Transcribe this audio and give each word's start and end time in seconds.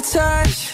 Touch. 0.00 0.69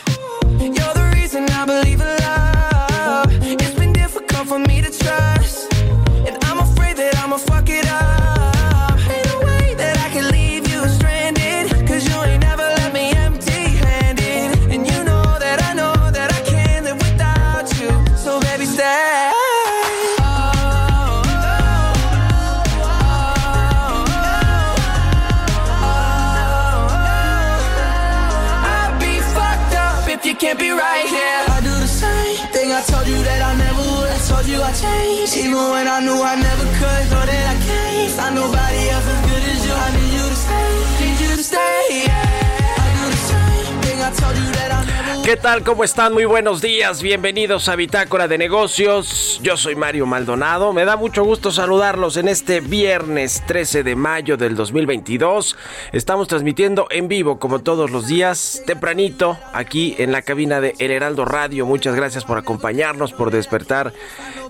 ¿Qué 45.27 45.37
tal? 45.37 45.65
¿Cómo 45.65 45.83
están? 45.83 46.13
Muy 46.13 46.25
buenos 46.25 46.63
días. 46.63 47.03
Bienvenidos 47.03 47.69
a 47.69 47.75
Bitácora 47.75 48.29
de 48.29 48.39
Negocios. 48.39 49.41
Yo 49.43 49.57
soy 49.57 49.75
Mario 49.75 50.07
Maldonado. 50.07 50.73
Me 50.73 50.85
da 50.85 50.97
mucho 50.97 51.25
gusto 51.25 51.51
saludarlos 51.51 52.17
en 52.17 52.29
este 52.29 52.61
viernes 52.61 53.43
13 53.45 53.83
de 53.83 53.97
mayo 53.97 54.37
del 54.37 54.55
2022. 54.55 55.57
Estamos 55.91 56.29
transmitiendo 56.29 56.87
en 56.91 57.09
vivo 57.09 57.41
como 57.41 57.59
todos 57.59 57.91
los 57.91 58.07
días, 58.07 58.63
tempranito, 58.67 59.37
aquí 59.53 59.97
en 59.99 60.13
la 60.13 60.23
cabina 60.23 60.61
de 60.61 60.77
El 60.79 60.93
Heraldo 60.93 61.25
Radio. 61.25 61.67
Muchas 61.67 61.97
gracias 61.97 62.25
por 62.25 62.39
acompañarnos, 62.39 63.13
por 63.13 63.33
despertar 63.33 63.93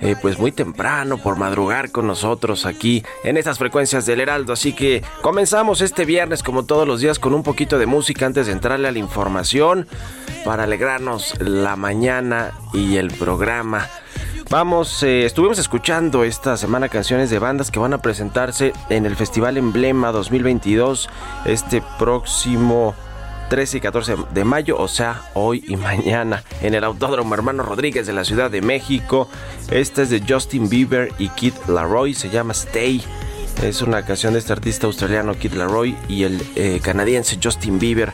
eh, 0.01 0.15
pues 0.21 0.39
muy 0.39 0.53
temprano, 0.53 1.17
por 1.17 1.37
madrugar 1.37 1.91
con 1.91 2.07
nosotros 2.07 2.67
aquí 2.67 3.03
en 3.25 3.39
estas 3.39 3.57
frecuencias 3.57 4.05
del 4.05 4.21
Heraldo. 4.21 4.53
Así 4.53 4.75
que 4.75 5.03
comenzamos 5.23 5.81
este 5.81 6.05
viernes 6.05 6.43
como 6.43 6.67
todos 6.67 6.87
los 6.87 7.01
días 7.01 7.19
con 7.19 7.33
un 7.33 7.43
poquito 7.43 7.79
de 7.79 7.87
música 7.87 8.27
antes 8.27 8.45
de 8.45 8.53
entrarle 8.53 8.89
a 8.89 8.93
la 8.93 8.99
información 8.99 9.89
para 10.45 10.66
alegrarnos 10.67 11.39
la 11.39 11.77
mañana 11.77 12.51
y 12.73 12.97
el 12.97 13.13
programa. 13.13 13.89
Vamos, 14.51 15.01
eh, 15.05 15.25
estuvimos 15.25 15.61
escuchando 15.61 16.25
esta 16.25 16.57
semana 16.57 16.89
canciones 16.89 17.31
de 17.31 17.39
bandas 17.39 17.71
que 17.71 17.79
van 17.79 17.93
a 17.93 18.03
presentarse 18.03 18.73
en 18.91 19.07
el 19.07 19.15
Festival 19.15 19.59
Emblema 19.59 20.11
2022 20.11 21.09
este 21.45 21.85
próximo 22.01 22.97
13 23.49 23.79
y 23.79 23.81
14 23.81 24.17
de 24.35 24.45
mayo, 24.45 24.77
o 24.77 24.89
sea, 24.89 25.23
hoy 25.35 25.65
y 25.69 25.77
mañana, 25.77 26.43
en 26.61 26.75
el 26.75 26.83
Autódromo 26.83 27.33
Hermano 27.35 27.63
Rodríguez 27.63 28.09
de 28.09 28.13
la 28.13 28.25
Ciudad 28.25 28.51
de 28.51 28.61
México. 28.61 29.29
Esta 29.71 30.03
es 30.03 30.11
de 30.11 30.21
Justin 30.29 30.69
Bieber 30.69 31.13
y 31.17 31.29
Kid 31.29 31.55
Laroi, 31.69 32.13
se 32.13 32.29
llama 32.29 32.55
Stay. 32.55 33.05
Es 33.63 33.83
una 33.83 34.05
canción 34.05 34.33
de 34.33 34.41
este 34.41 34.53
artista 34.53 34.89
australiano 34.89 35.39
Kid 35.39 35.53
Laroi 35.53 35.97
y 36.09 36.25
el 36.25 36.43
eh, 36.57 36.81
canadiense 36.83 37.39
Justin 37.41 37.79
Bieber. 37.79 38.13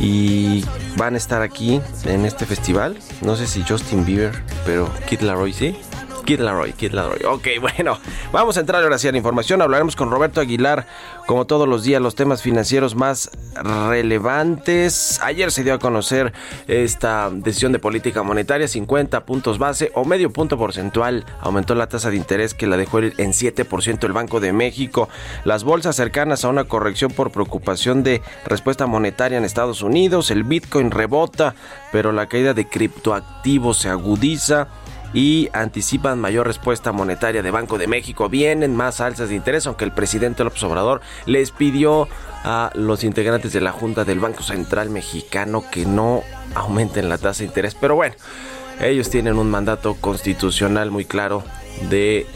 Y 0.00 0.64
van 0.96 1.14
a 1.14 1.16
estar 1.16 1.42
aquí 1.42 1.80
en 2.04 2.24
este 2.24 2.46
festival. 2.46 2.98
No 3.20 3.36
sé 3.36 3.46
si 3.46 3.62
Justin 3.62 4.04
Bieber, 4.04 4.42
pero 4.64 4.90
Kid 5.08 5.20
Laroi 5.20 5.52
sí. 5.52 5.76
Kid 6.24 6.40
Laroi, 6.40 6.72
Kid 6.72 6.92
Laroi. 6.92 7.24
Ok, 7.24 7.48
bueno, 7.60 7.98
vamos 8.32 8.56
a 8.56 8.60
entrar 8.60 8.82
ahora 8.82 8.98
sí 8.98 9.08
a 9.08 9.12
la 9.12 9.18
información. 9.18 9.62
Hablaremos 9.62 9.96
con 9.96 10.10
Roberto 10.10 10.40
Aguilar, 10.40 10.86
como 11.26 11.46
todos 11.46 11.68
los 11.68 11.82
días, 11.84 12.00
los 12.00 12.14
temas 12.14 12.42
financieros 12.42 12.94
más 12.94 13.30
relevantes. 13.54 15.20
Ayer 15.22 15.50
se 15.52 15.64
dio 15.64 15.74
a 15.74 15.78
conocer 15.78 16.32
esta 16.68 17.30
decisión 17.30 17.72
de 17.72 17.78
política 17.78 18.22
monetaria, 18.22 18.68
50 18.68 19.24
puntos 19.24 19.58
base 19.58 19.90
o 19.94 20.04
medio 20.04 20.32
punto 20.32 20.56
porcentual. 20.56 21.24
Aumentó 21.40 21.74
la 21.74 21.88
tasa 21.88 22.10
de 22.10 22.16
interés 22.16 22.54
que 22.54 22.66
la 22.66 22.76
dejó 22.76 23.00
en 23.00 23.32
7% 23.32 24.04
el 24.04 24.12
Banco 24.12 24.40
de 24.40 24.52
México. 24.52 25.08
Las 25.44 25.64
bolsas 25.64 25.96
cercanas 25.96 26.44
a 26.44 26.48
una 26.48 26.64
corrección 26.64 27.10
por 27.10 27.30
preocupación 27.30 28.02
de 28.02 28.22
respuesta 28.46 28.86
monetaria 28.86 29.38
en 29.38 29.44
Estados 29.44 29.82
Unidos. 29.82 30.30
El 30.30 30.44
Bitcoin 30.44 30.90
rebota, 30.90 31.54
pero 31.90 32.12
la 32.12 32.26
caída 32.26 32.54
de 32.54 32.68
criptoactivos 32.68 33.78
se 33.78 33.88
agudiza 33.88 34.68
y 35.14 35.48
anticipan 35.52 36.20
mayor 36.20 36.46
respuesta 36.46 36.92
monetaria 36.92 37.42
de 37.42 37.50
Banco 37.50 37.78
de 37.78 37.86
México. 37.86 38.28
Vienen 38.28 38.76
más 38.76 39.00
alzas 39.00 39.28
de 39.28 39.36
interés, 39.36 39.66
aunque 39.66 39.84
el 39.84 39.92
presidente 39.92 40.44
López 40.44 40.62
Obrador 40.64 41.00
les 41.26 41.50
pidió 41.50 42.08
a 42.44 42.70
los 42.74 43.04
integrantes 43.04 43.52
de 43.52 43.60
la 43.60 43.72
Junta 43.72 44.04
del 44.04 44.20
Banco 44.20 44.42
Central 44.42 44.90
Mexicano 44.90 45.64
que 45.70 45.86
no 45.86 46.22
aumenten 46.54 47.08
la 47.08 47.18
tasa 47.18 47.40
de 47.40 47.46
interés. 47.46 47.74
Pero 47.74 47.94
bueno, 47.94 48.14
ellos 48.80 49.10
tienen 49.10 49.38
un 49.38 49.50
mandato 49.50 49.94
constitucional 49.94 50.90
muy 50.90 51.04
claro 51.04 51.44
de, 51.88 52.26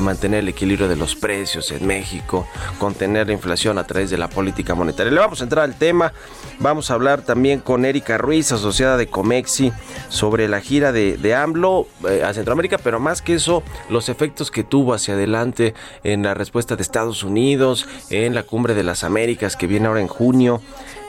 mantener 0.00 0.40
el 0.40 0.48
equilibrio 0.48 0.88
de 0.88 0.96
los 0.96 1.14
precios 1.14 1.70
en 1.72 1.86
México, 1.86 2.46
contener 2.78 3.26
la 3.26 3.32
inflación 3.32 3.78
a 3.78 3.84
través 3.84 4.10
de 4.10 4.18
la 4.18 4.28
política 4.28 4.74
monetaria. 4.74 5.12
Le 5.12 5.20
vamos 5.20 5.40
a 5.40 5.44
entrar 5.44 5.64
al 5.64 5.76
tema, 5.76 6.12
vamos 6.58 6.90
a 6.90 6.94
hablar 6.94 7.22
también 7.22 7.60
con 7.60 7.84
Erika 7.84 8.18
Ruiz, 8.18 8.52
asociada 8.52 8.96
de 8.96 9.06
Comexi, 9.06 9.72
sobre 10.08 10.48
la 10.48 10.60
gira 10.60 10.92
de, 10.92 11.16
de 11.16 11.34
AMLO 11.34 11.86
eh, 12.08 12.22
a 12.24 12.32
Centroamérica, 12.34 12.78
pero 12.78 13.00
más 13.00 13.22
que 13.22 13.34
eso, 13.34 13.62
los 13.88 14.08
efectos 14.08 14.50
que 14.50 14.64
tuvo 14.64 14.94
hacia 14.94 15.14
adelante 15.14 15.74
en 16.04 16.22
la 16.22 16.34
respuesta 16.34 16.76
de 16.76 16.82
Estados 16.82 17.22
Unidos, 17.22 17.86
en 18.10 18.34
la 18.34 18.42
cumbre 18.42 18.74
de 18.74 18.84
las 18.84 19.04
Américas 19.04 19.56
que 19.56 19.66
viene 19.66 19.86
ahora 19.86 20.00
en 20.00 20.08
junio. 20.08 20.60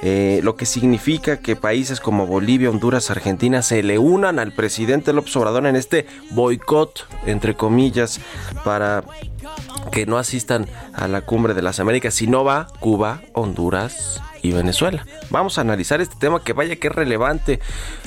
Eh, 0.02 0.40
lo 0.44 0.56
que 0.56 0.66
significa 0.66 1.42
que 1.42 1.58
países 1.58 2.00
como 2.00 2.26
Bolivia, 2.26 2.70
Honduras, 2.70 3.12
Argentina 3.12 3.62
se 3.62 3.84
le 3.84 4.00
unan 4.00 4.40
al 4.40 4.54
presidente 4.54 5.12
López 5.12 5.36
Obrador 5.36 5.66
en 5.66 5.76
este 5.76 6.06
boicot, 6.32 7.06
entre 7.40 7.56
comillas, 7.56 8.20
para 8.66 9.06
que 9.94 10.06
no 10.06 10.18
asistan 10.18 10.68
a 10.94 11.08
la 11.08 11.22
cumbre 11.22 11.54
de 11.54 11.62
las 11.62 11.80
Américas. 11.80 12.14
Si 12.14 12.28
no 12.28 12.44
va 12.44 12.68
Cuba, 12.82 13.22
Honduras, 13.32 14.22
y 14.42 14.52
Venezuela. 14.52 15.06
Vamos 15.30 15.58
a 15.58 15.62
analizar 15.62 16.00
este 16.00 16.16
tema 16.18 16.42
que 16.42 16.54
vaya 16.54 16.78
que 16.78 16.88
es 16.88 16.96
relevante 16.96 17.60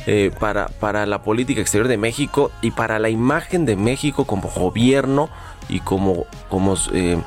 eh, 0.07 0.31
para, 0.39 0.69
para 0.69 1.05
la 1.05 1.23
política 1.23 1.61
exterior 1.61 1.89
de 1.89 1.99
México 1.99 2.51
y 2.63 2.71
para 2.71 2.99
la 2.99 3.11
imagen 3.11 3.67
de 3.67 3.77
México 3.77 4.25
como 4.25 4.49
gobierno 4.49 5.29
y 5.69 5.81
como, 5.81 6.25
como 6.49 6.75
eh, 6.95 7.19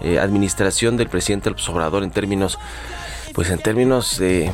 eh, 0.00 0.18
administración 0.18 0.96
del 0.96 1.08
presidente 1.08 1.50
López 1.50 1.68
Obrador 1.68 2.04
en 2.04 2.10
términos, 2.10 2.58
pues 3.34 3.50
en 3.50 3.58
términos 3.58 4.18
de 4.18 4.50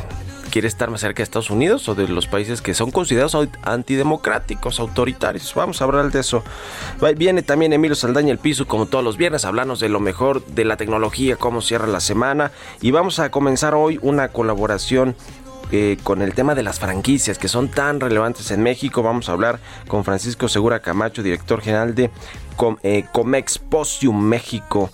quiere 0.50 0.68
estar 0.68 0.90
más 0.90 1.00
cerca 1.00 1.18
de 1.18 1.22
Estados 1.24 1.50
Unidos 1.50 1.88
o 1.88 1.94
de 1.94 2.08
los 2.08 2.26
países 2.26 2.60
que 2.60 2.74
son 2.74 2.90
considerados 2.90 3.36
antidemocráticos, 3.62 4.80
autoritarios. 4.80 5.54
Vamos 5.54 5.80
a 5.80 5.84
hablar 5.84 6.10
de 6.10 6.20
eso. 6.20 6.42
Viene 7.16 7.42
también 7.42 7.72
Emilio 7.72 7.94
Saldaña 7.94 8.32
el 8.32 8.38
piso, 8.38 8.66
como 8.66 8.86
todos 8.86 9.04
los 9.04 9.16
viernes, 9.16 9.44
hablarnos 9.44 9.80
de 9.80 9.88
lo 9.88 10.00
mejor 10.00 10.44
de 10.44 10.64
la 10.64 10.76
tecnología, 10.76 11.36
cómo 11.36 11.62
cierra 11.62 11.86
la 11.86 12.00
semana. 12.00 12.52
Y 12.80 12.90
vamos 12.90 13.18
a 13.18 13.30
comenzar 13.30 13.74
hoy 13.74 13.98
una 14.02 14.28
colaboración 14.28 15.14
eh, 15.72 15.98
con 16.02 16.20
el 16.20 16.34
tema 16.34 16.56
de 16.56 16.64
las 16.64 16.80
franquicias 16.80 17.38
que 17.38 17.46
son 17.46 17.68
tan 17.68 18.00
relevantes 18.00 18.50
en 18.50 18.62
México. 18.62 19.02
Vamos 19.02 19.28
a 19.28 19.32
hablar 19.32 19.60
con 19.86 20.04
Francisco 20.04 20.48
Segura 20.48 20.80
Camacho, 20.80 21.22
director 21.22 21.60
general 21.60 21.94
de 21.94 22.10
eh, 22.82 23.04
Comexposium 23.12 24.20
México 24.20 24.90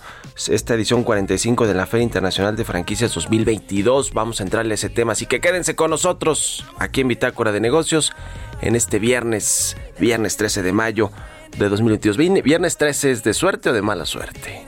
esta 0.47 0.75
edición 0.75 1.03
45 1.03 1.65
de 1.65 1.73
la 1.73 1.87
Feria 1.87 2.03
Internacional 2.03 2.55
de 2.55 2.63
Franquicias 2.63 3.13
2022. 3.13 4.13
Vamos 4.13 4.39
a 4.39 4.43
entrarle 4.43 4.73
a 4.73 4.75
ese 4.75 4.89
tema, 4.89 5.13
así 5.13 5.25
que 5.25 5.41
quédense 5.41 5.75
con 5.75 5.89
nosotros 5.89 6.63
aquí 6.77 7.01
en 7.01 7.07
Bitácora 7.07 7.51
de 7.51 7.59
Negocios 7.59 8.13
en 8.61 8.75
este 8.75 8.99
viernes, 8.99 9.75
viernes 9.99 10.37
13 10.37 10.61
de 10.61 10.71
mayo 10.71 11.11
de 11.57 11.69
2022. 11.69 12.17
Viernes 12.43 12.77
13 12.77 13.11
es 13.11 13.23
de 13.23 13.33
suerte 13.33 13.71
o 13.71 13.73
de 13.73 13.81
mala 13.81 14.05
suerte. 14.05 14.65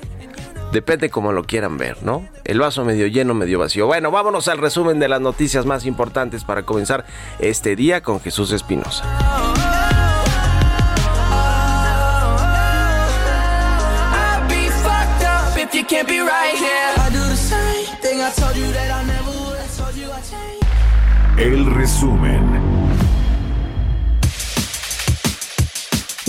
Depende 0.71 1.09
como 1.09 1.31
lo 1.31 1.43
quieran 1.43 1.77
ver, 1.77 2.01
¿no? 2.03 2.27
El 2.45 2.59
vaso 2.59 2.83
medio 2.83 3.07
lleno, 3.07 3.33
medio 3.35 3.59
vacío. 3.59 3.85
Bueno, 3.85 4.11
vámonos 4.11 4.47
al 4.47 4.57
resumen 4.57 4.99
de 4.99 5.07
las 5.07 5.21
noticias 5.21 5.65
más 5.65 5.85
importantes 5.85 6.43
para 6.43 6.63
comenzar 6.63 7.05
este 7.39 7.75
día 7.75 8.01
con 8.01 8.19
Jesús 8.19 8.51
Espinosa. 8.51 9.48
El 21.37 21.65
resumen. 21.65 22.78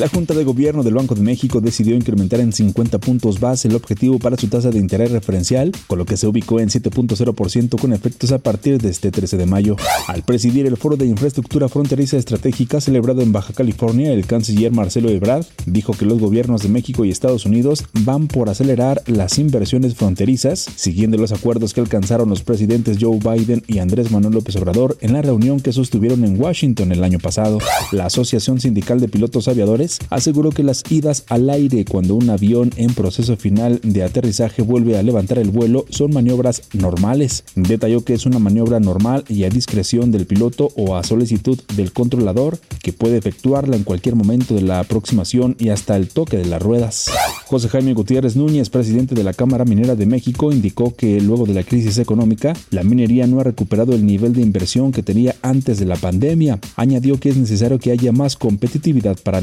La 0.01 0.09
Junta 0.09 0.33
de 0.33 0.45
Gobierno 0.45 0.83
del 0.83 0.95
Banco 0.95 1.15
de 1.15 1.21
México 1.21 1.61
decidió 1.61 1.95
incrementar 1.95 2.41
en 2.41 2.55
50 2.55 2.97
puntos 3.01 3.39
base 3.39 3.69
el 3.69 3.75
objetivo 3.75 4.19
para 4.19 4.39
su 4.39 4.49
tasa 4.49 4.71
de 4.71 4.79
interés 4.79 5.11
referencial, 5.11 5.73
con 5.89 5.99
lo 5.99 6.07
que 6.07 6.17
se 6.17 6.27
ubicó 6.27 6.59
en 6.59 6.71
7.0% 6.71 7.79
con 7.79 7.93
efectos 7.93 8.33
a 8.33 8.39
partir 8.39 8.81
de 8.81 8.89
este 8.89 9.11
13 9.11 9.37
de 9.37 9.45
mayo. 9.45 9.77
Al 10.07 10.23
presidir 10.23 10.65
el 10.65 10.79
Foro 10.79 10.97
de 10.97 11.05
Infraestructura 11.05 11.69
Fronteriza 11.69 12.17
Estratégica 12.17 12.81
celebrado 12.81 13.21
en 13.21 13.33
Baja 13.33 13.53
California, 13.53 14.11
el 14.15 14.25
canciller 14.25 14.73
Marcelo 14.73 15.11
Ebrard 15.11 15.45
dijo 15.67 15.93
que 15.93 16.07
los 16.07 16.19
gobiernos 16.19 16.63
de 16.63 16.71
México 16.71 17.05
y 17.05 17.11
Estados 17.11 17.45
Unidos 17.45 17.85
van 17.93 18.27
por 18.27 18.49
acelerar 18.49 19.03
las 19.05 19.39
inversiones 19.39 19.97
fronterizas, 19.97 20.67
siguiendo 20.77 21.19
los 21.19 21.31
acuerdos 21.31 21.75
que 21.75 21.81
alcanzaron 21.83 22.31
los 22.31 22.43
presidentes 22.43 22.97
Joe 22.99 23.19
Biden 23.19 23.65
y 23.67 23.81
Andrés 23.81 24.11
Manuel 24.11 24.33
López 24.33 24.57
Obrador 24.57 24.97
en 25.03 25.13
la 25.13 25.21
reunión 25.21 25.61
que 25.61 25.75
sostuvieron 25.75 26.25
en 26.25 26.41
Washington 26.41 26.91
el 26.91 27.05
año 27.05 27.19
pasado. 27.19 27.59
La 27.93 28.07
Asociación 28.07 28.63
Sindical 28.63 28.99
de 28.99 29.09
Pilotos 29.09 29.47
Aviadores 29.47 29.90
aseguró 30.11 30.51
que 30.51 30.63
las 30.63 30.83
idas 30.91 31.25
al 31.29 31.51
aire 31.51 31.85
cuando 31.85 32.15
un 32.15 32.31
avión 32.31 32.71
en 32.77 32.95
proceso 32.95 33.37
final 33.37 33.81
de 33.83 34.03
aterrizaje 34.03 34.63
vuelve 34.63 34.99
a 34.99 35.03
levantar 35.03 35.39
el 35.39 35.51
vuelo 35.51 35.87
son 35.91 36.13
maniobras 36.13 36.63
normales. 36.73 37.45
Detalló 37.55 38.05
que 38.05 38.15
es 38.15 38.27
una 38.27 38.39
maniobra 38.39 38.81
normal 38.81 39.25
y 39.29 39.45
a 39.45 39.51
discreción 39.51 40.11
del 40.11 40.27
piloto 40.27 40.71
o 40.77 40.97
a 40.97 41.05
solicitud 41.05 41.59
del 41.77 41.93
controlador 41.93 42.59
que 42.83 42.93
puede 42.93 43.19
efectuarla 43.19 43.77
en 43.77 43.85
cualquier 43.85 44.15
momento 44.15 44.55
de 44.55 44.63
la 44.63 44.81
aproximación 44.81 45.57
y 45.59 45.71
hasta 45.71 45.97
el 45.97 46.09
toque 46.09 46.37
de 46.37 46.47
las 46.47 46.63
ruedas. 46.63 47.11
José 47.47 47.69
Jaime 47.69 47.95
Gutiérrez 47.95 48.37
Núñez, 48.37 48.71
presidente 48.71 49.15
de 49.15 49.25
la 49.25 49.35
Cámara 49.35 49.65
Minera 49.65 49.97
de 49.97 50.07
México, 50.07 50.53
indicó 50.53 50.95
que 50.95 51.21
luego 51.21 51.47
de 51.47 51.55
la 51.55 51.65
crisis 51.65 51.99
económica, 51.99 52.55
la 52.71 52.85
minería 52.85 53.27
no 53.27 53.41
ha 53.41 53.45
recuperado 53.45 53.95
el 53.95 54.07
nivel 54.07 54.33
de 54.33 54.43
inversión 54.43 54.93
que 54.93 55.03
tenía 55.03 55.35
antes 55.43 55.79
de 55.79 55.87
la 55.87 55.97
pandemia. 55.97 56.61
Añadió 56.77 57.19
que 57.19 57.31
es 57.31 57.37
necesario 57.37 57.79
que 57.79 57.91
haya 57.91 58.13
más 58.13 58.37
competitividad 58.37 59.19
para 59.23 59.41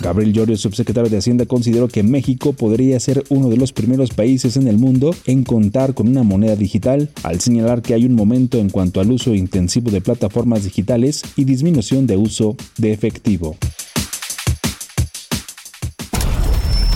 Gabriel 0.00 0.32
Llorio, 0.32 0.56
subsecretario 0.56 1.10
de 1.10 1.18
Hacienda, 1.18 1.46
consideró 1.46 1.88
que 1.88 2.02
México 2.02 2.52
podría 2.52 3.00
ser 3.00 3.24
uno 3.30 3.48
de 3.48 3.56
los 3.56 3.72
primeros 3.72 4.10
países 4.10 4.56
en 4.56 4.68
el 4.68 4.78
mundo 4.78 5.14
en 5.26 5.44
contar 5.44 5.94
con 5.94 6.08
una 6.08 6.22
moneda 6.22 6.56
digital, 6.56 7.10
al 7.22 7.40
señalar 7.40 7.82
que 7.82 7.94
hay 7.94 8.04
un 8.04 8.14
momento 8.14 8.58
en 8.58 8.70
cuanto 8.70 9.00
al 9.00 9.10
uso 9.10 9.34
intensivo 9.34 9.90
de 9.90 10.00
plataformas 10.00 10.64
digitales 10.64 11.22
y 11.36 11.44
disminución 11.44 12.06
de 12.06 12.16
uso 12.16 12.56
de 12.76 12.92
efectivo. 12.92 13.56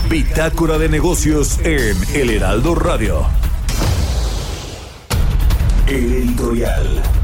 Bitácora 0.09 0.77
de 0.77 0.89
negocios 0.89 1.59
en 1.63 1.97
El 2.13 2.29
Heraldo 2.29 2.75
Radio. 2.75 3.25
El 5.87 6.13
editorial. 6.13 7.22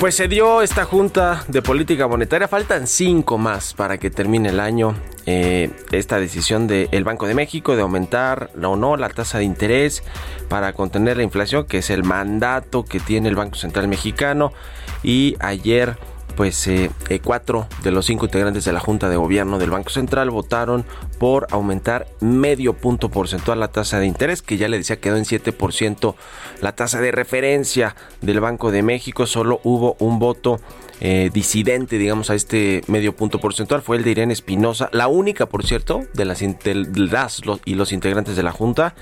Pues 0.00 0.14
se 0.14 0.28
dio 0.28 0.62
esta 0.62 0.86
Junta 0.86 1.44
de 1.46 1.60
Política 1.60 2.08
Monetaria, 2.08 2.48
faltan 2.48 2.86
cinco 2.86 3.36
más 3.36 3.74
para 3.74 3.98
que 3.98 4.08
termine 4.08 4.48
el 4.48 4.58
año. 4.58 4.96
Eh, 5.26 5.70
esta 5.92 6.18
decisión 6.18 6.66
del 6.66 7.04
Banco 7.04 7.26
de 7.26 7.34
México 7.34 7.76
de 7.76 7.82
aumentar 7.82 8.50
o 8.62 8.76
no 8.76 8.96
la 8.96 9.10
tasa 9.10 9.36
de 9.36 9.44
interés 9.44 10.02
para 10.48 10.72
contener 10.72 11.18
la 11.18 11.22
inflación, 11.22 11.66
que 11.66 11.78
es 11.78 11.90
el 11.90 12.02
mandato 12.02 12.82
que 12.82 12.98
tiene 12.98 13.28
el 13.28 13.36
Banco 13.36 13.56
Central 13.56 13.88
Mexicano. 13.88 14.54
Y 15.02 15.36
ayer 15.38 15.98
pues 16.36 16.66
eh, 16.66 16.90
eh, 17.08 17.20
cuatro 17.20 17.66
de 17.82 17.90
los 17.90 18.06
cinco 18.06 18.26
integrantes 18.26 18.64
de 18.64 18.72
la 18.72 18.80
Junta 18.80 19.08
de 19.08 19.16
Gobierno 19.16 19.58
del 19.58 19.70
Banco 19.70 19.90
Central 19.90 20.30
votaron 20.30 20.84
por 21.18 21.46
aumentar 21.50 22.06
medio 22.20 22.74
punto 22.74 23.08
porcentual 23.08 23.60
la 23.60 23.68
tasa 23.68 23.98
de 23.98 24.06
interés, 24.06 24.42
que 24.42 24.56
ya 24.56 24.68
le 24.68 24.78
decía 24.78 25.00
quedó 25.00 25.16
en 25.16 25.24
7% 25.24 26.14
la 26.60 26.74
tasa 26.74 27.00
de 27.00 27.12
referencia 27.12 27.96
del 28.20 28.40
Banco 28.40 28.70
de 28.70 28.82
México. 28.82 29.26
Solo 29.26 29.60
hubo 29.64 29.96
un 29.98 30.18
voto 30.18 30.60
eh, 31.00 31.30
disidente, 31.32 31.96
digamos, 31.96 32.30
a 32.30 32.34
este 32.34 32.82
medio 32.86 33.16
punto 33.16 33.40
porcentual 33.40 33.80
fue 33.80 33.96
el 33.96 34.04
de 34.04 34.10
Irene 34.10 34.32
Espinosa, 34.32 34.90
la 34.92 35.08
única, 35.08 35.46
por 35.46 35.64
cierto, 35.64 36.02
de 36.12 36.24
las, 36.26 36.42
y 36.42 37.74
los 37.74 37.92
integrantes 37.92 38.36
de 38.36 38.42
la 38.42 38.52
Junta 38.52 38.94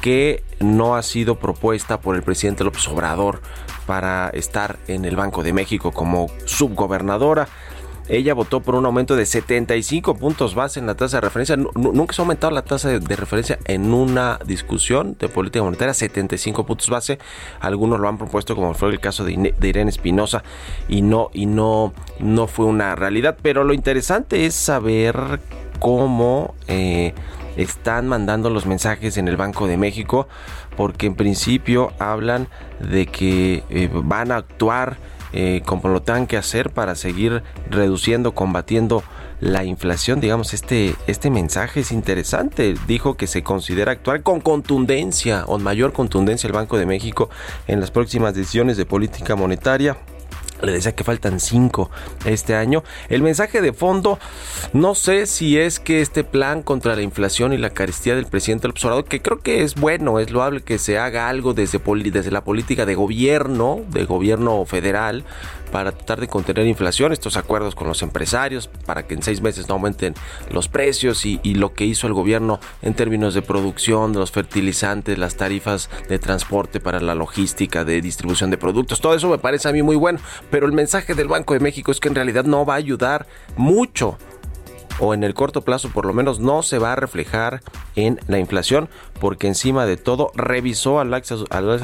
que 0.00 0.42
no 0.60 0.96
ha 0.96 1.02
sido 1.02 1.38
propuesta 1.38 2.00
por 2.00 2.16
el 2.16 2.22
presidente 2.22 2.64
López 2.64 2.86
Obrador 2.88 3.40
para 3.86 4.28
estar 4.30 4.78
en 4.88 5.04
el 5.04 5.16
Banco 5.16 5.42
de 5.42 5.52
México 5.52 5.92
como 5.92 6.26
subgobernadora. 6.44 7.48
Ella 8.08 8.34
votó 8.34 8.60
por 8.60 8.76
un 8.76 8.86
aumento 8.86 9.16
de 9.16 9.26
75 9.26 10.14
puntos 10.16 10.54
base 10.54 10.78
en 10.78 10.86
la 10.86 10.94
tasa 10.94 11.16
de 11.16 11.22
referencia. 11.22 11.56
Nunca 11.56 12.14
se 12.14 12.20
ha 12.20 12.24
aumentado 12.24 12.52
la 12.52 12.62
tasa 12.62 12.88
de, 12.88 13.16
referencia 13.16 13.58
en 13.64 13.92
una 13.92 14.38
discusión 14.46 15.16
de 15.18 15.28
política 15.28 15.64
monetaria, 15.64 15.92
75 15.92 16.64
puntos 16.64 16.88
base. 16.88 17.18
Algunos 17.60 17.98
lo 17.98 18.08
han 18.08 18.16
propuesto, 18.16 18.54
como 18.54 18.74
fue 18.74 18.90
el 18.90 19.00
caso 19.00 19.24
de, 19.24 19.54
Irene 19.60 19.90
Espinosa, 19.90 20.44
y 20.88 21.02
no, 21.02 21.30
y 21.32 21.46
no, 21.46 21.92
no 22.20 22.46
fue 22.46 22.66
una 22.66 22.94
realidad. 22.94 23.36
Pero 23.42 23.64
lo 23.64 23.74
interesante 23.74 24.46
es 24.46 24.54
saber 24.54 25.40
cómo 25.80 26.54
eh, 26.68 27.12
están 27.56 28.06
mandando 28.06 28.50
los 28.50 28.66
mensajes 28.66 29.16
en 29.16 29.26
el 29.26 29.36
Banco 29.36 29.66
de 29.66 29.76
México, 29.76 30.28
porque 30.76 31.06
en 31.06 31.16
principio 31.16 31.92
hablan 31.98 32.46
de 32.78 33.06
que 33.06 33.64
eh, 33.68 33.90
van 33.92 34.30
a 34.30 34.36
actuar 34.36 34.96
eh, 35.32 35.62
como 35.64 35.88
lo 35.88 36.02
tengan 36.02 36.26
que 36.26 36.36
hacer 36.36 36.70
para 36.70 36.94
seguir 36.94 37.42
reduciendo, 37.70 38.34
combatiendo 38.34 39.02
la 39.40 39.64
inflación. 39.64 40.20
Digamos, 40.20 40.54
este, 40.54 40.94
este 41.06 41.30
mensaje 41.30 41.80
es 41.80 41.92
interesante. 41.92 42.74
Dijo 42.86 43.16
que 43.16 43.26
se 43.26 43.42
considera 43.42 43.92
actuar 43.92 44.22
con 44.22 44.40
contundencia 44.40 45.44
o 45.46 45.58
mayor 45.58 45.92
contundencia 45.92 46.46
el 46.46 46.52
Banco 46.52 46.78
de 46.78 46.86
México 46.86 47.28
en 47.66 47.80
las 47.80 47.90
próximas 47.90 48.34
decisiones 48.34 48.76
de 48.76 48.86
política 48.86 49.36
monetaria. 49.36 49.96
Le 50.62 50.72
decía 50.72 50.94
que 50.94 51.04
faltan 51.04 51.40
cinco 51.40 51.90
este 52.24 52.54
año. 52.54 52.82
El 53.08 53.22
mensaje 53.22 53.60
de 53.60 53.72
fondo, 53.72 54.18
no 54.72 54.94
sé 54.94 55.26
si 55.26 55.58
es 55.58 55.80
que 55.80 56.00
este 56.00 56.24
plan 56.24 56.62
contra 56.62 56.96
la 56.96 57.02
inflación 57.02 57.52
y 57.52 57.58
la 57.58 57.70
carestía 57.70 58.14
del 58.14 58.26
presidente 58.26 58.68
López 58.68 58.84
Obrador, 58.84 59.04
que 59.04 59.20
creo 59.20 59.40
que 59.40 59.62
es 59.62 59.74
bueno, 59.74 60.18
es 60.18 60.30
loable 60.30 60.62
que 60.62 60.78
se 60.78 60.98
haga 60.98 61.28
algo 61.28 61.54
desde, 61.54 61.80
desde 62.10 62.30
la 62.30 62.44
política 62.44 62.86
de 62.86 62.94
gobierno, 62.94 63.80
de 63.90 64.04
gobierno 64.04 64.64
federal, 64.64 65.24
para 65.70 65.92
tratar 65.92 66.20
de 66.20 66.28
contener 66.28 66.66
inflación, 66.66 67.12
estos 67.12 67.36
acuerdos 67.36 67.74
con 67.74 67.86
los 67.88 68.02
empresarios 68.02 68.68
para 68.86 69.06
que 69.06 69.14
en 69.14 69.22
seis 69.22 69.40
meses 69.40 69.68
no 69.68 69.74
aumenten 69.74 70.14
los 70.50 70.68
precios 70.68 71.24
y, 71.26 71.40
lo 71.56 71.72
que 71.72 71.84
hizo 71.84 72.06
el 72.06 72.12
gobierno 72.12 72.60
en 72.82 72.94
términos 72.94 73.32
de 73.32 73.42
producción, 73.42 74.12
de 74.12 74.18
los 74.18 74.30
fertilizantes, 74.30 75.18
las 75.18 75.36
tarifas 75.36 75.88
de 76.08 76.18
transporte 76.18 76.80
para 76.80 77.00
la 77.00 77.14
logística, 77.14 77.84
de 77.84 78.00
distribución 78.00 78.50
de 78.50 78.58
productos, 78.58 79.00
todo 79.00 79.14
eso 79.14 79.28
me 79.28 79.38
parece 79.38 79.68
a 79.68 79.72
mí 79.72 79.82
muy 79.82 79.96
bueno, 79.96 80.18
pero 80.50 80.66
el 80.66 80.72
mensaje 80.72 81.14
del 81.14 81.28
Banco 81.28 81.54
de 81.54 81.60
México 81.60 81.92
es 81.92 82.00
que 82.00 82.08
en 82.08 82.14
realidad 82.14 82.44
no 82.44 82.66
va 82.66 82.74
a 82.74 82.76
ayudar 82.76 83.26
mucho 83.56 84.18
o 84.98 85.14
en 85.14 85.24
el 85.24 85.34
corto 85.34 85.62
plazo 85.62 85.90
por 85.90 86.06
lo 86.06 86.12
menos 86.12 86.40
no 86.40 86.62
se 86.62 86.78
va 86.78 86.92
a 86.92 86.96
reflejar 86.96 87.60
en 87.96 88.20
la 88.28 88.38
inflación 88.38 88.88
porque 89.18 89.46
encima 89.46 89.86
de 89.86 89.96
todo 89.96 90.30
revisó 90.34 91.00
al 91.00 91.12
alza, 91.12 91.36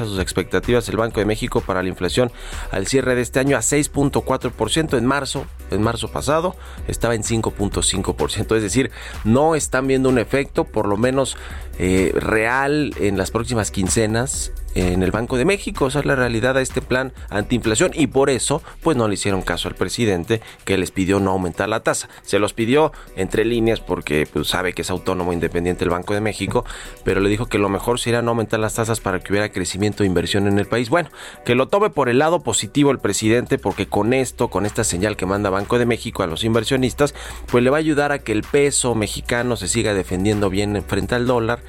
sus 0.05 0.19
expectativas 0.19 0.87
el 0.89 0.97
Banco 0.97 1.19
de 1.19 1.25
México 1.25 1.61
para 1.61 1.83
la 1.83 1.89
inflación 1.89 2.31
al 2.71 2.87
cierre 2.87 3.15
de 3.15 3.21
este 3.21 3.39
año 3.39 3.57
a 3.57 3.61
6.4% 3.61 4.97
en 4.97 5.05
marzo, 5.05 5.45
en 5.71 5.81
marzo 5.81 6.09
pasado 6.09 6.55
estaba 6.87 7.15
en 7.15 7.23
5.5%, 7.23 8.55
es 8.55 8.63
decir, 8.63 8.91
no 9.23 9.55
están 9.55 9.87
viendo 9.87 10.09
un 10.09 10.19
efecto 10.19 10.63
por 10.63 10.87
lo 10.87 10.97
menos 10.97 11.37
eh, 11.79 12.11
real 12.15 12.93
en 12.99 13.17
las 13.17 13.31
próximas 13.31 13.71
quincenas 13.71 14.51
en 14.75 15.03
el 15.03 15.11
Banco 15.11 15.37
de 15.37 15.45
México. 15.45 15.87
Esa 15.87 15.99
es 15.99 16.05
la 16.05 16.15
realidad 16.15 16.57
a 16.57 16.61
este 16.61 16.81
plan 16.81 17.13
antiinflación 17.29 17.91
y 17.93 18.07
por 18.07 18.29
eso 18.29 18.61
pues 18.81 18.97
no 18.97 19.07
le 19.07 19.15
hicieron 19.15 19.41
caso 19.41 19.67
al 19.67 19.75
presidente 19.75 20.41
que 20.65 20.77
les 20.77 20.91
pidió 20.91 21.19
no 21.19 21.31
aumentar 21.31 21.69
la 21.69 21.81
tasa. 21.81 22.09
Se 22.23 22.39
los 22.39 22.53
pidió 22.53 22.91
entre 23.15 23.45
líneas 23.45 23.79
porque 23.79 24.27
pues, 24.31 24.47
sabe 24.47 24.73
que 24.73 24.81
es 24.83 24.89
autónomo 24.89 25.33
independiente 25.33 25.83
el 25.83 25.89
Banco 25.89 26.13
de 26.13 26.21
México, 26.21 26.65
pero 27.03 27.21
le 27.21 27.29
dijo 27.29 27.47
que 27.47 27.57
lo 27.57 27.69
mejor 27.69 27.99
sería 27.99 28.21
no 28.21 28.31
aumentar 28.31 28.59
las 28.59 28.75
tasas 28.75 28.99
para 28.99 29.19
que 29.19 29.31
hubiera 29.31 29.49
crecimiento 29.49 30.03
e 30.03 30.07
inversión 30.07 30.47
en 30.47 30.59
el 30.59 30.65
país. 30.65 30.89
Bueno, 30.89 31.09
que 31.45 31.55
lo 31.55 31.67
tome 31.67 31.89
por 31.89 32.09
el 32.09 32.19
lado 32.19 32.41
positivo 32.41 32.91
el 32.91 32.99
presidente 32.99 33.57
porque 33.57 33.87
con 33.87 34.13
esto, 34.13 34.49
con 34.49 34.65
esta 34.65 34.83
señal 34.83 35.17
que 35.17 35.25
manda 35.25 35.49
Banco 35.49 35.77
de 35.77 35.85
México 35.85 36.23
a 36.23 36.27
los 36.27 36.43
inversionistas, 36.43 37.13
pues 37.51 37.63
le 37.63 37.69
va 37.69 37.77
a 37.77 37.79
ayudar 37.79 38.11
a 38.11 38.19
que 38.19 38.31
el 38.31 38.43
peso 38.43 38.95
mexicano 38.95 39.55
se 39.55 39.67
siga 39.67 39.93
defendiendo 39.93 40.49
bien 40.49 40.83
frente 40.85 41.15
al 41.15 41.27
dólar 41.27 41.59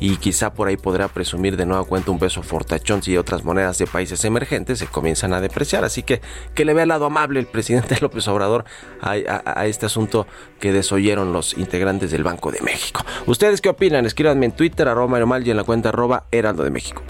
y 0.00 0.16
quizá 0.16 0.54
por 0.54 0.68
ahí 0.68 0.76
podrá 0.76 1.08
presumir 1.08 1.56
de 1.56 1.66
nueva 1.66 1.84
cuenta 1.84 2.10
un 2.10 2.18
peso 2.18 2.42
fortachón 2.50 3.00
y 3.06 3.16
otras 3.16 3.44
monedas 3.44 3.78
de 3.78 3.86
países 3.86 4.24
emergentes 4.24 4.80
se 4.80 4.86
comienzan 4.86 5.32
a 5.32 5.40
depreciar. 5.40 5.84
Así 5.84 6.02
que 6.02 6.20
que 6.54 6.64
le 6.64 6.74
vea 6.74 6.82
el 6.82 6.88
lado 6.88 7.06
amable 7.06 7.38
el 7.38 7.46
presidente 7.46 7.96
López 8.00 8.26
Obrador 8.26 8.64
a, 9.00 9.66
este 9.66 9.86
asunto 9.86 10.26
que 10.58 10.72
desoyeron 10.72 11.32
los 11.32 11.56
integrantes 11.56 12.10
del 12.10 12.24
Banco 12.24 12.50
de 12.50 12.60
México. 12.60 13.04
¿Ustedes 13.26 13.60
qué 13.60 13.68
opinan? 13.68 14.04
Escríbanme 14.04 14.46
en 14.46 14.52
Twitter, 14.52 14.88
arroba 14.88 15.06
Mario 15.06 15.26
Mal 15.28 15.46
y 15.46 15.50
en 15.50 15.56
la 15.56 15.64
cuenta 15.64 15.90
arroba 15.90 16.24
Heraldo 16.32 16.64
de 16.64 16.70
México. 16.70 17.02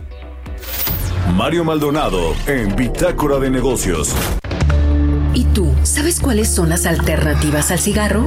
Mario 1.35 1.65
Maldonado 1.65 2.35
en 2.47 2.77
Bitácora 2.77 3.39
de 3.39 3.51
Negocios. 3.51 4.15
¿Y 5.33 5.45
tú 5.45 5.73
sabes 5.85 6.21
cuáles 6.21 6.49
son 6.49 6.69
las 6.69 6.85
alternativas 6.87 7.71
al 7.71 7.79
cigarro? 7.79 8.27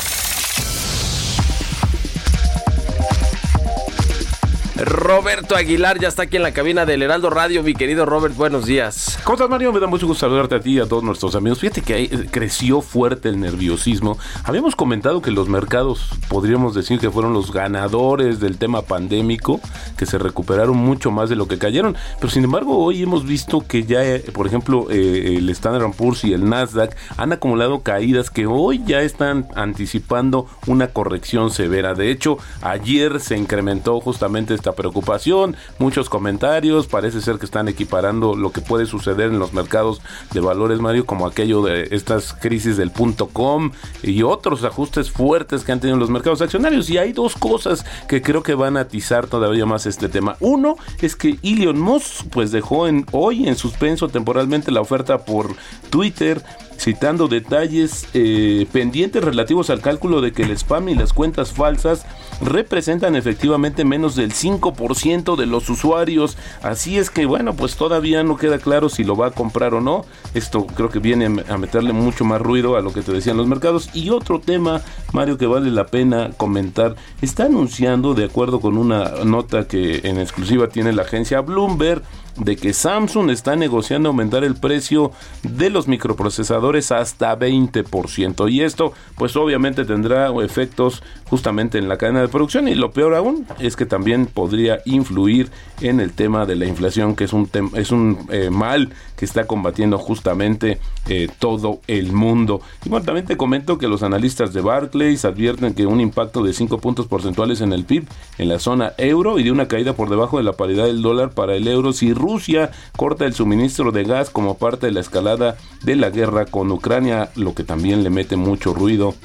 Roberto 4.83 5.55
Aguilar 5.55 5.99
ya 5.99 6.07
está 6.07 6.23
aquí 6.23 6.37
en 6.37 6.43
la 6.43 6.53
cabina 6.53 6.87
del 6.87 7.03
Heraldo 7.03 7.29
Radio. 7.29 7.61
Mi 7.61 7.75
querido 7.75 8.05
Robert, 8.07 8.35
buenos 8.35 8.65
días. 8.65 9.19
¿Cómo 9.23 9.35
estás, 9.35 9.49
Mario? 9.49 9.71
Me 9.71 9.79
da 9.79 9.85
mucho 9.85 10.07
gusto 10.07 10.21
saludarte 10.21 10.55
a 10.55 10.59
ti 10.59 10.71
y 10.71 10.79
a 10.79 10.87
todos 10.87 11.03
nuestros 11.03 11.35
amigos. 11.35 11.59
Fíjate 11.59 11.83
que 11.83 11.93
ahí 11.93 12.07
creció 12.31 12.81
fuerte 12.81 13.29
el 13.29 13.39
nerviosismo. 13.39 14.17
Habíamos 14.43 14.75
comentado 14.75 15.21
que 15.21 15.29
los 15.29 15.49
mercados, 15.49 16.09
podríamos 16.29 16.73
decir 16.73 16.99
que 16.99 17.11
fueron 17.11 17.33
los 17.33 17.53
ganadores 17.53 18.39
del 18.39 18.57
tema 18.57 18.81
pandémico, 18.81 19.61
que 19.97 20.07
se 20.07 20.17
recuperaron 20.17 20.77
mucho 20.77 21.11
más 21.11 21.29
de 21.29 21.35
lo 21.35 21.47
que 21.47 21.59
cayeron. 21.59 21.95
Pero 22.19 22.31
sin 22.31 22.43
embargo, 22.43 22.79
hoy 22.79 23.03
hemos 23.03 23.23
visto 23.23 23.63
que 23.67 23.83
ya, 23.83 24.03
eh, 24.03 24.19
por 24.33 24.47
ejemplo, 24.47 24.87
eh, 24.89 25.35
el 25.37 25.49
Standard 25.49 25.91
Poor's 25.91 26.23
y 26.23 26.33
el 26.33 26.49
Nasdaq 26.49 26.95
han 27.17 27.33
acumulado 27.33 27.81
caídas 27.81 28.31
que 28.31 28.47
hoy 28.47 28.81
ya 28.85 29.01
están 29.01 29.47
anticipando 29.53 30.47
una 30.65 30.87
corrección 30.87 31.51
severa. 31.51 31.93
De 31.93 32.09
hecho, 32.09 32.39
ayer 32.63 33.19
se 33.19 33.37
incrementó 33.37 33.99
justamente 33.99 34.55
esta 34.55 34.70
preocupación, 34.73 35.55
muchos 35.79 36.09
comentarios, 36.09 36.87
parece 36.87 37.21
ser 37.21 37.37
que 37.37 37.45
están 37.45 37.67
equiparando 37.67 38.35
lo 38.35 38.51
que 38.51 38.61
puede 38.61 38.85
suceder 38.85 39.29
en 39.29 39.39
los 39.39 39.53
mercados 39.53 40.01
de 40.33 40.39
valores, 40.39 40.79
Mario, 40.79 41.05
como 41.05 41.27
aquello 41.27 41.61
de 41.61 41.89
estas 41.91 42.33
crisis 42.33 42.77
del 42.77 42.91
punto 42.91 43.27
com 43.27 43.71
y 44.03 44.23
otros 44.23 44.63
ajustes 44.63 45.11
fuertes 45.11 45.63
que 45.63 45.71
han 45.71 45.79
tenido 45.79 45.97
los 45.97 46.09
mercados 46.09 46.41
accionarios. 46.41 46.89
Y 46.89 46.97
hay 46.97 47.13
dos 47.13 47.35
cosas 47.35 47.85
que 48.07 48.21
creo 48.21 48.43
que 48.43 48.55
van 48.55 48.77
a 48.77 48.81
atizar 48.81 49.27
todavía 49.27 49.65
más 49.65 49.85
este 49.85 50.09
tema. 50.09 50.37
Uno 50.39 50.75
es 51.01 51.15
que 51.15 51.37
Elon 51.43 51.79
Musk 51.79 52.27
pues 52.29 52.51
dejó 52.51 52.87
en, 52.87 53.05
hoy 53.11 53.47
en 53.47 53.55
suspenso 53.55 54.07
temporalmente 54.09 54.71
la 54.71 54.81
oferta 54.81 55.19
por 55.19 55.55
Twitter 55.89 56.41
citando 56.81 57.27
detalles 57.27 58.07
eh, 58.15 58.65
pendientes 58.71 59.23
relativos 59.23 59.69
al 59.69 59.81
cálculo 59.81 60.19
de 60.19 60.31
que 60.31 60.41
el 60.41 60.51
spam 60.51 60.89
y 60.89 60.95
las 60.95 61.13
cuentas 61.13 61.51
falsas 61.51 62.07
representan 62.41 63.15
efectivamente 63.15 63.85
menos 63.85 64.15
del 64.15 64.33
5% 64.33 65.35
de 65.35 65.45
los 65.45 65.69
usuarios. 65.69 66.37
Así 66.63 66.97
es 66.97 67.11
que 67.11 67.27
bueno, 67.27 67.53
pues 67.53 67.75
todavía 67.75 68.23
no 68.23 68.35
queda 68.35 68.57
claro 68.57 68.89
si 68.89 69.03
lo 69.03 69.15
va 69.15 69.27
a 69.27 69.31
comprar 69.31 69.75
o 69.75 69.81
no. 69.81 70.05
Esto 70.33 70.65
creo 70.65 70.89
que 70.89 70.97
viene 70.97 71.43
a 71.47 71.57
meterle 71.59 71.93
mucho 71.93 72.25
más 72.25 72.41
ruido 72.41 72.75
a 72.75 72.81
lo 72.81 72.91
que 72.91 73.03
te 73.03 73.11
decían 73.11 73.37
los 73.37 73.45
mercados. 73.45 73.91
Y 73.93 74.09
otro 74.09 74.39
tema, 74.39 74.81
Mario, 75.13 75.37
que 75.37 75.45
vale 75.45 75.69
la 75.69 75.85
pena 75.85 76.31
comentar, 76.35 76.95
está 77.21 77.45
anunciando, 77.45 78.15
de 78.15 78.25
acuerdo 78.25 78.59
con 78.59 78.75
una 78.75 79.23
nota 79.23 79.67
que 79.67 80.01
en 80.03 80.19
exclusiva 80.19 80.67
tiene 80.67 80.93
la 80.93 81.03
agencia 81.03 81.41
Bloomberg, 81.41 82.01
de 82.37 82.55
que 82.55 82.73
Samsung 82.73 83.29
está 83.29 83.55
negociando 83.55 84.09
aumentar 84.09 84.43
el 84.43 84.55
precio 84.55 85.11
de 85.43 85.69
los 85.69 85.87
microprocesadores 85.87 86.91
hasta 86.91 87.37
20%. 87.37 88.51
Y 88.51 88.61
esto 88.61 88.93
pues 89.15 89.35
obviamente 89.35 89.85
tendrá 89.85 90.31
efectos 90.43 91.03
justamente 91.29 91.77
en 91.77 91.87
la 91.87 91.97
cadena 91.97 92.21
de 92.21 92.27
producción 92.27 92.67
y 92.67 92.75
lo 92.75 92.91
peor 92.91 93.15
aún 93.15 93.45
es 93.59 93.75
que 93.75 93.85
también 93.85 94.25
podría 94.25 94.81
influir 94.85 95.49
en 95.81 95.99
el 95.99 96.11
tema 96.11 96.45
de 96.45 96.55
la 96.55 96.65
inflación 96.65 97.15
que 97.15 97.23
es 97.25 97.33
un, 97.33 97.49
es 97.73 97.91
un 97.91 98.17
eh, 98.29 98.49
mal 98.49 98.93
que 99.15 99.25
está 99.25 99.45
combatiendo 99.45 99.97
justamente 99.97 100.79
eh, 101.07 101.29
todo 101.39 101.79
el 101.87 102.11
mundo. 102.11 102.61
Y 102.85 102.89
bueno, 102.89 103.05
también 103.05 103.25
te 103.25 103.37
comento 103.37 103.77
que 103.77 103.87
los 103.87 104.03
analistas 104.03 104.53
de 104.53 104.61
Barclays 104.61 105.25
advierten 105.25 105.73
que 105.73 105.85
un 105.85 106.01
impacto 106.01 106.43
de 106.43 106.53
5 106.53 106.79
puntos 106.79 107.07
porcentuales 107.07 107.61
en 107.61 107.73
el 107.73 107.85
PIB 107.85 108.07
en 108.37 108.49
la 108.49 108.59
zona 108.59 108.93
euro 108.97 109.39
y 109.39 109.43
de 109.43 109.51
una 109.51 109.67
caída 109.67 109.93
por 109.93 110.09
debajo 110.09 110.37
de 110.37 110.43
la 110.43 110.53
paridad 110.53 110.85
del 110.85 111.01
dólar 111.01 111.31
para 111.31 111.55
el 111.55 111.67
euro 111.67 111.93
si 111.93 112.13
Rusia 112.21 112.71
corta 112.95 113.25
el 113.25 113.33
suministro 113.33 113.91
de 113.91 114.03
gas 114.03 114.29
como 114.29 114.57
parte 114.57 114.85
de 114.85 114.93
la 114.93 115.01
escalada 115.01 115.57
de 115.83 115.95
la 115.95 116.09
guerra 116.09 116.45
con 116.45 116.71
Ucrania, 116.71 117.31
lo 117.35 117.53
que 117.53 117.63
también 117.63 118.03
le 118.03 118.09
mete 118.09 118.37
mucho 118.37 118.73
ruido 118.73 119.15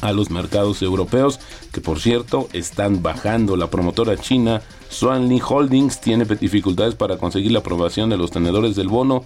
a 0.00 0.12
los 0.12 0.30
mercados 0.30 0.80
europeos, 0.82 1.40
que 1.72 1.80
por 1.80 2.00
cierto 2.00 2.48
están 2.52 3.02
bajando. 3.02 3.56
La 3.56 3.68
promotora 3.68 4.16
china 4.16 4.62
Swanley 4.90 5.40
Holdings 5.46 6.00
tiene 6.00 6.24
dificultades 6.24 6.94
para 6.94 7.16
conseguir 7.16 7.52
la 7.52 7.60
aprobación 7.60 8.10
de 8.10 8.16
los 8.16 8.30
tenedores 8.30 8.76
del 8.76 8.88
bono 8.88 9.24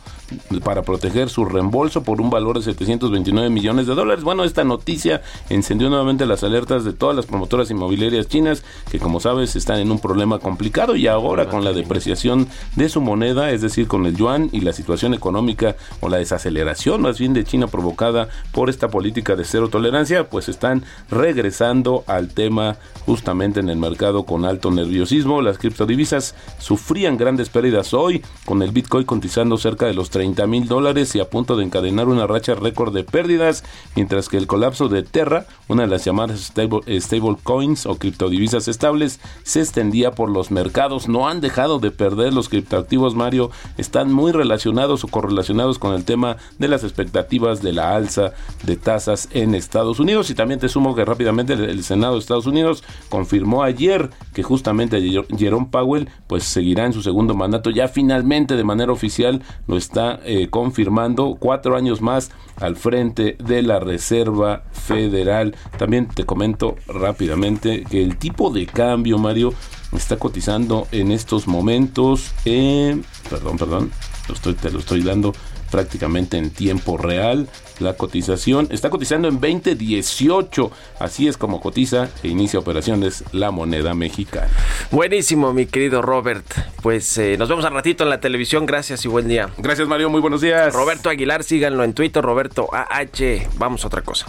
para 0.62 0.83
proteger 0.83 1.30
su 1.30 1.44
reembolso 1.44 2.02
por 2.02 2.21
un 2.21 2.30
valor 2.30 2.59
de 2.59 2.64
729 2.64 3.50
millones 3.50 3.87
de 3.87 3.94
dólares. 3.94 4.23
Bueno, 4.25 4.44
esta 4.44 4.62
noticia 4.62 5.23
encendió 5.49 5.88
nuevamente 5.88 6.26
las 6.26 6.44
alertas 6.44 6.85
de 6.85 6.92
todas 6.92 7.16
las 7.16 7.26
promotoras 7.26 7.71
inmobiliarias 7.71 8.28
chinas 8.28 8.62
que 8.90 8.99
como 8.99 9.21
sabes 9.21 9.56
están 9.56 9.80
en 9.80 9.90
un 9.90 9.99
problema 9.99 10.38
complicado 10.38 10.97
y 10.97 11.06
ahora 11.06 11.49
con 11.49 11.64
la 11.64 11.73
depreciación 11.73 12.47
de 12.76 12.88
su 12.88 13.00
moneda, 13.00 13.50
es 13.50 13.62
decir, 13.62 13.88
con 13.88 14.06
el 14.06 14.16
yuan 14.16 14.50
y 14.52 14.61
la 14.61 14.73
situación 14.73 15.14
económica 15.14 15.76
o 16.00 16.09
la 16.09 16.18
desaceleración 16.18 17.02
más 17.02 17.18
bien 17.18 17.33
de 17.33 17.44
China 17.44 17.66
provocada 17.66 18.28
por 18.52 18.68
esta 18.68 18.88
política 18.88 19.35
de 19.35 19.44
cero 19.44 19.68
tolerancia, 19.68 20.28
pues 20.28 20.49
están 20.49 20.85
regresando 21.11 22.04
al 22.06 22.28
tema 22.28 22.76
justamente 23.06 23.61
en 23.61 23.68
el 23.68 23.76
mercado 23.76 24.25
con 24.25 24.44
alto 24.44 24.71
nerviosismo. 24.71 25.40
Criptodivisas 25.58 26.34
sufrían 26.58 27.16
grandes 27.16 27.49
pérdidas 27.49 27.94
hoy, 27.94 28.23
con 28.44 28.62
el 28.62 28.73
Bitcoin 28.73 29.04
cotizando 29.04 29.56
cerca 29.56 29.87
de 29.87 29.94
los 29.94 30.11
30 30.11 30.46
mil 30.46 30.68
dólares 30.68 31.14
y 31.14 31.20
a 31.20 31.30
punto 31.30 31.56
de 31.56 31.64
encadenar 31.64 32.08
una 32.08 32.26
racha 32.26 32.54
récord 32.54 32.94
de 32.94 33.04
pérdidas, 33.04 33.64
mientras 33.96 34.28
que 34.28 34.37
el 34.37 34.46
colapso 34.46 34.88
de 34.88 35.02
Terra, 35.02 35.46
una 35.68 35.82
de 35.82 35.88
las 35.88 36.04
llamadas 36.04 36.40
stable, 36.40 36.80
stable 37.00 37.37
coins 37.42 37.87
o 37.87 37.96
criptodivisas 37.96 38.68
estables, 38.68 39.20
se 39.42 39.61
extendía 39.61 40.12
por 40.12 40.30
los 40.30 40.50
mercados. 40.50 41.08
No 41.08 41.28
han 41.28 41.40
dejado 41.40 41.78
de 41.78 41.90
perder 41.90 42.32
los 42.32 42.49
criptoactivos, 42.49 43.14
Mario, 43.14 43.50
están 43.78 44.12
muy 44.12 44.32
relacionados 44.32 45.04
o 45.04 45.08
correlacionados 45.08 45.78
con 45.78 45.94
el 45.94 46.04
tema 46.04 46.37
de 46.58 46.68
las 46.68 46.84
expectativas 46.84 47.62
de 47.62 47.73
la 47.73 47.94
alza 47.94 48.32
de 48.62 48.76
tasas 48.76 49.28
en 49.32 49.54
Estados 49.54 50.00
Unidos. 50.00 50.30
Y 50.30 50.34
también 50.34 50.61
te 50.61 50.68
sumo 50.68 50.94
que 50.94 51.04
rápidamente 51.04 51.54
el, 51.54 51.84
Senado 51.84 52.14
de 52.14 52.20
Estados 52.20 52.46
Unidos 52.46 52.82
confirmó 53.08 53.62
ayer 53.62 54.11
que 54.32 54.42
justamente 54.42 55.00
Jerome 55.44 55.68
Powell 55.70 56.08
pues 56.26 56.44
seguirá 56.44 56.86
en 56.86 56.92
su 56.92 57.02
segundo 57.02 57.34
mandato. 57.34 57.70
Ya 57.70 57.88
finalmente 57.88 58.56
de 58.56 58.64
manera 58.64 58.92
oficial 58.92 59.42
lo 59.66 59.76
está 59.76 60.20
eh, 60.24 60.48
confirmando 60.50 61.36
cuatro 61.38 61.76
años 61.76 62.00
más 62.00 62.30
al 62.56 62.76
frente 62.76 63.36
de 63.38 63.62
la 63.62 63.80
Reserva 63.80 64.64
Federal. 64.72 65.54
También 65.78 66.08
te 66.08 66.24
comento 66.24 66.76
rápidamente 66.86 67.84
que 67.84 68.02
el 68.02 68.16
tipo 68.16 68.50
de 68.50 68.66
cambio, 68.66 69.18
Mario, 69.18 69.52
está 69.92 70.16
cotizando 70.16 70.86
en 70.92 71.12
estos 71.12 71.46
momentos. 71.46 72.32
perdón, 72.44 73.58
perdón, 73.58 73.90
estoy, 74.32 74.54
te 74.54 74.70
lo 74.70 74.78
estoy 74.78 75.02
dando 75.02 75.32
prácticamente 75.75 76.37
en 76.37 76.50
tiempo 76.50 76.97
real. 76.97 77.49
La 77.81 77.95
cotización 77.95 78.69
está 78.71 78.90
cotizando 78.90 79.26
en 79.26 79.40
2018. 79.40 80.71
Así 81.00 81.26
es 81.26 81.37
como 81.37 81.61
cotiza 81.61 82.11
e 82.23 82.28
inicia 82.28 82.61
operaciones 82.61 83.25
la 83.33 83.50
moneda 83.50 83.93
mexicana. 83.93 84.47
Buenísimo, 84.93 85.52
mi 85.52 85.66
querido 85.66 86.00
Robert. 86.00 86.47
Pues 86.81 87.19
eh, 87.19 87.37
nos 87.37 87.49
vemos 87.49 87.64
al 87.64 87.75
ratito 87.75 88.04
en 88.04 88.11
la 88.11 88.21
televisión. 88.21 88.66
Gracias 88.66 89.04
y 89.04 89.09
buen 89.09 89.26
día. 89.26 89.50
Gracias, 89.59 89.88
Mario. 89.88 90.11
Muy 90.11 90.21
buenos 90.21 90.43
días. 90.43 90.73
Roberto 90.73 91.11
Aguilar, 91.11 91.43
síganlo 91.43 91.83
en 91.83 91.93
Twitter. 91.93 92.23
Roberto 92.23 92.69
AH. 92.73 93.49
Vamos 93.57 93.83
a 93.83 93.88
otra 93.88 94.02
cosa. 94.02 94.26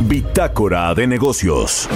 Bitácora 0.00 0.94
de 0.94 1.06
negocios. 1.06 1.86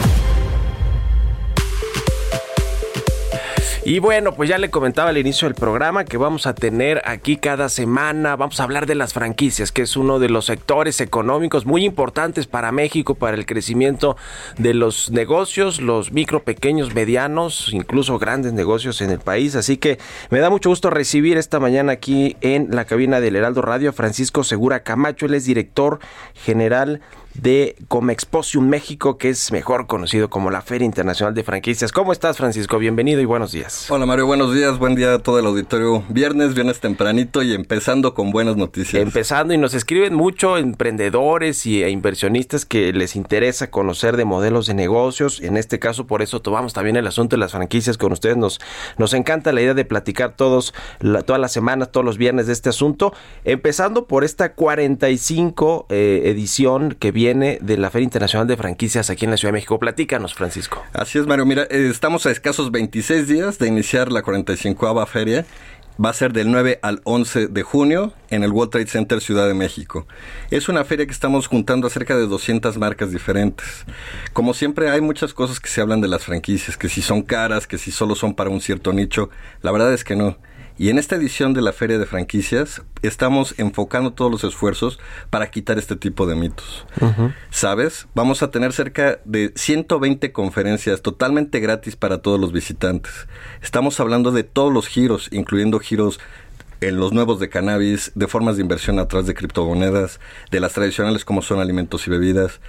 Y 3.85 3.99
bueno, 3.99 4.33
pues 4.33 4.49
ya 4.49 4.59
le 4.59 4.71
comentaba 4.71 5.11
al 5.11 5.19
inicio 5.19 5.49
del 5.49 5.57
programa 5.57 6.05
que 6.05 6.17
vamos 6.17 6.47
a 6.47 6.55
tener 6.55 7.03
aquí 7.05 7.37
cada 7.37 7.69
semana, 7.69 8.37
vamos 8.37 8.61
a 8.61 8.63
hablar 8.63 8.87
de 8.87 8.95
las 8.95 9.13
franquicias, 9.13 9.73
que 9.73 9.83
es 9.83 9.97
uno 9.97 10.21
de 10.21 10.29
los 10.29 10.45
sectores 10.45 11.01
económicos 11.01 11.67
muy 11.67 11.85
importantes 11.85 12.47
para 12.47 12.71
México, 12.71 13.17
para 13.17 13.37
el 13.37 13.45
crecimiento 13.45 14.17
de 14.57 14.73
los 14.75 15.11
negocios, 15.11 15.81
los 15.81 16.13
micro, 16.13 16.45
pequeños, 16.45 16.95
medianos, 16.95 17.71
incluso 17.73 18.21
grandes 18.21 18.53
negocios 18.53 19.01
en 19.01 19.11
el 19.11 19.19
país. 19.19 19.57
Así 19.57 19.79
que 19.79 19.99
me 20.31 20.39
da 20.39 20.49
mucho 20.49 20.69
gusto 20.69 20.89
recibir 20.89 21.37
esta 21.37 21.59
mañana 21.59 21.91
aquí 21.91 22.37
en 22.41 22.69
la 22.71 22.85
cabina 22.85 23.19
del 23.19 23.35
Heraldo 23.35 23.63
Radio 23.63 23.93
Francisco 23.93 24.45
Segura 24.45 24.85
Camacho, 24.85 25.27
él 25.27 25.35
es 25.35 25.45
director 25.45 25.99
general 26.35 27.01
de 27.01 27.22
Comexposium 27.89 28.69
México, 28.69 29.17
que 29.17 29.31
es 29.31 29.53
mejor 29.53 29.87
conocido 29.87 30.29
como 30.29 30.51
la 30.51 30.63
Feria 30.63 30.85
Internacional 30.85 31.35
de 31.35 31.43
Franquicias. 31.43 31.91
¿Cómo 31.91 32.13
estás, 32.13 32.37
Francisco? 32.37 32.79
Bienvenido 32.79 33.21
y 33.21 33.25
buenos 33.25 33.53
días. 33.53 33.91
Hola, 33.91 34.07
Mario, 34.07 34.27
buenos 34.27 34.55
días. 34.55 34.79
Buen 34.79 34.95
día 34.95 35.15
a 35.15 35.19
todo 35.19 35.39
el 35.39 35.47
auditorio. 35.47 36.05
Viernes, 36.09 36.55
viernes 36.55 36.81
tempranito 36.81 37.43
y 37.43 37.55
empezando 37.55 38.15
con 38.15 38.31
buenas 38.33 38.57
noticias. 38.57 39.03
Empezando 39.03 39.55
y 39.55 39.59
nos 39.59 39.75
escriben 39.75 40.15
mucho 40.15 40.59
emprendedores 40.59 41.65
y, 41.67 41.83
e 41.83 41.91
inversionistas 41.91 42.65
que 42.67 42.93
les 42.93 43.17
interesa 43.17 43.71
conocer 43.71 44.17
de 44.17 44.25
modelos 44.25 44.67
de 44.67 44.75
negocios. 44.75 45.41
En 45.41 45.57
este 45.57 45.79
caso, 45.79 46.07
por 46.07 46.23
eso 46.23 46.43
tomamos 46.43 46.75
también 46.75 46.97
el 46.97 47.07
asunto 47.07 47.37
de 47.37 47.41
las 47.41 47.53
franquicias 47.53 47.99
con 47.99 48.13
ustedes. 48.13 48.37
Nos, 48.37 48.61
nos 48.99 49.15
encanta 49.15 49.53
la 49.53 49.63
idea 49.63 49.75
de 49.75 49.85
platicar 49.85 50.37
todos, 50.37 50.75
todas 51.27 51.41
las 51.41 51.53
semanas, 51.53 51.91
todos 51.91 52.05
los 52.05 52.19
viernes 52.19 52.47
de 52.47 52.53
este 52.53 52.69
asunto. 52.69 53.15
Empezando 53.45 54.07
por 54.07 54.23
esta 54.23 54.53
45 54.53 55.87
eh, 55.89 56.23
edición 56.27 56.95
que 56.99 57.11
viene 57.11 57.22
viene 57.23 57.59
de 57.63 57.77
la 57.77 57.89
Feria 57.89 58.03
Internacional 58.03 58.49
de 58.49 58.57
Franquicias 58.57 59.09
aquí 59.09 59.27
en 59.27 59.31
la 59.31 59.37
Ciudad 59.37 59.51
de 59.51 59.59
México. 59.59 59.79
Platícanos, 59.79 60.35
Francisco. 60.35 60.83
Así 60.93 61.21
es, 61.21 61.27
Mario. 61.29 61.47
Mira, 61.47 61.63
eh, 61.71 61.87
estamos 61.89 62.27
a 62.27 62.33
escasos 62.33 62.73
26 62.73 63.29
días 63.29 63.61
de 63.61 63.69
iniciar 63.69 64.11
la 64.11 64.23
45 64.23 65.07
feria. 65.07 65.47
Va 66.05 66.11
a 66.11 66.15
ser 66.15 66.33
del 66.33 66.51
9 66.51 66.81
al 66.83 67.01
11 67.05 67.47
de 67.47 67.63
junio 67.63 68.13
en 68.31 68.43
el 68.43 68.51
World 68.51 68.73
Trade 68.73 68.89
Center 68.89 69.21
Ciudad 69.21 69.47
de 69.47 69.55
México. 69.55 70.05
Es 70.51 70.69
una 70.69 70.85
feria 70.85 71.07
que 71.07 71.13
estamos 71.13 71.47
juntando 71.47 71.87
a 71.87 71.91
cerca 71.91 72.17
de 72.17 72.27
200 72.27 72.77
marcas 72.79 73.13
diferentes. 73.13 73.87
Como 74.33 74.53
siempre 74.53 74.91
hay 74.91 75.01
muchas 75.01 75.33
cosas 75.33 75.61
que 75.61 75.69
se 75.69 75.81
hablan 75.81 76.01
de 76.01 76.09
las 76.09 76.25
franquicias, 76.25 76.77
que 76.77 76.89
si 76.89 77.03
son 77.03 77.23
caras, 77.23 77.69
que 77.69 77.79
si 77.79 77.93
solo 77.93 78.17
son 78.17 78.35
para 78.35 78.51
un 78.51 78.61
cierto 78.61 78.93
nicho. 78.93 79.31
La 79.61 79.71
verdad 79.71 79.95
es 79.95 80.03
que 80.03 80.17
no. 80.17 80.39
Y 80.79 80.89
en 80.89 80.99
esta 80.99 81.17
edición 81.17 81.53
de 81.53 81.63
la 81.63 81.73
Feria 81.73 81.99
de 81.99 82.07
Franquicias 82.07 82.83
estamos 83.03 83.55
enfocando 83.59 84.13
todos 84.13 84.31
los 84.31 84.45
esfuerzos 84.45 84.99
para 85.31 85.51
quitar 85.51 85.79
este 85.79 85.97
tipo 85.97 86.27
de 86.27 86.35
mitos. 86.35 86.87
¿Sabes? 87.51 88.09
Vamos 88.15 88.43
a 88.43 88.51
tener 88.51 88.73
cerca 88.73 89.21
de 89.25 89.53
120 89.55 90.33
conferencias 90.33 91.03
totalmente 91.03 91.61
gratis 91.61 91.97
para 91.97 92.19
todos 92.19 92.41
los 92.41 92.53
visitantes. 92.53 93.13
Estamos 93.63 94.01
hablando 94.01 94.33
de 94.33 94.45
todos 94.45 94.73
los 94.73 94.87
giros, 94.87 95.29
incluyendo 95.31 95.79
giros 95.79 96.21
en 96.81 96.97
los 96.97 97.13
nuevos 97.13 97.39
de 97.39 97.49
cannabis, 97.49 98.13
de 98.15 98.27
formas 98.27 98.57
de 98.57 98.63
inversión 98.63 98.99
a 98.99 99.07
través 99.07 99.27
de 99.27 99.35
criptomonedas, 99.35 100.21
de 100.51 100.61
las 100.61 100.73
tradicionales 100.73 101.25
como 101.25 101.43
son 101.43 101.61
alimentos 101.61 102.07
y 102.07 102.11
bebidas. 102.11 102.61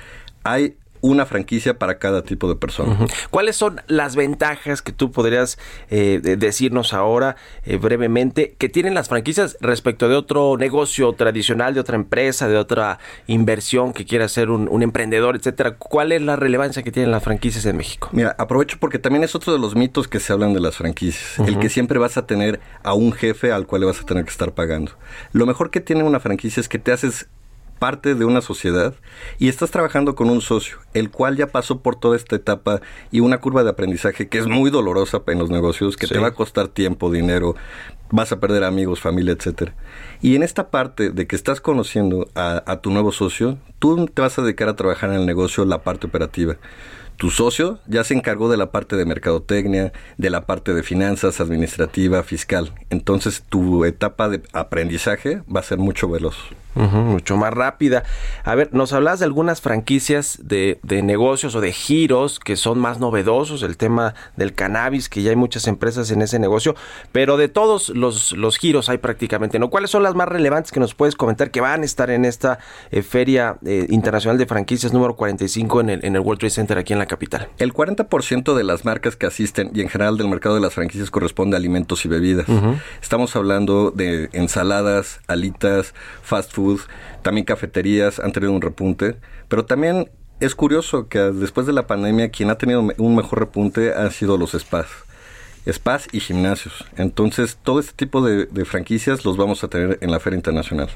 Hay 0.44 0.78
una 1.04 1.26
franquicia 1.26 1.78
para 1.78 2.00
cada 2.00 2.24
tipo 2.24 2.48
de 2.48 2.56
persona. 2.56 2.98
¿Cuáles 3.30 3.58
son 3.58 3.82
las 3.88 4.16
ventajas 4.16 4.82
que 4.82 4.94
tú 4.94 5.12
podrías 5.12 5.60
eh, 5.90 6.22
decirnos 6.24 6.94
ahora 6.94 7.36
eh, 7.66 7.76
brevemente 7.76 8.56
que 8.58 8.70
tienen 8.70 8.94
las 8.94 9.10
franquicias 9.10 9.58
respecto 9.60 10.08
de 10.08 10.16
otro 10.16 10.56
negocio 10.58 11.12
tradicional, 11.12 11.74
de 11.74 11.82
otra 11.82 11.98
empresa, 11.98 12.48
de 12.48 12.56
otra 12.56 13.00
inversión 13.28 13.92
que 13.92 14.06
quiera 14.06 14.26
hacer 14.26 14.50
un, 14.50 14.82
emprendedor, 14.82 15.36
etcétera? 15.36 15.76
¿Cuál 15.76 16.14
es 16.14 16.22
la 16.22 16.38
relevancia 16.38 16.84
que 16.84 16.92
tienen 16.92 17.12
las 17.12 17.22
franquicias 17.22 17.66
en 17.66 17.76
México? 17.76 18.08
Mira, 18.14 18.34
aprovecho 18.40 18.78
porque 18.80 18.98
también 18.98 19.26
es 19.26 19.36
otro 19.36 19.52
de 19.52 19.60
los 19.60 19.76
mitos 19.76 20.08
que 20.08 20.22
se 20.22 20.32
hablan 20.32 20.54
de 20.54 20.62
las 20.62 20.78
franquicias, 20.78 21.38
el 21.40 21.60
que 21.60 21.68
siempre 21.68 22.00
vas 22.00 22.16
a 22.16 22.26
tener 22.26 22.62
a 22.82 22.94
un 22.94 23.12
jefe 23.12 23.52
al 23.52 23.68
cual 23.68 23.82
le 23.82 23.88
vas 23.88 24.00
a 24.00 24.06
tener 24.06 24.24
que 24.24 24.32
estar 24.32 24.54
pagando. 24.54 24.94
Lo 25.34 25.46
mejor 25.46 25.70
que 25.70 25.82
tiene 25.82 26.04
una 26.04 26.22
franquicia 26.22 26.62
es 26.62 26.70
que 26.70 26.80
te 26.80 26.94
haces 26.94 27.28
parte 27.84 28.16
de 28.16 28.24
una 28.24 28.40
sociedad 28.40 28.96
y 29.40 29.50
estás 29.50 29.70
trabajando 29.70 30.16
con 30.16 30.30
un 30.30 30.40
socio, 30.40 30.78
el 30.94 31.12
cual 31.12 31.36
ya 31.36 31.48
pasó 31.48 31.82
por 31.82 31.98
toda 31.98 32.16
esta 32.16 32.38
etapa 32.38 32.80
y 33.12 33.20
una 33.20 33.42
curva 33.42 33.62
de 33.66 33.72
aprendizaje 33.72 34.30
que 34.30 34.38
es 34.38 34.48
muy 34.48 34.72
dolorosa 34.72 35.22
en 35.28 35.38
los 35.38 35.50
negocios, 35.50 35.98
que 35.98 36.08
te 36.08 36.18
va 36.18 36.28
a 36.28 36.34
costar 36.34 36.70
tiempo, 36.70 37.12
dinero, 37.12 37.58
vas 38.10 38.32
a 38.32 38.40
perder 38.40 38.64
amigos, 38.64 39.02
familia, 39.02 39.34
etcétera. 39.34 39.76
Y 40.22 40.38
en 40.38 40.44
esta 40.44 40.70
parte 40.70 41.10
de 41.10 41.28
que 41.28 41.36
estás 41.36 41.60
conociendo 41.60 42.30
a, 42.36 42.64
a 42.72 42.80
tu 42.80 42.90
nuevo 42.90 43.12
socio, 43.12 43.58
tú 43.80 44.06
te 44.06 44.22
vas 44.22 44.40
a 44.40 44.44
dedicar 44.44 44.70
a 44.70 44.78
trabajar 44.78 45.10
en 45.10 45.18
el 45.18 45.26
negocio 45.26 45.66
la 45.66 45.84
parte 45.84 46.08
operativa. 46.08 46.56
Tu 47.18 47.30
socio 47.30 47.80
ya 47.88 48.04
se 48.04 48.14
encargó 48.14 48.50
de 48.50 48.58
la 48.58 48.72
parte 48.72 48.96
de 48.96 49.06
mercadotecnia, 49.06 49.94
de 50.18 50.30
la 50.30 50.46
parte 50.46 50.74
de 50.74 50.84
finanzas, 50.84 51.40
administrativa, 51.40 52.24
fiscal. 52.24 52.74
Entonces 52.90 53.44
tu 53.48 53.86
etapa 53.86 54.30
de 54.30 54.42
aprendizaje 54.54 55.42
va 55.54 55.60
a 55.62 55.64
ser 55.64 55.78
mucho 55.78 56.10
veloz 56.10 56.36
mucho 56.76 57.38
más 57.38 57.54
rápida. 57.54 58.04
A 58.44 58.56
ver, 58.56 58.74
nos 58.74 58.94
hablas 58.94 59.20
de 59.20 59.26
algunas 59.26 59.62
franquicias 59.62 60.40
de, 60.42 60.80
negocios 61.04 61.56
o 61.56 61.62
de 61.62 61.72
giros 61.72 62.40
que 62.40 62.56
son 62.56 62.80
más 62.80 63.00
novedosos, 63.00 63.64
el 63.64 63.78
tema 63.78 64.16
del 64.36 64.54
cannabis, 64.54 65.10
que 65.10 65.22
ya 65.22 65.32
hay 65.32 65.36
muchas 65.36 65.68
empresas 65.68 66.12
en 66.12 66.22
ese 66.22 66.40
negocio, 66.40 66.76
pero 67.12 67.38
de 67.38 67.48
todos 67.48 67.90
los, 67.90 68.32
los 68.34 68.58
giros 68.58 68.90
hay 68.90 68.98
prácticamente, 68.98 69.60
¿no? 69.60 69.70
¿Cuáles 69.70 69.92
son 69.92 70.04
las 70.04 70.16
más 70.16 70.28
relevantes 70.28 70.72
que 70.72 70.80
nos 70.80 70.94
puedes 70.94 71.16
comentar 71.16 71.52
que 71.52 71.62
van 71.62 71.82
a 71.82 71.86
estar 71.86 72.10
en 72.10 72.26
esta 72.26 72.60
eh, 72.92 73.02
Feria 73.02 73.58
eh, 73.66 73.88
Internacional 73.90 74.38
de 74.38 74.46
Franquicias 74.46 74.94
número 74.94 75.16
45 75.16 75.82
en 75.82 75.90
el, 75.90 76.06
en 76.06 76.16
el 76.16 76.22
World 76.22 76.40
Trade 76.40 76.52
Center 76.52 76.78
aquí 76.78 76.94
en 76.94 77.00
la 77.00 77.03
capital? 77.06 77.50
El 77.58 77.74
40% 77.74 78.56
de 78.56 78.64
las 78.64 78.86
marcas 78.86 79.16
que 79.16 79.26
asisten 79.26 79.72
y 79.74 79.82
en 79.82 79.90
general 79.90 80.18
del 80.18 80.28
mercado 80.28 80.56
de 80.56 80.62
las 80.62 80.74
franquicias 80.74 81.12
corresponde 81.12 81.56
a 81.56 81.60
alimentos 81.60 82.06
y 82.06 82.10
bebidas. 82.10 82.46
Estamos 83.02 83.36
hablando 83.36 83.92
de 83.92 84.30
ensaladas, 84.34 85.20
alitas, 85.28 85.94
fast 86.22 86.54
food, 86.54 86.82
también 87.22 87.46
cafeterías 87.46 88.20
han 88.20 88.32
tenido 88.32 88.52
un 88.52 88.62
repunte, 88.62 89.18
pero 89.48 89.66
también 89.66 90.10
es 90.40 90.56
curioso 90.56 91.08
que 91.08 91.20
después 91.20 91.66
de 91.68 91.74
la 91.74 91.88
pandemia 91.88 92.30
quien 92.30 92.50
ha 92.50 92.58
tenido 92.58 92.82
un 92.98 93.16
mejor 93.16 93.40
repunte 93.40 93.94
han 93.94 94.12
sido 94.12 94.38
los 94.38 94.52
spas. 94.52 94.88
Spas 95.72 96.08
y 96.12 96.20
gimnasios. 96.20 96.86
Entonces, 96.98 97.58
todo 97.62 97.80
este 97.80 97.94
tipo 97.94 98.22
de, 98.22 98.48
franquicias 98.66 99.26
los 99.26 99.38
vamos 99.38 99.64
a 99.64 99.68
tener 99.68 99.98
en 100.02 100.12
la 100.12 100.20
Feria 100.20 100.38
Internacional. 100.38 100.90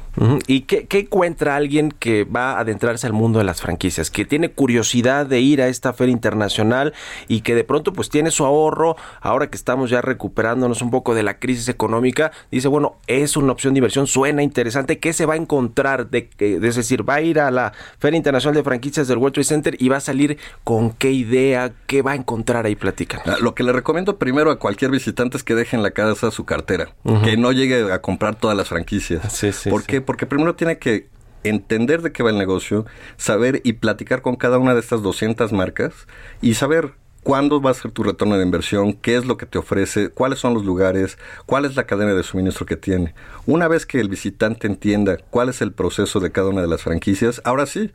¿Y 0.47 0.61
qué, 0.61 0.87
encuentra 0.91 1.55
alguien 1.55 1.91
que 1.91 2.23
va 2.23 2.53
a 2.53 2.59
adentrarse 2.61 3.07
al 3.07 3.13
mundo 3.13 3.39
de 3.39 3.45
las 3.45 3.61
franquicias, 3.61 4.09
que 4.09 4.25
tiene 4.25 4.49
curiosidad 4.49 5.25
de 5.25 5.41
ir 5.41 5.61
a 5.61 5.67
esta 5.67 5.93
Feria 5.93 6.11
Internacional 6.11 6.93
y 7.27 7.41
que 7.41 7.55
de 7.55 7.63
pronto 7.63 7.93
pues 7.93 8.09
tiene 8.09 8.31
su 8.31 8.45
ahorro, 8.45 8.95
ahora 9.21 9.49
que 9.49 9.57
estamos 9.57 9.89
ya 9.89 10.01
recuperándonos 10.01 10.81
un 10.81 10.91
poco 10.91 11.13
de 11.13 11.23
la 11.23 11.39
crisis 11.39 11.67
económica, 11.69 12.31
dice, 12.51 12.67
bueno, 12.67 12.95
es 13.07 13.37
una 13.37 13.51
opción 13.51 13.73
de 13.73 13.79
inversión, 13.79 14.07
suena 14.07 14.43
interesante, 14.43 14.99
¿qué 14.99 15.13
se 15.13 15.25
va 15.25 15.33
a 15.33 15.37
encontrar? 15.37 16.09
De, 16.09 16.29
es 16.39 16.75
decir, 16.75 17.07
va 17.07 17.15
a 17.15 17.21
ir 17.21 17.39
a 17.39 17.51
la 17.51 17.73
Feria 17.99 18.17
Internacional 18.17 18.55
de 18.55 18.63
Franquicias 18.63 19.07
del 19.07 19.17
World 19.17 19.33
Trade 19.33 19.45
Center 19.45 19.75
y 19.79 19.89
va 19.89 19.97
a 19.97 20.01
salir 20.01 20.37
con 20.63 20.91
qué 20.91 21.11
idea, 21.11 21.73
qué 21.85 22.01
va 22.01 22.11
a 22.11 22.15
encontrar 22.15 22.65
ahí, 22.65 22.75
platican. 22.75 23.21
Ah, 23.25 23.37
lo 23.39 23.53
que 23.55 23.63
le 23.63 23.71
recomiendo 23.71 24.17
primero 24.17 24.51
a 24.51 24.56
cualquier 24.57 24.91
visitante 24.91 25.37
es 25.37 25.43
que 25.43 25.55
deje 25.55 25.75
en 25.75 25.83
la 25.83 25.91
casa 25.91 26.31
su 26.31 26.45
cartera, 26.45 26.93
que 27.23 27.37
no 27.37 27.51
llegue 27.51 27.91
a 27.91 28.01
comprar 28.01 28.35
todas 28.35 28.55
las 28.57 28.67
franquicias. 28.67 29.33
Sí, 29.33 29.51
sí, 29.51 29.69
¿Por 29.69 29.83
qué? 29.83 30.01
Porque 30.01 30.25
primero 30.25 30.55
tiene 30.55 30.77
que 30.77 31.07
entender 31.43 32.01
de 32.01 32.11
qué 32.11 32.23
va 32.23 32.29
el 32.29 32.37
negocio, 32.37 32.85
saber 33.17 33.61
y 33.63 33.73
platicar 33.73 34.21
con 34.21 34.35
cada 34.35 34.57
una 34.57 34.73
de 34.73 34.79
estas 34.79 35.01
200 35.01 35.51
marcas 35.53 35.93
y 36.41 36.55
saber 36.55 36.93
cuándo 37.23 37.61
va 37.61 37.71
a 37.71 37.73
ser 37.73 37.91
tu 37.91 38.03
retorno 38.03 38.37
de 38.37 38.43
inversión, 38.45 38.93
qué 38.93 39.17
es 39.17 39.25
lo 39.25 39.35
que 39.35 39.45
te 39.45 39.57
ofrece, 39.57 40.09
cuáles 40.09 40.39
son 40.39 40.53
los 40.53 40.63
lugares, 40.63 41.17
cuál 41.45 41.65
es 41.65 41.75
la 41.75 41.85
cadena 41.85 42.13
de 42.13 42.23
suministro 42.23 42.65
que 42.65 42.77
tiene. 42.77 43.13
Una 43.45 43.67
vez 43.67 43.85
que 43.85 43.99
el 43.99 44.07
visitante 44.07 44.65
entienda 44.65 45.17
cuál 45.29 45.49
es 45.49 45.61
el 45.61 45.73
proceso 45.73 46.21
de 46.21 46.31
cada 46.31 46.49
una 46.49 46.61
de 46.61 46.67
las 46.67 46.83
franquicias, 46.83 47.41
ahora 47.43 47.65
sí, 47.65 47.91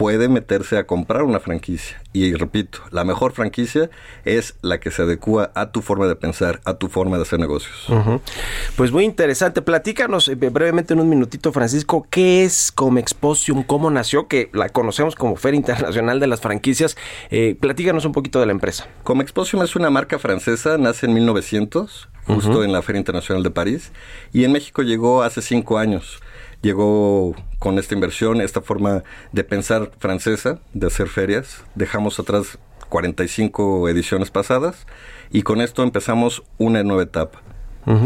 puede 0.00 0.30
meterse 0.30 0.78
a 0.78 0.86
comprar 0.86 1.24
una 1.24 1.40
franquicia. 1.40 2.00
Y 2.14 2.32
repito, 2.32 2.78
la 2.90 3.04
mejor 3.04 3.32
franquicia 3.32 3.90
es 4.24 4.54
la 4.62 4.80
que 4.80 4.90
se 4.90 5.02
adecua 5.02 5.52
a 5.54 5.72
tu 5.72 5.82
forma 5.82 6.06
de 6.06 6.16
pensar, 6.16 6.62
a 6.64 6.78
tu 6.78 6.88
forma 6.88 7.18
de 7.18 7.24
hacer 7.24 7.38
negocios. 7.38 7.86
Pues 8.76 8.92
muy 8.92 9.04
interesante. 9.04 9.60
Platícanos 9.60 10.28
eh, 10.28 10.36
brevemente 10.36 10.94
en 10.94 11.00
un 11.00 11.08
minutito, 11.10 11.52
Francisco, 11.52 12.06
¿qué 12.08 12.44
es 12.44 12.72
Comexposium? 12.72 13.62
¿Cómo 13.62 13.90
nació? 13.90 14.26
Que 14.26 14.48
la 14.54 14.70
conocemos 14.70 15.16
como 15.16 15.36
Feria 15.36 15.58
Internacional 15.58 16.18
de 16.18 16.28
las 16.28 16.40
Franquicias. 16.40 16.96
Eh, 17.30 17.54
platícanos 17.60 18.06
un 18.06 18.12
poquito 18.12 18.40
de 18.40 18.46
la 18.46 18.52
empresa. 18.52 18.88
Comexposium 19.04 19.62
es 19.64 19.76
una 19.76 19.90
marca 19.90 20.18
francesa, 20.18 20.78
nace 20.78 21.04
en 21.04 21.12
1900, 21.12 22.08
justo 22.26 22.64
en 22.64 22.72
la 22.72 22.80
Feria 22.80 23.00
Internacional 23.00 23.42
de 23.42 23.50
París, 23.50 23.92
y 24.32 24.44
en 24.44 24.52
México 24.52 24.80
llegó 24.80 25.22
hace 25.22 25.42
cinco 25.42 25.76
años 25.76 26.22
llegó 26.62 27.34
con 27.58 27.78
esta 27.78 27.94
inversión, 27.94 28.40
esta 28.40 28.60
forma 28.60 29.02
de 29.32 29.44
pensar 29.44 29.90
francesa, 29.98 30.58
de 30.72 30.86
hacer 30.86 31.08
ferias. 31.08 31.62
Dejamos 31.74 32.18
atrás 32.18 32.58
45 32.88 33.88
ediciones 33.88 34.30
pasadas 34.30 34.86
y 35.30 35.42
con 35.42 35.60
esto 35.60 35.82
empezamos 35.82 36.42
una 36.58 36.82
nueva 36.82 37.04
etapa. 37.04 37.40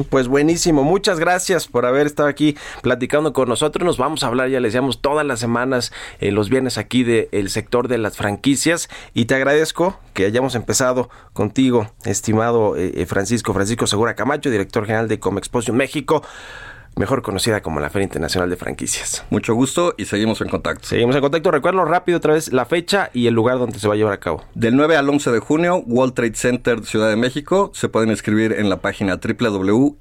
Pues 0.08 0.28
buenísimo, 0.28 0.82
muchas 0.82 1.18
gracias 1.18 1.66
por 1.66 1.84
haber 1.84 2.06
estado 2.06 2.28
aquí 2.28 2.56
platicando 2.80 3.32
con 3.32 3.48
nosotros. 3.48 3.84
Nos 3.84 3.98
vamos 3.98 4.22
a 4.22 4.28
hablar, 4.28 4.48
ya 4.48 4.60
les 4.60 4.72
decíamos, 4.72 5.02
todas 5.02 5.26
las 5.26 5.40
semanas, 5.40 5.92
eh, 6.20 6.30
los 6.30 6.48
viernes 6.48 6.78
aquí 6.78 7.02
del 7.02 7.50
sector 7.50 7.88
de 7.88 7.98
las 7.98 8.16
franquicias. 8.16 8.88
Y 9.14 9.26
te 9.26 9.34
agradezco 9.34 9.98
que 10.14 10.26
hayamos 10.26 10.54
empezado 10.54 11.10
contigo, 11.32 11.90
estimado 12.04 12.76
eh, 12.76 12.92
eh, 12.94 13.06
Francisco, 13.06 13.52
Francisco 13.52 13.86
Segura 13.86 14.14
Camacho, 14.14 14.48
director 14.48 14.86
general 14.86 15.08
de 15.08 15.18
Comexposium 15.18 15.76
México 15.76 16.22
mejor 16.96 17.22
conocida 17.22 17.60
como 17.62 17.80
la 17.80 17.90
Feria 17.90 18.04
Internacional 18.04 18.48
de 18.50 18.56
Franquicias. 18.56 19.24
Mucho 19.30 19.54
gusto 19.54 19.94
y 19.96 20.04
seguimos 20.06 20.40
en 20.40 20.48
contacto. 20.48 20.86
Seguimos 20.86 21.14
en 21.16 21.22
contacto. 21.22 21.50
Recuerdo 21.50 21.84
rápido 21.84 22.18
otra 22.18 22.34
vez 22.34 22.52
la 22.52 22.64
fecha 22.64 23.10
y 23.12 23.26
el 23.26 23.34
lugar 23.34 23.58
donde 23.58 23.78
se 23.78 23.88
va 23.88 23.94
a 23.94 23.96
llevar 23.96 24.12
a 24.12 24.20
cabo. 24.20 24.44
Del 24.54 24.76
9 24.76 24.96
al 24.96 25.08
11 25.08 25.32
de 25.32 25.38
junio, 25.40 25.82
World 25.86 26.14
Trade 26.14 26.34
Center 26.34 26.84
Ciudad 26.84 27.08
de 27.08 27.16
México. 27.16 27.70
Se 27.74 27.88
pueden 27.88 28.10
inscribir 28.10 28.52
en 28.52 28.68
la 28.68 28.80
página 28.80 29.16
www.fif.com.mx. 29.16 29.94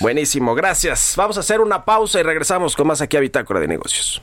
Buenísimo, 0.00 0.54
gracias. 0.54 1.14
Vamos 1.16 1.36
a 1.36 1.40
hacer 1.40 1.60
una 1.60 1.84
pausa 1.84 2.20
y 2.20 2.22
regresamos 2.22 2.76
con 2.76 2.86
más 2.86 3.00
aquí 3.00 3.16
a 3.16 3.20
Bitácora 3.20 3.60
de 3.60 3.68
Negocios. 3.68 4.22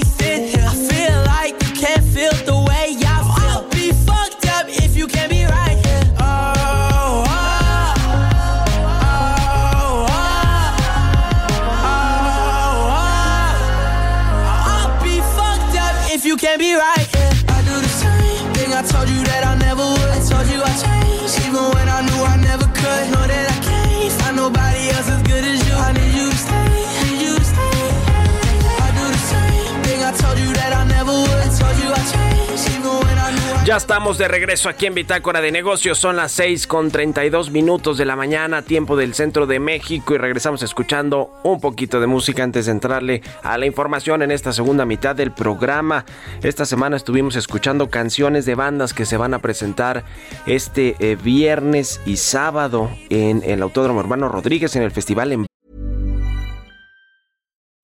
Ya 33.71 33.77
estamos 33.77 34.17
de 34.17 34.27
regreso 34.27 34.67
aquí 34.67 34.85
en 34.85 34.95
Bitácora 34.95 35.39
de 35.39 35.49
Negocios. 35.49 35.97
Son 35.97 36.17
las 36.17 36.33
6 36.33 36.67
con 36.67 36.91
32 36.91 37.51
minutos 37.51 37.97
de 37.97 38.03
la 38.03 38.17
mañana, 38.17 38.63
tiempo 38.63 38.97
del 38.97 39.13
centro 39.13 39.47
de 39.47 39.61
México. 39.61 40.13
Y 40.13 40.17
regresamos 40.17 40.61
escuchando 40.61 41.31
un 41.43 41.61
poquito 41.61 42.01
de 42.01 42.07
música 42.07 42.43
antes 42.43 42.65
de 42.65 42.73
entrarle 42.73 43.21
a 43.43 43.57
la 43.57 43.65
información 43.65 44.23
en 44.23 44.31
esta 44.31 44.51
segunda 44.51 44.85
mitad 44.85 45.15
del 45.15 45.31
programa. 45.31 46.03
Esta 46.43 46.65
semana 46.65 46.97
estuvimos 46.97 47.37
escuchando 47.37 47.89
canciones 47.89 48.45
de 48.45 48.55
bandas 48.55 48.93
que 48.93 49.05
se 49.05 49.15
van 49.15 49.33
a 49.33 49.39
presentar 49.39 50.03
este 50.47 50.97
eh, 50.99 51.15
viernes 51.15 52.01
y 52.05 52.17
sábado 52.17 52.91
en 53.09 53.41
el 53.45 53.61
Autódromo 53.61 54.01
Hermano 54.01 54.27
Rodríguez 54.27 54.75
en 54.75 54.83
el 54.83 54.91
festival 54.91 55.31
en 55.31 55.45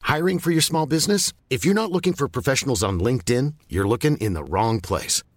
Hiring 0.04 0.40
for 0.40 0.52
your 0.52 0.62
small 0.62 0.86
business? 0.86 1.32
If 1.50 1.64
you're 1.64 1.74
not 1.74 1.94
looking 1.94 2.12
for 2.12 2.28
professionals 2.28 2.84
on 2.84 3.00
LinkedIn, 3.00 3.54
you're 3.70 3.88
looking 3.88 4.18
in 4.18 4.34
the 4.34 4.44
wrong 4.44 4.82
place. 4.82 5.24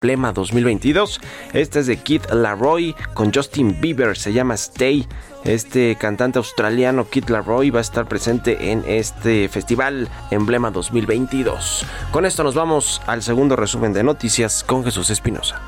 Plema 0.00 0.32
2022. 0.32 1.20
Este 1.54 1.80
es 1.80 1.88
de 1.88 1.96
Kid 1.96 2.22
Laroi 2.30 2.94
con 3.14 3.34
Justin 3.34 3.80
Bieber, 3.80 4.16
se 4.16 4.32
llama 4.32 4.54
Stay. 4.54 5.04
Este 5.44 5.96
cantante 5.96 6.38
australiano 6.38 7.10
Kid 7.10 7.28
Laroi 7.28 7.70
va 7.70 7.80
a 7.80 7.82
estar 7.82 8.06
presente 8.06 8.70
en 8.70 8.84
este 8.86 9.48
festival 9.48 10.08
Emblema 10.30 10.70
2022. 10.70 11.84
Con 12.12 12.26
esto 12.26 12.44
nos 12.44 12.54
vamos 12.54 13.02
al 13.08 13.24
segundo 13.24 13.56
resumen 13.56 13.92
de 13.92 14.04
noticias 14.04 14.62
con 14.62 14.84
Jesús 14.84 15.10
Espinosa. 15.10 15.60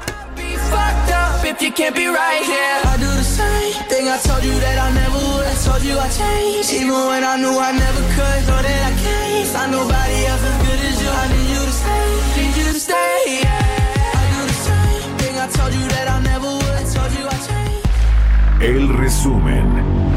El 18.60 18.88
resumen. 18.90 20.10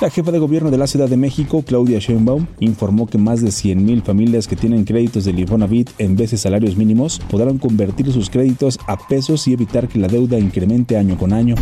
La 0.00 0.08
jefa 0.08 0.32
de 0.32 0.38
gobierno 0.38 0.70
de 0.70 0.78
la 0.78 0.86
Ciudad 0.86 1.10
de 1.10 1.18
México, 1.18 1.62
Claudia 1.62 1.98
Sheinbaum, 1.98 2.46
informó 2.60 3.06
que 3.06 3.18
más 3.18 3.42
de 3.42 3.48
100.000 3.48 4.02
familias 4.02 4.48
que 4.48 4.56
tienen 4.56 4.84
créditos 4.84 5.26
del 5.26 5.38
Infonavit 5.38 5.90
en 5.98 6.16
vez 6.16 6.30
de 6.30 6.38
salarios 6.38 6.74
mínimos 6.74 7.20
podrán 7.30 7.58
convertir 7.58 8.10
sus 8.10 8.30
créditos 8.30 8.78
a 8.86 8.96
pesos 8.96 9.46
y 9.46 9.52
evitar 9.52 9.88
que 9.88 9.98
la 9.98 10.08
deuda 10.08 10.38
incremente 10.38 10.96
año 10.96 11.18
con 11.18 11.34
año. 11.34 11.54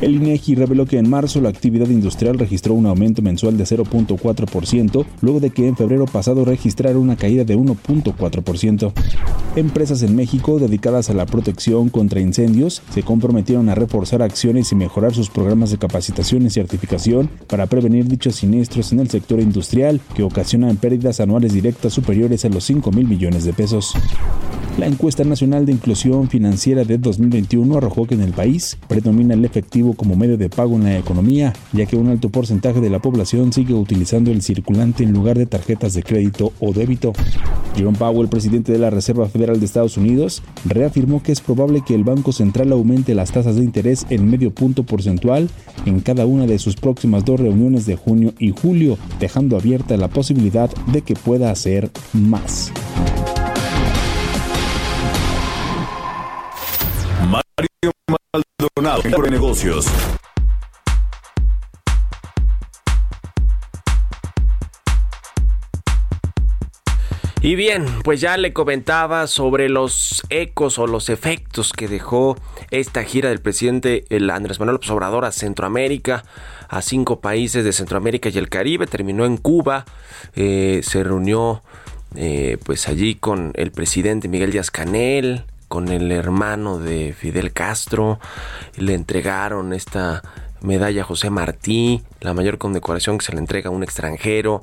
El 0.00 0.14
INEGI 0.14 0.54
reveló 0.54 0.86
que 0.86 0.98
en 0.98 1.08
marzo 1.08 1.42
la 1.42 1.50
actividad 1.50 1.88
industrial 1.88 2.38
registró 2.38 2.72
un 2.72 2.86
aumento 2.86 3.20
mensual 3.20 3.58
de 3.58 3.64
0.4%, 3.64 5.06
luego 5.20 5.40
de 5.40 5.50
que 5.50 5.68
en 5.68 5.76
febrero 5.76 6.06
pasado 6.06 6.46
registrara 6.46 6.98
una 6.98 7.16
caída 7.16 7.44
de 7.44 7.58
1.4%. 7.58 8.92
Empresas 9.56 10.02
en 10.02 10.14
México 10.14 10.58
dedicadas 10.58 11.08
a 11.08 11.14
la 11.14 11.24
protección 11.24 11.88
contra 11.88 12.20
incendios 12.20 12.82
se 12.90 13.02
comprometieron 13.02 13.70
a 13.70 13.74
reforzar 13.74 14.20
acciones 14.20 14.70
y 14.70 14.74
mejorar 14.74 15.14
sus 15.14 15.30
programas 15.30 15.70
de 15.70 15.78
capacitación 15.78 16.44
y 16.44 16.50
certificación 16.50 17.30
para 17.46 17.65
prevenir 17.66 18.06
dichos 18.06 18.36
siniestros 18.36 18.92
en 18.92 19.00
el 19.00 19.10
sector 19.10 19.40
industrial 19.40 20.00
que 20.14 20.22
ocasionan 20.22 20.76
pérdidas 20.76 21.20
anuales 21.20 21.52
directas 21.52 21.92
superiores 21.92 22.44
a 22.44 22.48
los 22.48 22.64
5 22.64 22.90
mil 22.92 23.06
millones 23.06 23.44
de 23.44 23.52
pesos. 23.52 23.94
La 24.78 24.86
encuesta 24.86 25.24
nacional 25.24 25.64
de 25.64 25.72
inclusión 25.72 26.28
financiera 26.28 26.84
de 26.84 26.98
2021 26.98 27.78
arrojó 27.78 28.06
que 28.06 28.14
en 28.14 28.20
el 28.20 28.32
país 28.32 28.76
predomina 28.86 29.32
el 29.32 29.42
efectivo 29.42 29.94
como 29.94 30.16
medio 30.16 30.36
de 30.36 30.50
pago 30.50 30.76
en 30.76 30.84
la 30.84 30.98
economía, 30.98 31.54
ya 31.72 31.86
que 31.86 31.96
un 31.96 32.08
alto 32.08 32.28
porcentaje 32.28 32.82
de 32.82 32.90
la 32.90 32.98
población 32.98 33.54
sigue 33.54 33.72
utilizando 33.72 34.30
el 34.30 34.42
circulante 34.42 35.02
en 35.02 35.14
lugar 35.14 35.38
de 35.38 35.46
tarjetas 35.46 35.94
de 35.94 36.02
crédito 36.02 36.52
o 36.60 36.74
débito. 36.74 37.14
Jerome 37.74 37.96
Powell, 37.96 38.28
presidente 38.28 38.70
de 38.70 38.78
la 38.78 38.90
Reserva 38.90 39.28
Federal 39.30 39.58
de 39.60 39.64
Estados 39.64 39.96
Unidos, 39.96 40.42
reafirmó 40.66 41.22
que 41.22 41.32
es 41.32 41.40
probable 41.40 41.82
que 41.86 41.94
el 41.94 42.04
Banco 42.04 42.32
Central 42.32 42.70
aumente 42.70 43.14
las 43.14 43.32
tasas 43.32 43.56
de 43.56 43.64
interés 43.64 44.04
en 44.10 44.28
medio 44.28 44.50
punto 44.50 44.82
porcentual 44.82 45.48
en 45.86 46.00
cada 46.00 46.26
una 46.26 46.46
de 46.46 46.58
sus 46.58 46.76
próximas 46.76 47.24
dos 47.24 47.40
reuniones 47.40 47.55
de 47.56 47.96
junio 47.96 48.34
y 48.38 48.52
julio, 48.52 48.98
dejando 49.18 49.56
abierta 49.56 49.96
la 49.96 50.08
posibilidad 50.08 50.70
de 50.88 51.00
que 51.00 51.14
pueda 51.14 51.50
hacer 51.50 51.90
más. 52.12 52.70
Mario 57.30 57.92
Maldonado 58.32 59.02
por 59.10 59.30
negocios. 59.30 59.86
Y 67.46 67.54
bien, 67.54 67.86
pues 68.02 68.20
ya 68.20 68.36
le 68.36 68.52
comentaba 68.52 69.28
sobre 69.28 69.68
los 69.68 70.24
ecos 70.30 70.80
o 70.80 70.88
los 70.88 71.08
efectos 71.08 71.72
que 71.72 71.86
dejó 71.86 72.36
esta 72.72 73.04
gira 73.04 73.28
del 73.28 73.40
presidente 73.40 74.04
el 74.08 74.28
Andrés 74.30 74.58
Manuel 74.58 74.74
López 74.74 74.90
Obrador 74.90 75.24
a 75.24 75.30
Centroamérica, 75.30 76.24
a 76.68 76.82
cinco 76.82 77.20
países 77.20 77.64
de 77.64 77.72
Centroamérica 77.72 78.28
y 78.28 78.38
el 78.38 78.48
Caribe. 78.48 78.86
Terminó 78.86 79.24
en 79.24 79.36
Cuba, 79.36 79.84
eh, 80.34 80.80
se 80.82 81.02
reunió 81.02 81.62
eh, 82.14 82.58
pues 82.64 82.88
allí 82.88 83.14
con 83.14 83.52
el 83.54 83.72
presidente 83.72 84.28
Miguel 84.28 84.52
Díaz 84.52 84.70
Canel, 84.70 85.44
con 85.68 85.88
el 85.88 86.12
hermano 86.12 86.78
de 86.78 87.12
Fidel 87.12 87.52
Castro, 87.52 88.20
le 88.76 88.94
entregaron 88.94 89.72
esta 89.72 90.22
medalla 90.60 91.04
José 91.04 91.30
Martí, 91.30 92.02
la 92.20 92.34
mayor 92.34 92.58
condecoración 92.58 93.18
que 93.18 93.26
se 93.26 93.32
le 93.32 93.38
entrega 93.38 93.68
a 93.68 93.72
un 93.72 93.82
extranjero 93.82 94.62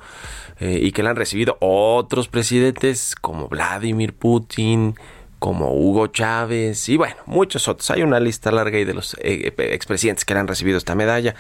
eh, 0.60 0.80
y 0.82 0.92
que 0.92 1.04
la 1.04 1.12
han 1.12 1.16
recibido 1.16 1.58
otros 1.60 2.28
presidentes 2.28 3.16
como 3.16 3.48
Vladimir 3.48 4.14
Putin, 4.14 4.96
como 5.44 5.74
Hugo 5.74 6.08
Chávez 6.08 6.88
y 6.88 6.96
bueno, 6.96 7.18
muchos 7.26 7.68
otros. 7.68 7.92
Hay 7.92 8.02
una 8.02 8.22
lista 8.22 8.50
larga 8.50 8.78
ahí 8.78 8.86
de 8.86 8.94
los 8.94 9.14
eh, 9.16 9.54
expresidentes 9.58 10.24
que 10.24 10.34
han 10.34 10.48
recibido 10.48 10.78
esta 10.78 10.96
medalla 10.96 11.36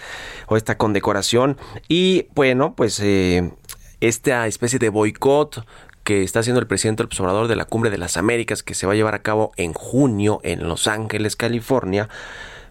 o 0.47 0.57
esta 0.57 0.77
condecoración 0.77 1.57
y 1.87 2.27
bueno, 2.35 2.75
pues 2.75 2.99
eh, 2.99 3.53
esta 4.01 4.45
especie 4.45 4.77
de 4.77 4.89
boicot 4.89 5.65
que 6.03 6.21
está 6.21 6.41
haciendo 6.41 6.59
el 6.59 6.67
presidente 6.67 7.01
observador 7.01 7.47
de 7.47 7.55
la 7.55 7.63
Cumbre 7.63 7.89
de 7.91 7.97
las 7.97 8.17
Américas 8.17 8.61
que 8.61 8.73
se 8.73 8.85
va 8.85 8.91
a 8.91 8.95
llevar 8.97 9.15
a 9.15 9.21
cabo 9.21 9.53
en 9.55 9.71
junio 9.71 10.41
en 10.43 10.67
Los 10.67 10.89
Ángeles, 10.89 11.37
California, 11.37 12.09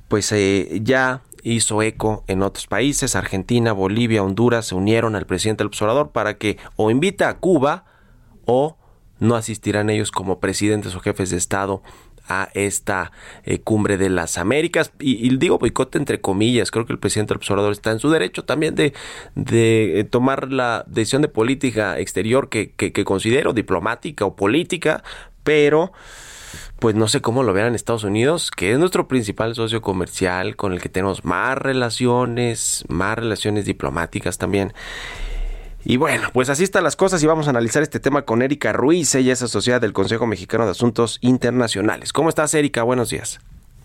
pues 0.09 0.31
eh, 0.33 0.81
ya 0.83 1.23
hizo 1.43 1.81
eco 1.81 2.25
en 2.27 2.43
otros 2.43 2.67
países, 2.67 3.17
Argentina, 3.17 3.73
Bolivia, 3.73 4.23
Honduras 4.23 4.67
se 4.67 4.75
unieron 4.75 5.17
al 5.17 5.25
presidente 5.25 5.63
del 5.63 5.69
observador 5.69 6.11
para 6.11 6.37
que 6.37 6.59
o 6.77 6.91
invita 6.91 7.31
a 7.31 7.39
Cuba 7.39 7.87
o 8.45 8.77
no 9.23 9.37
asistirán 9.37 9.89
ellos 9.89 10.11
como 10.11 10.41
presidentes 10.41 10.95
o 10.95 11.01
jefes 11.01 11.31
de 11.31 11.37
Estado 11.37 11.83
a 12.29 12.51
esta 12.55 13.13
eh, 13.45 13.61
cumbre 13.61 13.97
de 13.97 14.11
las 14.11 14.37
Américas. 14.37 14.93
Y, 14.99 15.35
digo 15.37 15.59
boicot 15.59 15.95
entre 15.97 16.21
comillas, 16.21 16.71
creo 16.71 16.87
que 16.87 16.93
el 16.93 16.99
presidente 16.99 17.35
observador 17.35 17.73
está 17.73 17.93
en 17.93 18.01
su 18.01 18.11
derecho 18.11 18.45
también 18.45 18.75
de, 18.75 18.93
de 19.35 20.01
eh, 20.01 20.05
tomar 20.05 20.53
la 20.53 20.85
decisión 20.89 21.23
de 21.23 21.29
política 21.29 21.99
exterior 21.99 22.49
que, 22.49 22.73
que, 22.73 22.93
que 22.93 23.05
considero 23.05 23.53
diplomática 23.53 24.25
o 24.25 24.35
política, 24.35 25.05
pero 25.45 25.93
pues 26.81 26.97
no 26.97 27.07
sé 27.07 27.21
cómo 27.21 27.45
lo 27.45 27.53
vean 27.53 27.69
en 27.69 27.75
Estados 27.77 28.03
Unidos, 28.03 28.51
que 28.51 28.73
es 28.73 28.79
nuestro 28.79 29.07
principal 29.07 29.55
socio 29.55 29.81
comercial, 29.81 30.57
con 30.57 30.73
el 30.73 30.81
que 30.81 30.89
tenemos 30.89 31.25
más 31.25 31.57
relaciones, 31.57 32.85
más 32.89 33.17
relaciones 33.17 33.67
diplomáticas 33.67 34.37
también. 34.37 34.73
Y 35.85 35.97
bueno, 35.97 36.29
pues 36.33 36.49
así 36.49 36.63
están 36.63 36.85
las 36.85 36.95
cosas 36.95 37.23
y 37.23 37.27
vamos 37.27 37.49
a 37.49 37.51
analizar 37.51 37.83
este 37.83 37.99
tema 37.99 38.23
con 38.23 38.43
Erika 38.43 38.73
Ruiz, 38.73 39.15
ella 39.15 39.33
es 39.33 39.43
asociada 39.43 39.81
del 39.81 39.93
Consejo 39.93 40.27
Mexicano 40.27 40.65
de 40.65 40.71
Asuntos 40.71 41.19
Internacionales. 41.23 42.13
¿Cómo 42.13 42.29
estás, 42.29 42.55
Erika? 42.55 42.85
Buenos 42.85 43.11
días. 43.11 43.41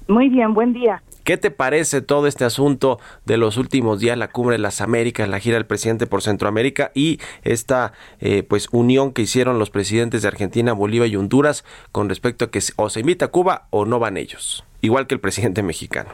Muy 0.07 0.29
bien, 0.29 0.53
buen 0.53 0.73
día. 0.73 1.01
¿Qué 1.23 1.35
te 1.35 1.51
parece 1.51 2.01
todo 2.01 2.27
este 2.27 2.45
asunto 2.45 2.99
de 3.25 3.35
los 3.35 3.57
últimos 3.57 3.99
días, 3.99 4.17
la 4.17 4.29
cumbre 4.29 4.53
de 4.53 4.61
las 4.61 4.79
Américas, 4.79 5.27
la 5.27 5.39
gira 5.39 5.55
del 5.55 5.65
presidente 5.65 6.07
por 6.07 6.21
Centroamérica 6.21 6.91
y 6.93 7.19
esta 7.43 7.91
eh, 8.19 8.43
pues 8.43 8.69
unión 8.71 9.11
que 9.11 9.23
hicieron 9.23 9.59
los 9.59 9.69
presidentes 9.69 10.21
de 10.21 10.29
Argentina, 10.29 10.71
Bolivia 10.71 11.07
y 11.07 11.17
Honduras 11.17 11.65
con 11.91 12.07
respecto 12.07 12.45
a 12.45 12.51
que 12.51 12.61
o 12.77 12.89
se 12.89 13.01
invita 13.01 13.25
a 13.25 13.27
Cuba 13.27 13.67
o 13.71 13.85
no 13.85 13.99
van 13.99 14.15
ellos, 14.15 14.63
igual 14.79 15.07
que 15.07 15.15
el 15.15 15.19
presidente 15.19 15.63
mexicano? 15.63 16.11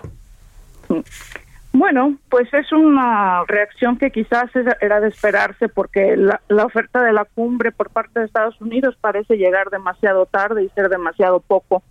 Bueno, 1.76 2.18
pues 2.30 2.54
es 2.54 2.72
una 2.72 3.44
reacción 3.48 3.98
que 3.98 4.12
quizás 4.12 4.52
era 4.80 5.00
de 5.00 5.08
esperarse 5.08 5.70
porque 5.70 6.16
la, 6.16 6.40
oferta 6.64 7.02
de 7.02 7.12
la 7.12 7.26
cumbre 7.26 7.72
por 7.72 7.90
parte 7.90 8.20
de 8.20 8.28
Estados 8.28 8.62
Unidos 8.62 8.96
parece 9.02 9.38
llegar 9.38 9.72
demasiado 9.72 10.28
tarde 10.28 10.64
y 10.64 10.70
ser 10.70 10.88
demasiado 10.88 11.40
poco 11.40 11.82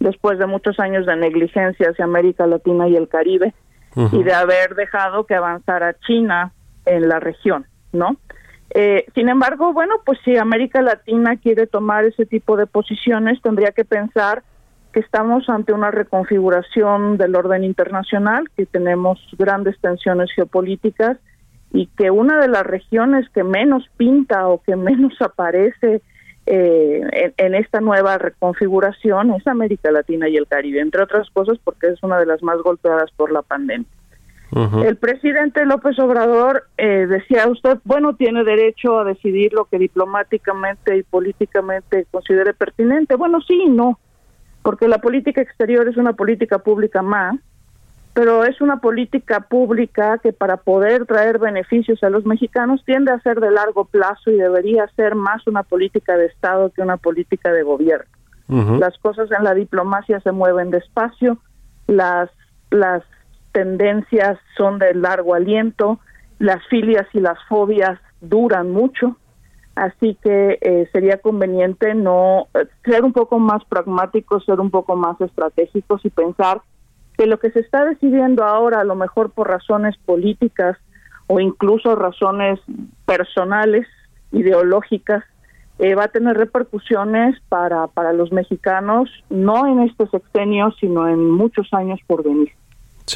después 0.00 0.38
de 0.38 0.44
muchos 0.44 0.78
años 0.78 1.06
de 1.06 1.16
negligencia 1.16 1.88
hacia 1.88 2.04
América 2.04 2.46
Latina 2.46 2.88
y 2.88 2.96
el 2.96 3.08
Caribe 3.08 3.54
y 4.12 4.22
de 4.22 4.34
haber 4.34 4.74
dejado 4.74 5.24
que 5.24 5.34
avanzara 5.34 5.96
China 6.06 6.52
en 6.84 7.08
la 7.08 7.18
región, 7.18 7.66
¿no? 7.92 8.16
Eh, 8.74 9.06
sin 9.14 9.30
embargo, 9.30 9.72
bueno, 9.72 9.94
pues 10.04 10.18
si 10.24 10.36
América 10.36 10.82
Latina 10.82 11.36
quiere 11.36 11.66
tomar 11.66 12.04
ese 12.04 12.26
tipo 12.26 12.56
de 12.56 12.66
posiciones, 12.66 13.40
tendría 13.40 13.72
que 13.72 13.84
pensar 13.84 14.42
que 14.92 15.00
estamos 15.00 15.48
ante 15.48 15.72
una 15.72 15.90
reconfiguración 15.90 17.16
del 17.16 17.34
orden 17.34 17.64
internacional, 17.64 18.48
que 18.56 18.66
tenemos 18.66 19.18
grandes 19.38 19.78
tensiones 19.80 20.30
geopolíticas 20.34 21.18
y 21.72 21.86
que 21.96 22.10
una 22.10 22.38
de 22.38 22.48
las 22.48 22.64
regiones 22.64 23.28
que 23.30 23.42
menos 23.42 23.88
pinta 23.96 24.46
o 24.48 24.62
que 24.62 24.76
menos 24.76 25.14
aparece 25.20 26.02
eh, 26.44 27.32
en, 27.36 27.54
esta 27.54 27.80
nueva 27.80 28.18
reconfiguración 28.18 29.32
es 29.32 29.46
América 29.46 29.90
Latina 29.90 30.28
y 30.28 30.36
el 30.36 30.46
Caribe, 30.46 30.80
entre 30.80 31.02
otras 31.02 31.30
cosas 31.30 31.58
porque 31.62 31.88
es 31.88 32.02
una 32.02 32.18
de 32.18 32.26
las 32.26 32.42
más 32.42 32.58
golpeadas 32.62 33.10
por 33.16 33.32
la 33.32 33.42
pandemia. 33.42 33.88
El 34.84 34.96
presidente 34.96 35.64
López 35.64 35.98
Obrador 35.98 36.64
eh, 36.76 37.06
decía 37.06 37.48
usted, 37.48 37.78
bueno, 37.84 38.16
tiene 38.16 38.44
derecho 38.44 39.00
a 39.00 39.04
decidir 39.04 39.54
lo 39.54 39.64
que 39.64 39.78
diplomáticamente 39.78 40.94
y 40.98 41.02
políticamente 41.04 42.06
considere 42.10 42.52
pertinente. 42.52 43.16
Bueno, 43.16 43.40
sí 43.40 43.54
y 43.54 43.70
no 43.70 43.98
porque 44.62 44.88
la 44.88 44.98
política 44.98 45.40
exterior 45.40 45.88
es 45.88 45.96
una 45.96 46.12
política 46.12 46.58
pública 46.58 47.02
más 47.02 47.36
pero 48.14 48.44
es 48.44 48.60
una 48.60 48.78
política 48.78 49.40
pública 49.40 50.18
que 50.18 50.32
para 50.32 50.58
poder 50.58 51.06
traer 51.06 51.38
beneficios 51.38 52.02
a 52.02 52.10
los 52.10 52.26
mexicanos 52.26 52.84
tiende 52.84 53.10
a 53.10 53.20
ser 53.20 53.40
de 53.40 53.50
largo 53.50 53.86
plazo 53.86 54.30
y 54.30 54.36
debería 54.36 54.86
ser 54.96 55.14
más 55.14 55.46
una 55.46 55.62
política 55.62 56.16
de 56.16 56.26
Estado 56.26 56.70
que 56.70 56.82
una 56.82 56.98
política 56.98 57.52
de 57.52 57.62
gobierno. 57.62 58.06
Las 58.48 58.98
cosas 58.98 59.30
en 59.30 59.44
la 59.44 59.54
diplomacia 59.54 60.20
se 60.20 60.30
mueven 60.30 60.70
despacio, 60.70 61.38
las, 61.86 62.28
las 62.70 63.02
tendencias 63.52 64.38
son 64.58 64.78
de 64.78 64.92
largo 64.92 65.34
aliento, 65.34 66.00
las 66.38 66.62
filias 66.66 67.06
y 67.14 67.20
las 67.20 67.38
fobias 67.48 67.98
duran 68.20 68.70
mucho, 68.70 69.16
así 69.74 70.16
que 70.22 70.58
eh, 70.60 70.88
sería 70.92 71.18
conveniente 71.18 71.94
no 71.94 72.48
eh, 72.54 72.66
ser 72.84 73.04
un 73.04 73.12
poco 73.12 73.38
más 73.38 73.64
pragmáticos, 73.64 74.44
ser 74.44 74.60
un 74.60 74.70
poco 74.70 74.96
más 74.96 75.20
estratégicos 75.20 76.04
y 76.04 76.10
pensar 76.10 76.60
que 77.16 77.26
lo 77.26 77.38
que 77.38 77.50
se 77.50 77.60
está 77.60 77.84
decidiendo 77.84 78.44
ahora, 78.44 78.80
a 78.80 78.84
lo 78.84 78.94
mejor 78.94 79.30
por 79.30 79.48
razones 79.48 79.96
políticas 80.04 80.76
o 81.26 81.40
incluso 81.40 81.94
razones 81.94 82.60
personales, 83.06 83.86
ideológicas, 84.32 85.24
eh, 85.78 85.94
va 85.94 86.04
a 86.04 86.08
tener 86.08 86.36
repercusiones 86.36 87.38
para, 87.48 87.86
para 87.86 88.12
los 88.12 88.32
mexicanos, 88.32 89.10
no 89.30 89.66
en 89.66 89.80
este 89.80 90.06
sexenio, 90.08 90.72
sino 90.78 91.08
en 91.08 91.30
muchos 91.30 91.72
años 91.72 91.98
por 92.06 92.22
venir. 92.22 92.52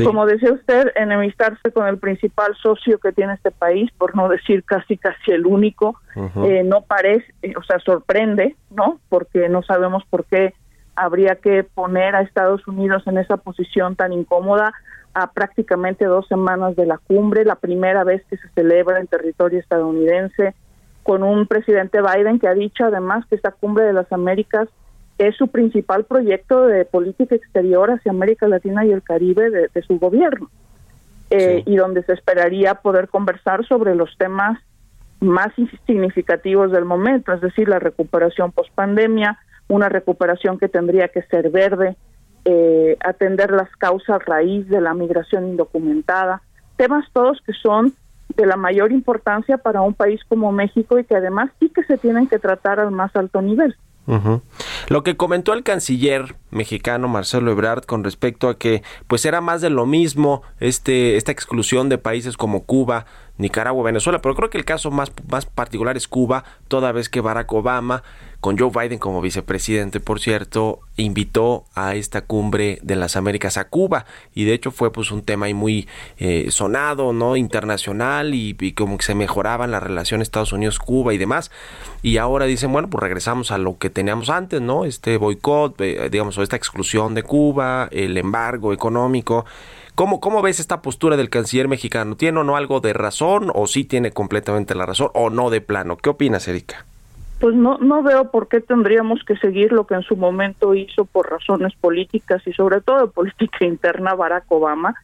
Como 0.04 0.26
decía 0.26 0.52
usted, 0.52 0.92
enemistarse 0.96 1.70
con 1.72 1.86
el 1.86 1.98
principal 1.98 2.54
socio 2.60 2.98
que 2.98 3.12
tiene 3.12 3.34
este 3.34 3.50
país, 3.50 3.90
por 3.96 4.16
no 4.16 4.28
decir 4.28 4.64
casi 4.64 4.96
casi 4.96 5.30
el 5.30 5.46
único, 5.46 6.00
eh, 6.16 6.62
no 6.64 6.82
parece, 6.82 7.26
eh, 7.42 7.54
o 7.56 7.62
sea, 7.62 7.78
sorprende, 7.80 8.56
¿no? 8.70 9.00
Porque 9.08 9.48
no 9.48 9.62
sabemos 9.62 10.04
por 10.10 10.24
qué 10.24 10.54
habría 10.96 11.36
que 11.36 11.62
poner 11.62 12.16
a 12.16 12.22
Estados 12.22 12.66
Unidos 12.66 13.06
en 13.06 13.18
esa 13.18 13.36
posición 13.36 13.96
tan 13.96 14.12
incómoda 14.12 14.72
a 15.14 15.30
prácticamente 15.32 16.04
dos 16.04 16.26
semanas 16.26 16.76
de 16.76 16.86
la 16.86 16.98
cumbre, 16.98 17.44
la 17.44 17.56
primera 17.56 18.04
vez 18.04 18.22
que 18.28 18.36
se 18.36 18.48
celebra 18.50 18.98
en 18.98 19.06
territorio 19.06 19.60
estadounidense, 19.60 20.54
con 21.02 21.22
un 21.22 21.46
presidente 21.46 22.00
Biden 22.02 22.38
que 22.38 22.48
ha 22.48 22.54
dicho 22.54 22.84
además 22.84 23.24
que 23.26 23.36
esta 23.36 23.52
cumbre 23.52 23.84
de 23.84 23.92
las 23.92 24.10
Américas 24.12 24.68
es 25.18 25.36
su 25.36 25.48
principal 25.48 26.04
proyecto 26.04 26.66
de 26.66 26.84
política 26.84 27.34
exterior 27.34 27.90
hacia 27.90 28.10
América 28.10 28.48
Latina 28.48 28.84
y 28.84 28.92
el 28.92 29.02
Caribe 29.02 29.50
de, 29.50 29.82
su 29.82 29.98
gobierno, 29.98 30.50
eh, 31.30 31.62
y 31.64 31.76
donde 31.76 32.02
se 32.02 32.12
esperaría 32.12 32.74
poder 32.74 33.08
conversar 33.08 33.66
sobre 33.66 33.94
los 33.94 34.16
temas 34.18 34.58
más 35.20 35.48
significativos 35.86 36.70
del 36.72 36.84
momento, 36.84 37.32
es 37.32 37.40
decir, 37.40 37.68
la 37.68 37.78
recuperación 37.78 38.52
post 38.52 38.70
pandemia, 38.74 39.38
una 39.68 39.88
recuperación 39.88 40.58
que 40.58 40.68
tendría 40.68 41.08
que 41.08 41.22
ser 41.22 41.50
verde, 41.50 41.96
eh, 42.44 42.96
atender 43.00 43.50
las 43.50 43.70
causas 43.76 44.24
raíz 44.24 44.68
de 44.68 44.80
la 44.80 44.94
migración 44.94 45.48
indocumentada, 45.48 46.42
temas 46.76 47.06
todos 47.12 47.40
que 47.44 47.52
son 47.54 47.94
de 48.36 48.46
la 48.46 48.56
mayor 48.56 48.92
importancia 48.92 49.56
para 49.58 49.80
un 49.80 49.94
país 49.94 50.20
como 50.28 50.52
México 50.52 50.98
y 50.98 51.04
que 51.04 51.16
además 51.16 51.50
sí 51.58 51.70
que 51.70 51.84
se 51.84 51.96
tienen 51.96 52.26
que 52.26 52.38
tratar 52.38 52.78
al 52.78 52.90
más 52.90 53.14
alto 53.16 53.40
nivel. 53.40 53.74
Lo 54.88 55.02
que 55.02 55.16
comentó 55.16 55.52
el 55.52 55.64
canciller 55.64 56.36
mexicano 56.50 57.08
Marcelo 57.08 57.50
Ebrard 57.50 57.84
con 57.84 58.04
respecto 58.04 58.48
a 58.48 58.56
que 58.56 58.82
pues 59.08 59.24
era 59.24 59.40
más 59.40 59.60
de 59.60 59.70
lo 59.70 59.84
mismo 59.84 60.42
este 60.60 61.16
esta 61.16 61.32
exclusión 61.32 61.88
de 61.88 61.98
países 61.98 62.36
como 62.36 62.64
Cuba, 62.64 63.06
Nicaragua, 63.36 63.84
Venezuela, 63.84 64.20
pero 64.22 64.34
creo 64.34 64.50
que 64.50 64.58
el 64.58 64.64
caso 64.64 64.90
más 64.90 65.12
más 65.28 65.46
particular 65.46 65.96
es 65.96 66.06
Cuba, 66.06 66.44
toda 66.68 66.92
vez 66.92 67.08
que 67.08 67.20
Barack 67.20 67.52
Obama 67.52 68.04
con 68.40 68.58
Joe 68.58 68.70
Biden 68.70 68.98
como 68.98 69.20
vicepresidente, 69.20 70.00
por 70.00 70.20
cierto, 70.20 70.80
invitó 70.96 71.64
a 71.74 71.94
esta 71.94 72.22
cumbre 72.22 72.78
de 72.82 72.96
las 72.96 73.16
Américas 73.16 73.56
a 73.56 73.68
Cuba 73.68 74.06
y 74.34 74.44
de 74.44 74.54
hecho 74.54 74.70
fue 74.70 74.92
pues 74.92 75.10
un 75.10 75.22
tema 75.22 75.46
muy 75.54 75.88
eh, 76.18 76.46
sonado, 76.50 77.12
¿no? 77.12 77.36
Internacional 77.36 78.34
y, 78.34 78.54
como 78.72 78.98
que 78.98 79.04
se 79.04 79.14
mejoraban 79.14 79.70
las 79.70 79.82
relaciones 79.82 80.26
Estados 80.26 80.52
Unidos-Cuba 80.52 81.14
y 81.14 81.18
demás 81.18 81.50
y 82.02 82.18
ahora 82.18 82.46
dicen, 82.46 82.72
bueno, 82.72 82.88
pues 82.88 83.02
regresamos 83.02 83.50
a 83.50 83.58
lo 83.58 83.78
que 83.78 83.90
teníamos 83.90 84.30
antes, 84.30 84.60
¿no? 84.60 84.84
Este 84.84 85.16
boicot, 85.16 85.80
eh, 85.80 86.08
digamos, 86.10 86.38
o 86.38 86.42
esta 86.42 86.56
exclusión 86.56 87.14
de 87.14 87.22
Cuba, 87.22 87.88
el 87.90 88.16
embargo 88.16 88.72
económico. 88.72 89.44
¿Cómo, 89.94 90.20
¿Cómo 90.20 90.42
ves 90.42 90.60
esta 90.60 90.82
postura 90.82 91.16
del 91.16 91.30
canciller 91.30 91.68
mexicano? 91.68 92.16
¿Tiene 92.16 92.40
o 92.40 92.44
no 92.44 92.56
algo 92.56 92.80
de 92.80 92.92
razón 92.92 93.50
o 93.54 93.66
sí 93.66 93.84
tiene 93.84 94.10
completamente 94.10 94.74
la 94.74 94.84
razón 94.84 95.10
o 95.14 95.30
no 95.30 95.48
de 95.48 95.62
plano? 95.62 95.96
¿Qué 95.96 96.10
opinas, 96.10 96.46
Erika? 96.48 96.84
Pues 97.38 97.54
no, 97.54 97.78
no 97.78 98.02
veo 98.02 98.30
por 98.30 98.48
qué 98.48 98.60
tendríamos 98.60 99.22
que 99.24 99.36
seguir 99.36 99.72
lo 99.72 99.86
que 99.86 99.94
en 99.94 100.02
su 100.02 100.16
momento 100.16 100.74
hizo 100.74 101.04
por 101.04 101.30
razones 101.30 101.74
políticas 101.74 102.42
y 102.46 102.52
sobre 102.52 102.80
todo 102.80 103.06
de 103.06 103.12
política 103.12 103.58
interna 103.64 104.14
Barack 104.14 104.44
Obama. 104.48 104.94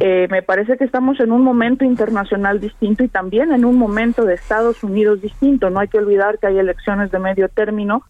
Eh, 0.00 0.28
me 0.30 0.40
parece 0.40 0.78
que 0.78 0.84
estamos 0.84 1.20
en 1.20 1.30
un 1.30 1.42
momento 1.42 1.84
internacional 1.84 2.58
distinto 2.58 3.04
y 3.04 3.08
también 3.08 3.52
en 3.52 3.66
un 3.66 3.76
momento 3.76 4.24
de 4.24 4.32
Estados 4.32 4.82
Unidos 4.82 5.20
distinto. 5.20 5.68
No 5.68 5.80
hay 5.80 5.88
que 5.88 5.98
olvidar 5.98 6.38
que 6.38 6.46
hay 6.46 6.58
elecciones 6.58 7.10
de 7.10 7.18
medio 7.18 7.50
término 7.50 8.02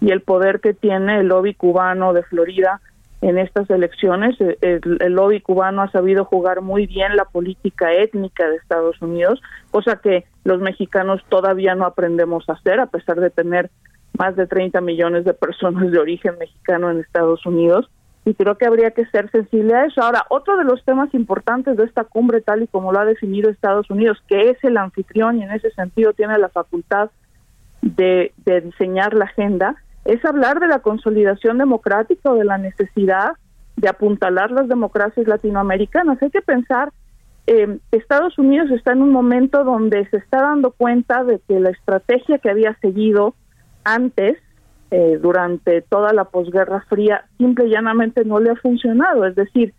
y 0.00 0.10
el 0.10 0.22
poder 0.22 0.60
que 0.60 0.72
tiene 0.72 1.20
el 1.20 1.28
lobby 1.28 1.52
cubano 1.52 2.14
de 2.14 2.22
Florida 2.22 2.80
en 3.22 3.38
estas 3.38 3.70
elecciones. 3.70 4.38
Eh, 4.40 4.58
el, 4.60 5.12
lobby 5.14 5.40
cubano 5.40 5.80
ha 5.82 5.90
sabido 5.90 6.24
jugar 6.24 6.60
muy 6.60 6.86
bien 6.86 7.16
la 7.16 7.24
política 7.24 7.92
étnica 7.94 8.46
de 8.48 8.56
Estados 8.56 9.00
Unidos, 9.00 9.40
cosa 9.70 9.96
que 9.96 10.26
los 10.44 10.60
mexicanos 10.60 11.22
todavía 11.28 11.74
no 11.74 11.86
aprendemos 11.86 12.46
a 12.48 12.54
hacer, 12.54 12.80
a 12.80 12.86
pesar 12.86 13.20
de 13.20 13.30
tener 13.30 13.70
más 14.18 14.36
de 14.36 14.46
30 14.46 14.80
millones 14.82 15.24
de 15.24 15.32
personas 15.32 15.90
de 15.90 15.98
origen 15.98 16.36
mexicano 16.38 16.90
en 16.90 16.98
Estados 16.98 17.46
Unidos. 17.46 17.88
Y 18.24 18.34
creo 18.34 18.56
que 18.56 18.66
habría 18.66 18.90
que 18.90 19.06
ser 19.06 19.30
sensible 19.30 19.74
a 19.74 19.86
eso. 19.86 20.02
Ahora, 20.02 20.24
otro 20.28 20.56
de 20.56 20.64
los 20.64 20.84
temas 20.84 21.12
importantes 21.14 21.76
de 21.76 21.84
esta 21.84 22.04
cumbre, 22.04 22.40
tal 22.40 22.62
y 22.62 22.66
como 22.68 22.92
lo 22.92 23.00
ha 23.00 23.04
definido 23.04 23.50
Estados 23.50 23.88
Unidos, 23.90 24.18
que 24.28 24.50
es 24.50 24.62
el 24.62 24.76
anfitrión 24.76 25.38
y 25.38 25.44
en 25.44 25.50
ese 25.52 25.70
sentido 25.70 26.12
tiene 26.12 26.38
la 26.38 26.48
facultad 26.48 27.10
de, 27.80 28.32
de 28.44 28.60
diseñar 28.60 29.14
la 29.14 29.24
agenda, 29.24 29.76
es 30.04 30.24
hablar 30.24 30.60
de 30.60 30.66
la 30.66 30.80
consolidación 30.80 31.58
democrática 31.58 32.30
o 32.30 32.34
de 32.34 32.44
la 32.44 32.58
necesidad 32.58 33.32
de 33.76 33.88
apuntalar 33.88 34.50
las 34.50 34.68
democracias 34.68 35.26
latinoamericanas. 35.26 36.20
Hay 36.22 36.30
que 36.30 36.42
pensar, 36.42 36.92
eh, 37.46 37.78
Estados 37.90 38.38
Unidos 38.38 38.70
está 38.70 38.92
en 38.92 39.02
un 39.02 39.10
momento 39.10 39.64
donde 39.64 40.06
se 40.10 40.18
está 40.18 40.42
dando 40.42 40.72
cuenta 40.72 41.24
de 41.24 41.40
que 41.46 41.60
la 41.60 41.70
estrategia 41.70 42.38
que 42.38 42.50
había 42.50 42.76
seguido 42.80 43.34
antes, 43.84 44.38
eh, 44.90 45.18
durante 45.20 45.80
toda 45.82 46.12
la 46.12 46.24
posguerra 46.24 46.84
fría, 46.88 47.24
simple 47.38 47.66
y 47.66 47.70
llanamente 47.70 48.24
no 48.24 48.40
le 48.40 48.50
ha 48.50 48.56
funcionado. 48.56 49.24
Es 49.24 49.34
decir, 49.34 49.72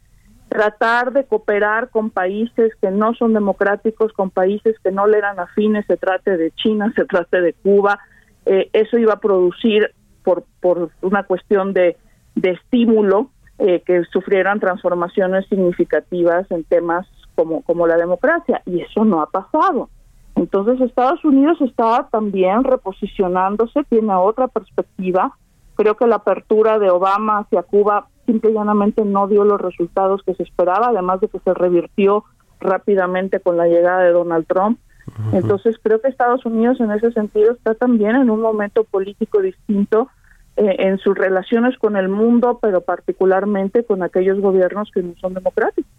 tratar 0.50 1.14
de 1.14 1.26
cooperar 1.26 1.90
con 1.90 2.10
países 2.10 2.74
que 2.82 2.92
no 2.92 3.14
son 3.14 3.34
democráticos, 3.34 4.14
con 4.14 4.30
países 4.30 4.76
que 4.84 4.92
no 4.92 5.08
le 5.08 5.18
eran 5.18 5.40
afines, 5.40 5.86
se 5.86 5.98
trate 5.98 6.38
de 6.38 6.52
China, 6.52 6.92
se 6.96 7.06
trate 7.06 7.42
de 7.42 7.54
Cuba, 7.54 8.00
eh, 8.46 8.70
eso 8.74 8.98
iba 8.98 9.14
a 9.14 9.20
producir 9.20 9.94
por, 10.24 10.44
por 10.62 10.90
una 11.02 11.24
cuestión 11.24 11.74
de, 11.74 11.98
de 12.36 12.52
estímulo 12.52 13.30
eh, 13.60 13.82
que 13.86 14.04
sufrieran 14.06 14.60
transformaciones 14.60 15.48
significativas 15.48 16.50
en 16.52 16.64
temas 16.64 17.08
como, 17.36 17.62
como 17.62 17.88
la 17.88 17.98
democracia, 17.98 18.62
y 18.66 18.82
eso 18.82 19.06
no 19.06 19.22
ha 19.22 19.28
pasado. 19.28 19.90
Entonces 20.36 20.82
Estados 20.82 21.24
Unidos 21.24 21.62
está 21.62 22.08
también 22.12 22.64
reposicionándose, 22.64 23.84
tiene 23.90 24.14
otra 24.16 24.48
perspectiva. 24.48 25.38
Creo 25.76 25.96
que 25.96 26.08
la 26.08 26.18
apertura 26.18 26.80
de 26.80 26.90
Obama 26.90 27.40
hacia 27.40 27.64
Cuba 27.64 28.08
simple 28.26 28.52
y 28.52 28.54
llanamente 28.54 29.06
no 29.06 29.28
dio 29.28 29.44
los 29.44 29.60
resultados 29.60 30.22
que 30.24 30.34
se 30.34 30.44
esperaba, 30.44 30.88
además 30.88 31.22
de 31.22 31.28
que 31.28 31.40
se 31.40 31.54
revirtió 31.54 32.24
rápidamente 32.60 33.40
con 33.40 33.58
la 33.58 33.68
llegada 33.68 34.00
de 34.00 34.12
Donald 34.12 34.48
Trump. 34.48 34.80
Entonces 35.32 35.78
creo 35.82 36.02
que 36.02 36.08
Estados 36.08 36.46
Unidos 36.46 36.80
en 36.80 36.92
ese 36.92 37.12
sentido 37.12 37.54
está 37.54 37.76
también 37.76 38.16
en 38.16 38.30
un 38.30 38.42
momento 38.42 38.84
político 38.84 39.42
distinto 39.42 40.10
eh, 40.56 40.76
en 40.80 40.98
sus 41.00 41.18
relaciones 41.18 41.78
con 41.78 41.98
el 41.98 42.10
mundo, 42.10 42.60
pero 42.62 42.82
particularmente 42.82 43.84
con 43.84 44.04
aquellos 44.04 44.40
gobiernos 44.40 44.90
que 44.94 45.04
no 45.04 45.14
son 45.20 45.34
democráticos. 45.34 45.92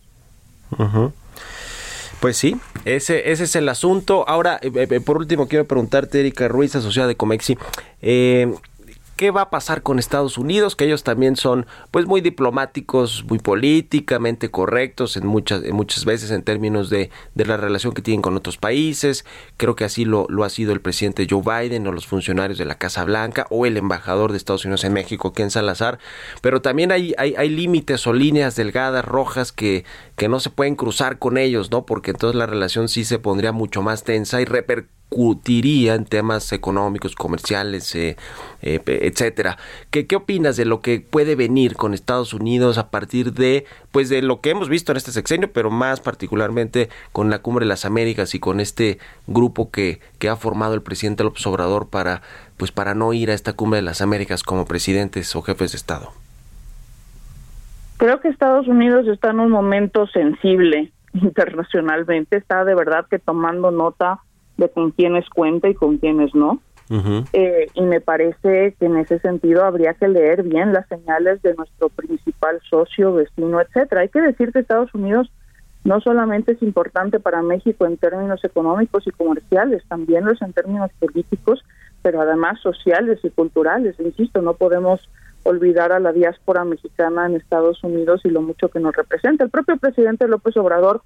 Pues 2.25 2.39
sí, 2.39 2.57
ese, 2.87 3.33
ese 3.33 3.45
es 3.45 3.55
el 3.55 3.69
asunto. 3.69 4.27
Ahora, 4.27 4.59
eh, 4.63 4.71
eh, 4.75 5.01
por 5.01 5.19
último, 5.19 5.47
quiero 5.47 5.67
preguntarte, 5.67 6.21
Erika 6.21 6.49
Ruiz, 6.49 6.75
asociada 6.75 7.07
de 7.07 7.17
Comexi, 7.17 7.59
eh, 8.01 8.51
qué 9.17 9.31
va 9.31 9.43
a 9.43 9.51
pasar 9.51 9.83
con 9.83 9.99
Estados 9.99 10.39
Unidos, 10.39 10.77
que 10.77 10.85
ellos 10.85 11.05
también 11.05 11.37
son 11.37 11.67
pues 11.91 12.07
muy 12.07 12.21
diplomáticos, 12.21 13.25
muy 13.29 13.39
políticamente 13.39 14.51
correctos 14.51 15.17
en 15.17 15.27
muchas, 15.27 15.63
muchas 15.73 16.05
veces 16.05 16.31
en 16.31 16.43
términos 16.43 16.91
de, 16.91 17.11
de, 17.35 17.47
la 17.47 17.57
relación 17.57 17.93
que 17.93 18.03
tienen 18.03 18.23
con 18.23 18.37
otros 18.37 18.57
países. 18.57 19.25
Creo 19.57 19.77
que 19.77 19.85
así 19.85 20.05
lo, 20.05 20.27
lo 20.29 20.45
ha 20.45 20.51
sido 20.51 20.73
el 20.73 20.81
presidente 20.81 21.27
Joe 21.29 21.43
Biden 21.43 21.87
o 21.87 21.93
los 21.93 22.07
funcionarios 22.07 22.59
de 22.59 22.65
la 22.65 22.77
Casa 22.77 23.05
Blanca 23.05 23.47
o 23.51 23.67
el 23.67 23.77
embajador 23.77 24.33
de 24.33 24.39
Estados 24.39 24.65
Unidos 24.65 24.85
en 24.85 24.93
México, 24.93 25.33
Ken 25.33 25.51
Salazar. 25.51 25.99
Pero 26.41 26.63
también 26.63 26.93
hay, 26.93 27.15
hay, 27.19 27.35
hay 27.37 27.49
límites 27.49 28.07
o 28.07 28.13
líneas 28.13 28.57
delgadas, 28.57 29.05
rojas, 29.05 29.53
que, 29.53 29.85
que 30.17 30.29
no 30.29 30.41
se 30.41 30.51
pueden 30.51 30.75
cruzar 30.75 31.19
con 31.19 31.39
ellos, 31.39 31.71
¿no? 31.71 31.87
Porque 31.87 32.11
entonces 32.11 32.37
la 32.37 32.47
relación 32.47 32.89
sí 32.89 33.05
se 33.05 33.19
pondría 33.19 33.53
mucho 33.53 33.83
más 33.83 34.05
tensa 34.05 34.41
y 34.41 34.45
repercutiría 34.45 34.94
repercutiría 35.15 35.95
en 35.95 36.05
temas 36.05 36.53
económicos, 36.53 37.15
comerciales, 37.15 37.95
eh, 37.95 38.17
eh, 38.63 38.81
etcétera. 38.87 39.57
¿Qué, 39.91 40.07
¿Qué 40.07 40.17
opinas 40.17 40.57
de 40.57 40.65
lo 40.65 40.81
que 40.81 41.01
puede 41.01 41.37
venir 41.37 41.77
con 41.77 41.95
Estados 41.95 42.35
Unidos 42.35 42.79
a 42.79 42.91
partir 42.91 43.33
de, 43.33 43.65
pues, 43.93 44.09
de 44.09 44.23
lo 44.23 44.41
que 44.41 44.51
hemos 44.51 44.69
visto 44.69 44.93
en 44.93 44.97
este 44.97 45.13
sexenio, 45.13 45.51
pero 45.53 45.71
más 45.71 46.01
particularmente 46.01 46.89
con 47.13 47.31
la 47.31 47.41
Cumbre 47.41 47.65
de 47.65 47.69
las 47.69 47.85
Américas 47.85 48.35
y 48.35 48.41
con 48.41 48.61
este 48.61 48.99
grupo 49.27 49.71
que, 49.71 50.01
que 50.19 50.29
ha 50.29 50.37
formado 50.37 50.75
el 50.75 50.83
presidente 50.83 51.25
López 51.25 51.47
Obrador 51.47 51.89
para, 51.89 52.23
pues, 52.57 52.73
para 52.73 52.95
no 52.95 53.13
ir 53.13 53.31
a 53.31 53.35
esta 53.35 53.53
Cumbre 53.53 53.77
de 53.77 53.83
las 53.83 54.01
Américas 54.01 54.43
como 54.43 54.65
presidentes 54.67 55.35
o 55.37 55.43
jefes 55.43 55.73
de 55.73 55.77
Estado? 55.77 56.11
Creo 57.99 58.21
que 58.21 58.29
Estados 58.29 58.67
Unidos 58.67 59.07
está 59.07 59.31
en 59.31 59.41
un 59.41 59.51
momento 59.51 60.07
sensible 60.09 60.91
internacionalmente, 61.15 62.37
está 62.37 62.65
de 62.65 62.75
verdad 62.75 63.07
que 63.09 63.21
tomando 63.21 63.71
nota 63.71 64.21
de 64.57 64.69
con 64.69 64.91
quiénes 64.93 65.29
cuenta 65.31 65.69
y 65.69 65.75
con 65.75 65.99
quiénes 65.99 66.35
no. 66.35 66.61
eh, 67.33 67.67
y 67.73 67.81
me 67.83 68.01
parece 68.01 68.75
que 68.79 68.87
en 68.87 68.99
ese 68.99 69.19
sentido 69.21 69.65
habría 69.65 69.95
que 69.95 70.07
leer 70.07 70.43
bien 70.43 70.73
las 70.73 70.87
señales 70.89 71.41
de 71.43 71.55
nuestro 71.55 71.89
principal 71.89 72.61
socio, 72.69 73.15
vecino, 73.15 73.61
etcétera. 73.61 74.03
Hay 74.03 74.11
que 74.11 74.21
decir 74.21 74.53
que 74.53 74.59
Estados 74.61 74.95
Unidos 74.95 75.31
no 75.85 76.01
solamente 76.01 76.53
es 76.53 76.63
importante 76.63 77.21
para 77.21 77.43
México 77.43 77.87
en 77.87 77.97
términos 77.97 78.43
económicos 78.45 79.07
y 79.07 79.11
comerciales, 79.11 79.83
también 79.89 80.25
lo 80.25 80.33
es 80.33 80.41
en 80.41 80.53
términos 80.53 80.91
políticos, 80.99 81.63
pero 82.03 82.21
además 82.23 82.61
sociales 82.61 83.19
y 83.23 83.31
culturales. 83.31 83.95
Insisto, 83.99 84.41
no 84.41 84.55
podemos 84.55 85.09
olvidar 85.43 85.93
a 85.93 86.01
la 86.01 86.13
diáspora 86.13 86.65
mexicana 86.65 87.27
en 87.27 87.37
Estados 87.37 87.85
Unidos 87.85 88.23
y 88.25 88.31
lo 88.31 88.41
mucho 88.41 88.69
que 88.69 88.81
nos 88.81 88.97
representa. 88.97 89.45
El 89.45 89.51
propio 89.51 89.77
presidente 89.77 90.27
López 90.27 90.57
Obrador 90.57 91.03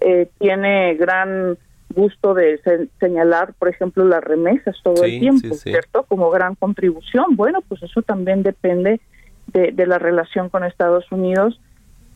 eh, 0.00 0.30
tiene 0.38 0.94
gran 0.94 1.58
gusto 1.90 2.34
de 2.34 2.60
señalar, 2.98 3.54
por 3.54 3.68
ejemplo, 3.68 4.04
las 4.04 4.22
remesas 4.22 4.76
todo 4.82 5.04
el 5.04 5.20
tiempo, 5.20 5.54
¿cierto? 5.54 6.04
Como 6.04 6.30
gran 6.30 6.54
contribución. 6.54 7.36
Bueno, 7.36 7.60
pues 7.62 7.82
eso 7.82 8.02
también 8.02 8.42
depende 8.42 9.00
de, 9.48 9.72
de 9.72 9.86
la 9.86 9.98
relación 9.98 10.48
con 10.48 10.64
Estados 10.64 11.10
Unidos 11.12 11.60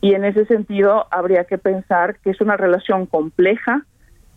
y 0.01 0.15
en 0.15 0.25
ese 0.25 0.47
sentido 0.47 1.07
habría 1.11 1.45
que 1.45 1.59
pensar 1.59 2.19
que 2.21 2.31
es 2.31 2.41
una 2.41 2.57
relación 2.57 3.07
compleja, 3.07 3.85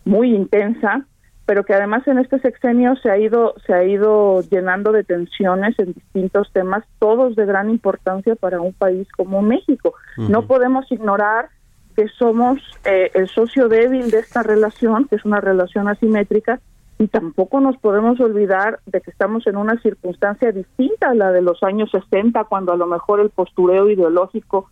muy 0.04 0.34
intensa, 0.34 1.06
pero 1.46 1.64
que 1.64 1.74
además 1.74 2.06
en 2.06 2.18
este 2.18 2.38
sexenio 2.40 2.96
se 2.96 3.10
ha 3.10 3.18
ido 3.18 3.54
se 3.66 3.74
ha 3.74 3.84
ido 3.84 4.42
llenando 4.42 4.92
de 4.92 5.04
tensiones 5.04 5.78
en 5.78 5.92
distintos 5.92 6.50
temas, 6.52 6.84
todos 6.98 7.36
de 7.36 7.46
gran 7.46 7.70
importancia 7.70 8.34
para 8.36 8.60
un 8.60 8.72
país 8.72 9.06
como 9.16 9.42
México. 9.42 9.94
No 10.16 10.46
podemos 10.46 10.90
ignorar 10.90 11.50
que 11.92 12.08
somos 12.08 12.58
eh, 12.84 13.10
el 13.14 13.28
socio 13.28 13.68
débil 13.68 14.10
de 14.10 14.18
esta 14.18 14.42
relación, 14.42 15.06
que 15.06 15.16
es 15.16 15.24
una 15.24 15.40
relación 15.40 15.88
asimétrica, 15.88 16.60
y 16.98 17.08
tampoco 17.08 17.60
nos 17.60 17.76
podemos 17.78 18.20
olvidar 18.20 18.78
de 18.86 19.00
que 19.00 19.10
estamos 19.10 19.46
en 19.46 19.56
una 19.56 19.80
circunstancia 19.80 20.52
distinta 20.52 21.10
a 21.10 21.14
la 21.14 21.32
de 21.32 21.42
los 21.42 21.62
años 21.62 21.90
60, 21.90 22.44
cuando 22.44 22.72
a 22.72 22.76
lo 22.76 22.86
mejor 22.86 23.20
el 23.20 23.30
postureo 23.30 23.90
ideológico 23.90 24.70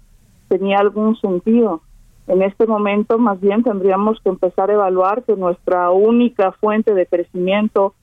tenía 0.48 0.78
algún 0.78 1.16
sentido. 1.16 1.82
En 2.28 2.42
este 2.42 2.66
momento, 2.66 3.18
más 3.18 3.40
bien, 3.40 3.64
tendríamos 3.64 4.20
que 4.20 4.28
empezar 4.28 4.70
a 4.70 4.74
evaluar 4.74 5.24
que 5.24 5.34
nuestra 5.34 5.90
única 5.90 6.52
fuente 6.52 6.94
de 6.94 7.06
crecimiento 7.06 7.94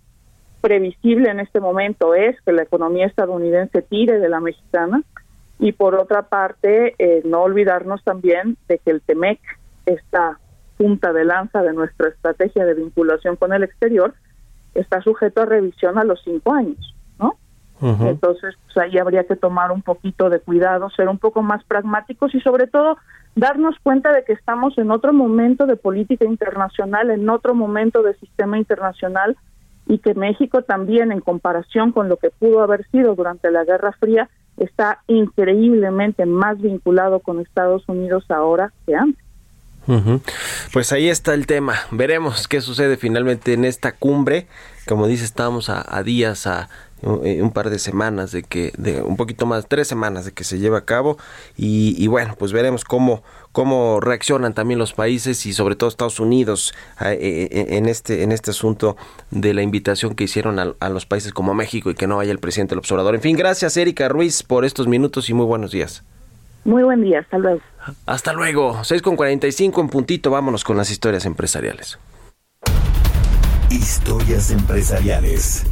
previsible 0.59 1.29
en 1.29 1.39
este 1.39 1.61
momento 1.61 2.13
es 2.13 2.35
que 2.41 2.51
la 2.51 2.63
economía 2.63 3.05
estadounidense 3.05 3.81
tire 3.81 4.19
de 4.19 4.27
la 4.27 4.41
mexicana 4.41 5.03
y 5.59 5.71
por 5.71 5.95
otra 5.95 6.23
parte 6.23 6.95
eh, 6.99 7.21
no 7.25 7.41
olvidarnos 7.41 8.03
también 8.03 8.57
de 8.67 8.77
que 8.79 8.91
el 8.91 9.01
TEMEC, 9.01 9.39
esta 9.85 10.39
punta 10.77 11.11
de 11.13 11.25
lanza 11.25 11.63
de 11.63 11.73
nuestra 11.73 12.09
estrategia 12.09 12.65
de 12.65 12.75
vinculación 12.75 13.35
con 13.35 13.53
el 13.53 13.63
exterior, 13.63 14.13
está 14.75 15.01
sujeto 15.01 15.41
a 15.41 15.45
revisión 15.45 15.97
a 15.97 16.03
los 16.03 16.21
cinco 16.23 16.53
años, 16.53 16.95
¿no? 17.19 17.35
Entonces, 17.79 18.55
pues 18.65 18.77
ahí 18.77 18.97
habría 18.97 19.25
que 19.25 19.35
tomar 19.35 19.71
un 19.71 19.81
poquito 19.81 20.29
de 20.29 20.39
cuidado, 20.39 20.89
ser 20.91 21.09
un 21.09 21.19
poco 21.19 21.43
más 21.43 21.63
pragmáticos 21.63 22.33
y 22.33 22.41
sobre 22.41 22.67
todo 22.67 22.97
darnos 23.35 23.75
cuenta 23.83 24.11
de 24.11 24.23
que 24.23 24.33
estamos 24.33 24.77
en 24.77 24.89
otro 24.89 25.13
momento 25.13 25.67
de 25.67 25.75
política 25.75 26.25
internacional, 26.25 27.11
en 27.11 27.29
otro 27.29 27.53
momento 27.53 28.01
de 28.01 28.15
sistema 28.15 28.57
internacional 28.57 29.37
y 29.85 29.99
que 29.99 30.15
México 30.15 30.63
también, 30.63 31.11
en 31.11 31.21
comparación 31.21 31.91
con 31.91 32.09
lo 32.09 32.17
que 32.17 32.31
pudo 32.31 32.61
haber 32.61 32.87
sido 32.89 33.15
durante 33.15 33.51
la 33.51 33.63
Guerra 33.63 33.93
Fría, 33.93 34.29
está 34.57 35.01
increíblemente 35.07 36.25
más 36.25 36.59
vinculado 36.59 37.19
con 37.19 37.39
Estados 37.39 37.83
Unidos 37.87 38.25
ahora 38.29 38.73
que 38.85 38.95
antes. 38.95 39.27
Pues 40.73 40.91
ahí 40.91 41.07
está 41.07 41.33
el 41.33 41.47
tema. 41.47 41.75
Veremos 41.91 42.47
qué 42.47 42.59
sucede 42.59 42.97
finalmente 42.97 43.53
en 43.53 43.63
esta 43.63 43.93
cumbre. 43.93 44.47
Como 44.85 45.07
dice, 45.07 45.23
estamos 45.23 45.69
a, 45.69 46.03
días, 46.03 46.45
a 46.45 46.69
eh, 47.23 47.41
un 47.41 47.51
par 47.51 47.69
de 47.69 47.79
semanas 47.79 48.31
de 48.31 48.43
que, 48.43 48.73
de 48.77 49.01
un 49.01 49.15
poquito 49.15 49.45
más, 49.45 49.67
tres 49.67 49.87
semanas 49.87 50.25
de 50.25 50.33
que 50.33 50.43
se 50.43 50.59
lleve 50.59 50.77
a 50.77 50.85
cabo 50.85 51.17
y, 51.55 52.05
bueno, 52.07 52.35
pues 52.37 52.51
veremos 52.51 52.83
cómo, 52.83 53.23
cómo 53.57 53.99
reaccionan 53.99 54.53
también 54.53 54.77
los 54.77 54.93
países 54.93 55.47
y 55.47 55.51
sobre 55.51 55.75
todo 55.75 55.89
Estados 55.89 56.19
Unidos 56.19 56.75
eh, 57.01 57.17
eh, 57.51 57.65
en 57.69 57.87
este, 57.87 58.21
en 58.21 58.31
este 58.31 58.51
asunto 58.51 58.97
de 59.31 59.55
la 59.55 59.63
invitación 59.63 60.13
que 60.13 60.25
hicieron 60.25 60.59
a, 60.59 60.89
los 60.89 61.07
países 61.07 61.33
como 61.33 61.55
México 61.55 61.89
y 61.89 61.95
que 61.95 62.05
no 62.05 62.17
vaya 62.17 62.31
el 62.31 62.37
presidente 62.37 62.73
del 62.75 62.77
observador. 62.77 63.15
En 63.15 63.21
fin, 63.21 63.35
gracias 63.35 63.75
Erika 63.75 64.09
Ruiz 64.09 64.43
por 64.43 64.63
estos 64.63 64.85
minutos 64.87 65.27
y 65.31 65.33
muy 65.33 65.47
buenos 65.47 65.71
días. 65.71 66.03
Muy 66.65 66.83
buen 66.83 67.01
día, 67.01 67.21
hasta 67.21 67.39
luego. 67.39 67.61
Hasta 68.05 68.31
luego, 68.33 68.83
6 68.83 69.01
con 69.01 69.15
45 69.15 69.81
en 69.81 69.89
puntito, 69.89 70.29
vámonos 70.29 70.63
con 70.63 70.77
las 70.77 70.91
historias 70.91 71.25
empresariales. 71.25 71.97
Historias 73.71 74.51
empresariales. 74.51 75.65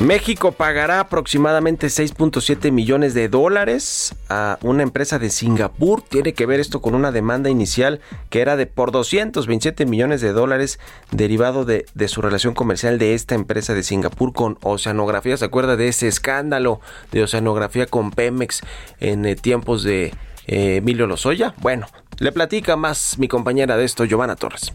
México 0.00 0.52
pagará 0.52 0.98
aproximadamente 0.98 1.88
6.7 1.88 2.72
millones 2.72 3.12
de 3.12 3.28
dólares 3.28 4.14
a 4.30 4.58
una 4.62 4.82
empresa 4.82 5.18
de 5.18 5.28
Singapur. 5.28 6.00
Tiene 6.00 6.32
que 6.32 6.46
ver 6.46 6.58
esto 6.58 6.80
con 6.80 6.94
una 6.94 7.12
demanda 7.12 7.50
inicial 7.50 8.00
que 8.30 8.40
era 8.40 8.56
de 8.56 8.64
por 8.64 8.92
227 8.92 9.84
millones 9.84 10.22
de 10.22 10.32
dólares 10.32 10.80
derivado 11.10 11.66
de, 11.66 11.84
su 12.08 12.22
relación 12.22 12.54
comercial 12.54 12.98
de 12.98 13.12
esta 13.12 13.34
empresa 13.34 13.74
de 13.74 13.82
Singapur 13.82 14.32
con 14.32 14.56
Oceanografía. 14.62 15.36
¿Se 15.36 15.44
acuerda 15.44 15.76
de 15.76 15.88
ese 15.88 16.08
escándalo 16.08 16.80
de 17.12 17.24
Oceanografía 17.24 17.84
con 17.84 18.10
Pemex 18.10 18.62
en 19.00 19.26
eh, 19.26 19.36
tiempos 19.36 19.82
de 19.82 20.14
eh, 20.46 20.76
Emilio 20.76 21.06
Lozoya? 21.08 21.52
Bueno, 21.58 21.86
le 22.18 22.32
platica 22.32 22.74
más 22.74 23.18
mi 23.18 23.28
compañera 23.28 23.76
de 23.76 23.84
esto, 23.84 24.06
Giovanna 24.06 24.36
Torres. 24.36 24.72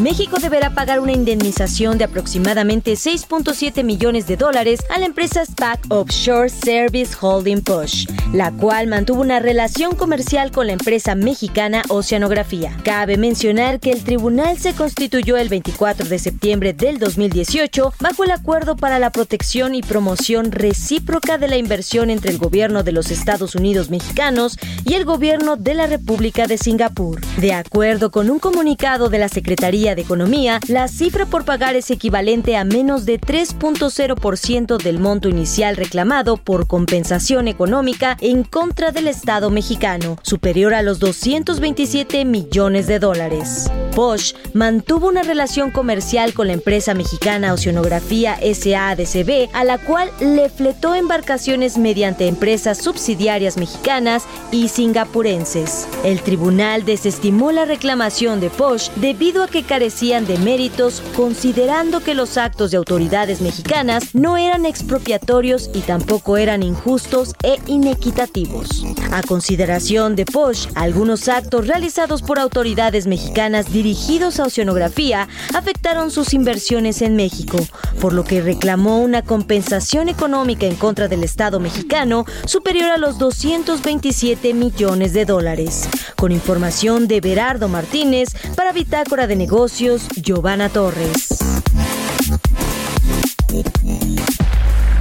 México 0.00 0.38
deberá 0.40 0.70
pagar 0.70 0.98
una 0.98 1.12
indemnización 1.12 1.98
de 1.98 2.04
aproximadamente 2.04 2.94
6.7 2.94 3.84
millones 3.84 4.26
de 4.26 4.38
dólares 4.38 4.80
a 4.88 4.98
la 4.98 5.04
empresa 5.04 5.44
SPAC 5.44 5.78
Offshore 5.90 6.48
Service 6.48 7.14
Holding 7.20 7.60
Push, 7.60 8.06
la 8.32 8.50
cual 8.50 8.86
mantuvo 8.86 9.20
una 9.20 9.40
relación 9.40 9.94
comercial 9.94 10.52
con 10.52 10.68
la 10.68 10.72
empresa 10.72 11.14
mexicana 11.14 11.82
Oceanografía. 11.90 12.74
Cabe 12.82 13.18
mencionar 13.18 13.78
que 13.78 13.92
el 13.92 14.02
tribunal 14.02 14.56
se 14.56 14.72
constituyó 14.72 15.36
el 15.36 15.50
24 15.50 16.08
de 16.08 16.18
septiembre 16.18 16.72
del 16.72 16.98
2018 16.98 17.92
bajo 18.00 18.24
el 18.24 18.30
Acuerdo 18.30 18.76
para 18.76 18.98
la 18.98 19.12
Protección 19.12 19.74
y 19.74 19.82
Promoción 19.82 20.50
Recíproca 20.50 21.36
de 21.36 21.48
la 21.48 21.58
Inversión 21.58 22.08
entre 22.08 22.30
el 22.30 22.38
gobierno 22.38 22.82
de 22.84 22.92
los 22.92 23.10
Estados 23.10 23.54
Unidos 23.54 23.90
mexicanos 23.90 24.56
y 24.86 24.94
el 24.94 25.04
gobierno 25.04 25.56
de 25.56 25.74
la 25.74 25.86
República 25.86 26.46
de 26.46 26.56
Singapur. 26.56 27.20
De 27.36 27.52
acuerdo 27.52 28.10
con 28.10 28.30
un 28.30 28.38
comunicado 28.38 29.10
de 29.10 29.18
la 29.18 29.28
Secretaría 29.28 29.89
de 29.94 30.02
Economía, 30.02 30.60
la 30.68 30.88
cifra 30.88 31.26
por 31.26 31.44
pagar 31.44 31.76
es 31.76 31.90
equivalente 31.90 32.56
a 32.56 32.64
menos 32.64 33.06
de 33.06 33.20
3.0% 33.20 34.76
del 34.82 34.98
monto 34.98 35.28
inicial 35.28 35.76
reclamado 35.76 36.36
por 36.36 36.66
compensación 36.66 37.48
económica 37.48 38.16
en 38.20 38.44
contra 38.44 38.92
del 38.92 39.08
Estado 39.08 39.50
mexicano, 39.50 40.18
superior 40.22 40.74
a 40.74 40.82
los 40.82 40.98
227 40.98 42.24
millones 42.24 42.86
de 42.86 42.98
dólares. 42.98 43.70
Bosch 43.94 44.34
mantuvo 44.54 45.08
una 45.08 45.22
relación 45.22 45.70
comercial 45.70 46.32
con 46.32 46.46
la 46.46 46.52
empresa 46.52 46.94
mexicana 46.94 47.52
Oceanografía 47.52 48.36
SADCB, 48.36 49.48
a 49.52 49.64
la 49.64 49.78
cual 49.78 50.10
le 50.20 50.48
fletó 50.48 50.94
embarcaciones 50.94 51.78
mediante 51.78 52.28
empresas 52.28 52.78
subsidiarias 52.78 53.56
mexicanas 53.56 54.24
y 54.52 54.68
singapurenses. 54.68 55.88
El 56.04 56.22
tribunal 56.22 56.84
desestimó 56.84 57.52
la 57.52 57.64
reclamación 57.64 58.40
de 58.40 58.48
Bosch 58.48 58.90
debido 58.96 59.42
a 59.42 59.48
que 59.48 59.64
carecían 59.80 60.26
de 60.26 60.36
méritos, 60.36 61.02
considerando 61.16 62.00
que 62.00 62.14
los 62.14 62.36
actos 62.36 62.70
de 62.70 62.76
autoridades 62.76 63.40
mexicanas 63.40 64.14
no 64.14 64.36
eran 64.36 64.66
expropiatorios 64.66 65.70
y 65.72 65.80
tampoco 65.80 66.36
eran 66.36 66.62
injustos 66.62 67.32
e 67.42 67.58
inequitativos. 67.66 68.84
A 69.10 69.22
consideración 69.22 70.16
de 70.16 70.26
Bosch, 70.30 70.68
algunos 70.74 71.28
actos 71.28 71.66
realizados 71.66 72.20
por 72.20 72.38
autoridades 72.38 73.06
mexicanas 73.06 73.72
dirigidos 73.72 74.38
a 74.38 74.44
oceanografía 74.44 75.28
afectaron 75.54 76.10
sus 76.10 76.34
inversiones 76.34 77.00
en 77.00 77.16
México, 77.16 77.56
por 78.02 78.12
lo 78.12 78.24
que 78.24 78.42
reclamó 78.42 79.00
una 79.00 79.22
compensación 79.22 80.10
económica 80.10 80.66
en 80.66 80.76
contra 80.76 81.08
del 81.08 81.24
Estado 81.24 81.58
mexicano 81.58 82.26
superior 82.44 82.90
a 82.90 82.98
los 82.98 83.16
227 83.16 84.52
millones 84.52 85.14
de 85.14 85.24
dólares. 85.24 85.88
Con 86.16 86.32
información 86.32 87.08
de 87.08 87.22
Berardo 87.22 87.68
Martínez 87.68 88.28
para 88.54 88.72
Bitácora 88.72 89.26
de 89.26 89.36
Negocios, 89.36 89.69
Giovanna 90.16 90.68
Torres. 90.68 91.28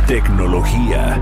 Tecnología. 0.08 1.20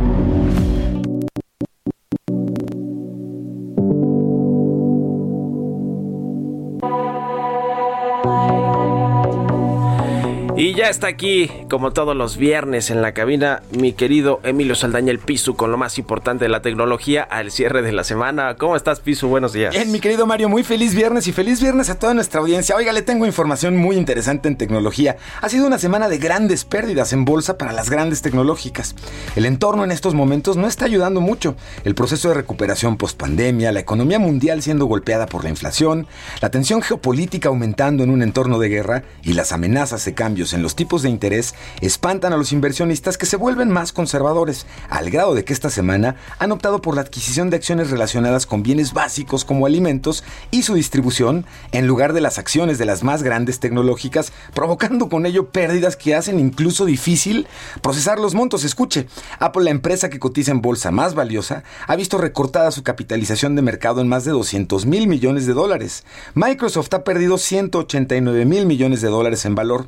Y 10.68 10.74
ya 10.74 10.90
está 10.90 11.08
aquí, 11.08 11.50
como 11.70 11.92
todos 11.92 12.14
los 12.14 12.36
viernes 12.36 12.92
en 12.92 13.02
la 13.02 13.14
cabina, 13.14 13.64
mi 13.72 13.94
querido 13.94 14.42
Emilio 14.44 14.76
Saldaña, 14.76 15.12
el 15.12 15.20
Pisu, 15.20 15.56
con 15.56 15.72
lo 15.72 15.78
más 15.78 15.98
importante 15.98 16.44
de 16.44 16.50
la 16.50 16.62
tecnología 16.62 17.24
al 17.24 17.52
cierre 17.52 17.82
de 17.82 17.94
la 17.94 18.04
semana. 18.04 18.56
¿Cómo 18.56 18.76
estás, 18.76 19.00
Pisu? 19.00 19.30
Buenos 19.30 19.54
días. 19.54 19.74
Bien, 19.74 19.90
mi 19.94 20.02
querido 20.02 20.26
Mario, 20.26 20.50
muy 20.50 20.66
feliz 20.66 20.94
viernes 20.94 21.26
y 21.28 21.32
feliz 21.32 21.62
viernes 21.62 21.90
a 21.90 21.98
toda 21.98 22.14
nuestra 22.14 22.42
audiencia. 22.42 22.76
Oiga, 22.76 22.92
le 22.92 23.02
tengo 23.02 23.26
información 23.26 23.78
muy 23.78 23.96
interesante 23.96 24.50
en 24.50 24.58
tecnología. 24.58 25.16
Ha 25.42 25.48
sido 25.48 25.66
una 25.66 25.78
semana 25.78 26.10
de 26.10 26.18
grandes 26.18 26.66
pérdidas 26.66 27.14
en 27.14 27.24
bolsa 27.24 27.58
para 27.58 27.72
las 27.72 27.90
grandes 27.90 28.22
tecnológicas. 28.22 28.94
El 29.38 29.46
entorno 29.46 29.86
en 29.86 29.94
estos 29.94 30.16
momentos 30.16 30.58
no 30.58 30.68
está 30.68 30.84
ayudando 30.84 31.22
mucho. 31.22 31.56
El 31.86 31.96
proceso 31.96 32.28
de 32.28 32.34
recuperación 32.34 32.98
post-pandemia, 32.98 33.72
la 33.72 33.80
economía 33.80 34.20
mundial 34.20 34.62
siendo 34.62 34.86
golpeada 34.86 35.28
por 35.28 35.46
la 35.46 35.50
inflación, 35.50 36.08
la 36.42 36.52
tensión 36.52 36.82
geopolítica 36.82 37.48
aumentando 37.48 38.04
en 38.04 38.10
un 38.10 38.22
entorno 38.22 38.60
de 38.60 38.68
guerra 38.68 39.04
y 39.24 39.32
las 39.32 39.54
amenazas 39.54 40.04
de 40.04 40.14
cambios 40.14 40.57
en 40.57 40.57
los 40.62 40.76
tipos 40.76 41.02
de 41.02 41.10
interés 41.10 41.56
espantan 41.82 42.34
a 42.34 42.38
los 42.38 42.52
inversionistas 42.52 43.18
que 43.18 43.26
se 43.26 43.38
vuelven 43.38 43.70
más 43.70 43.92
conservadores, 43.92 44.66
al 44.90 45.10
grado 45.10 45.36
de 45.36 45.44
que 45.44 45.54
esta 45.54 45.70
semana 45.70 46.16
han 46.40 46.52
optado 46.52 46.82
por 46.82 46.96
la 46.96 47.02
adquisición 47.02 47.50
de 47.50 47.58
acciones 47.58 47.90
relacionadas 47.90 48.46
con 48.46 48.64
bienes 48.64 48.94
básicos 48.94 49.46
como 49.46 49.66
alimentos 49.66 50.24
y 50.52 50.64
su 50.64 50.74
distribución 50.74 51.46
en 51.72 51.88
lugar 51.88 52.14
de 52.14 52.22
las 52.22 52.38
acciones 52.38 52.78
de 52.78 52.86
las 52.86 53.04
más 53.04 53.24
grandes 53.24 53.60
tecnológicas, 53.60 54.32
provocando 54.54 55.10
con 55.10 55.26
ello 55.26 55.50
pérdidas 55.50 55.96
que 55.96 56.16
hacen 56.16 56.40
incluso 56.40 56.86
difícil 56.86 57.48
procesar 57.82 58.20
los 58.20 58.36
montos. 58.36 58.64
Escuche, 58.64 59.08
Apple, 59.40 59.64
la 59.64 59.72
empresa 59.72 60.10
que 60.10 60.20
cotiza 60.20 60.52
en 60.52 60.62
bolsa 60.62 60.92
más 60.92 61.16
valiosa, 61.16 61.64
ha 61.88 61.96
visto 61.96 62.18
recortada 62.18 62.72
su 62.72 62.84
capitalización 62.84 63.56
de 63.56 63.62
mercado 63.62 64.02
en 64.02 64.08
más 64.08 64.26
de 64.26 64.32
200 64.32 64.86
mil 64.86 65.08
millones 65.08 65.46
de 65.46 65.54
dólares. 65.54 66.04
Microsoft 66.34 66.94
ha 66.94 67.04
perdido 67.04 67.38
189 67.38 68.46
mil 68.46 68.66
millones 68.66 69.02
de 69.02 69.10
dólares 69.10 69.46
en 69.46 69.56
valor. 69.56 69.88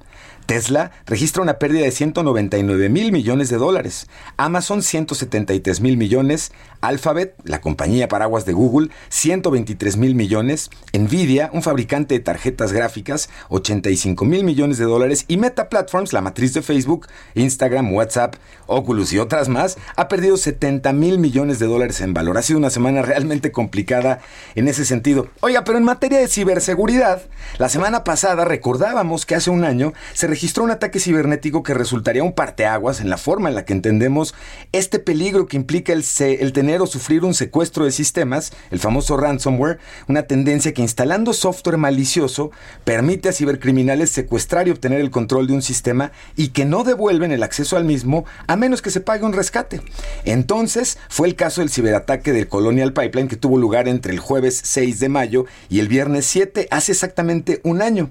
Tesla 0.50 0.90
registra 1.06 1.44
una 1.44 1.60
pérdida 1.60 1.84
de 1.84 1.92
199 1.92 2.90
mil 2.90 3.12
millones 3.12 3.50
de 3.50 3.58
dólares, 3.58 4.08
Amazon 4.36 4.82
173 4.82 5.80
mil 5.80 5.96
millones, 5.96 6.52
Alphabet, 6.82 7.36
la 7.44 7.62
compañía 7.62 8.08
paraguas 8.08 8.46
de 8.46 8.54
Google, 8.54 8.90
123 9.10 9.98
mil 9.98 10.16
millones, 10.16 10.72
Nvidia, 10.92 11.52
un 11.54 11.62
fabricante 11.62 12.16
de 12.16 12.22
tarjetas 12.22 12.74
gráficas, 12.74 13.30
85 13.50 14.26
mil 14.26 14.44
millones 14.44 14.80
de 14.80 14.86
dólares 14.86 15.26
y 15.28 15.38
Meta 15.38 15.70
Platforms, 15.70 16.14
la 16.14 16.22
matriz 16.22 16.56
de 16.56 16.64
Facebook, 16.64 17.06
Instagram, 17.36 17.94
WhatsApp, 17.94 18.34
Oculus 18.66 19.14
y 19.14 19.20
otras 19.20 19.50
más, 19.50 19.78
ha 19.96 20.08
perdido 20.08 20.36
70 20.36 20.94
mil 20.94 21.20
millones 21.20 21.60
de 21.60 21.68
dólares 21.68 22.02
en 22.02 22.16
valor. 22.16 22.40
Ha 22.40 22.42
sido 22.42 22.58
una 22.58 22.72
semana 22.72 23.04
realmente 23.04 23.52
complicada 23.52 24.22
en 24.56 24.68
ese 24.68 24.84
sentido. 24.84 25.28
Oiga, 25.42 25.64
pero 25.64 25.78
en 25.78 25.84
materia 25.84 26.18
de 26.18 26.28
ciberseguridad, 26.28 27.22
la 27.60 27.70
semana 27.70 28.04
pasada 28.04 28.46
recordábamos 28.46 29.28
que 29.28 29.36
hace 29.36 29.52
un 29.52 29.64
año 29.64 29.94
se 30.14 30.26
registró 30.26 30.39
un 30.60 30.72
ataque 30.72 31.00
cibernético 31.00 31.64
que 31.64 31.74
resultaría 31.74 32.24
un 32.24 32.34
parteaguas 32.34 33.02
en 33.02 33.10
la 33.10 33.18
forma 33.18 33.50
en 33.50 33.56
la 33.56 33.66
que 33.66 33.74
entendemos 33.74 34.34
este 34.72 35.00
peligro 35.00 35.48
que 35.48 35.58
implica 35.58 35.94
el 35.94 36.54
tener 36.54 36.82
o 36.82 36.88
sufrir 36.88 37.24
un 37.24 37.34
secuestro 37.34 37.86
de 37.86 37.92
sistemas, 37.92 38.52
el 38.72 38.80
famoso 38.80 39.18
ransomware, 39.18 39.80
una 40.08 40.24
tendencia 40.24 40.74
que 40.74 40.82
instalando 40.82 41.34
software 41.34 41.78
malicioso 41.78 42.52
permite 42.84 43.30
a 43.30 43.34
cibercriminales 43.34 44.10
secuestrar 44.10 44.68
y 44.68 44.72
obtener 44.72 45.02
el 45.02 45.12
control 45.12 45.48
de 45.48 45.54
un 45.54 45.62
sistema 45.62 46.12
y 46.36 46.50
que 46.50 46.66
no 46.66 46.84
devuelven 46.84 47.32
el 47.32 47.44
acceso 47.44 47.78
al 47.78 47.84
mismo 47.86 48.26
a 48.48 48.56
menos 48.56 48.82
que 48.82 48.92
se 48.92 49.02
pague 49.02 49.26
un 49.26 49.34
rescate. 49.34 49.82
Entonces 50.26 50.98
fue 51.10 51.28
el 51.28 51.36
caso 51.36 51.62
del 51.62 51.70
ciberataque 51.70 52.32
del 52.32 52.48
Colonial 52.48 52.94
Pipeline 52.94 53.28
que 53.28 53.36
tuvo 53.36 53.58
lugar 53.58 53.88
entre 53.88 54.14
el 54.14 54.20
jueves 54.20 54.60
6 54.64 55.00
de 55.00 55.10
mayo 55.10 55.46
y 55.70 55.80
el 55.80 55.88
viernes 55.88 56.26
7 56.26 56.68
hace 56.72 56.94
exactamente 56.94 57.60
un 57.64 57.82
año. 57.82 58.10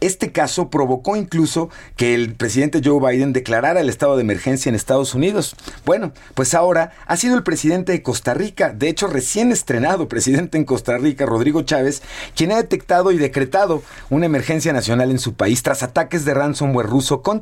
Este 0.00 0.30
caso 0.30 0.70
provocó 0.70 1.16
incluso 1.16 1.69
que 1.96 2.14
el 2.14 2.34
presidente 2.34 2.80
Joe 2.84 3.00
Biden 3.00 3.32
declarara 3.32 3.80
el 3.80 3.88
estado 3.88 4.16
de 4.16 4.22
emergencia 4.22 4.68
en 4.68 4.74
Estados 4.74 5.14
Unidos. 5.14 5.56
Bueno, 5.84 6.12
pues 6.34 6.54
ahora 6.54 6.92
ha 7.06 7.16
sido 7.16 7.36
el 7.36 7.42
presidente 7.42 7.92
de 7.92 8.02
Costa 8.02 8.34
Rica, 8.34 8.72
de 8.72 8.88
hecho 8.88 9.06
recién 9.06 9.52
estrenado 9.52 10.08
presidente 10.08 10.56
en 10.56 10.64
Costa 10.64 10.96
Rica, 10.98 11.26
Rodrigo 11.26 11.62
Chávez, 11.62 12.02
quien 12.36 12.52
ha 12.52 12.56
detectado 12.56 13.12
y 13.12 13.18
decretado 13.18 13.82
una 14.08 14.26
emergencia 14.26 14.72
nacional 14.72 15.10
en 15.10 15.18
su 15.18 15.34
país 15.34 15.62
tras 15.62 15.82
ataques 15.82 16.24
de 16.24 16.34
ransomware 16.34 16.86
ruso 16.86 17.22
contra 17.22 17.40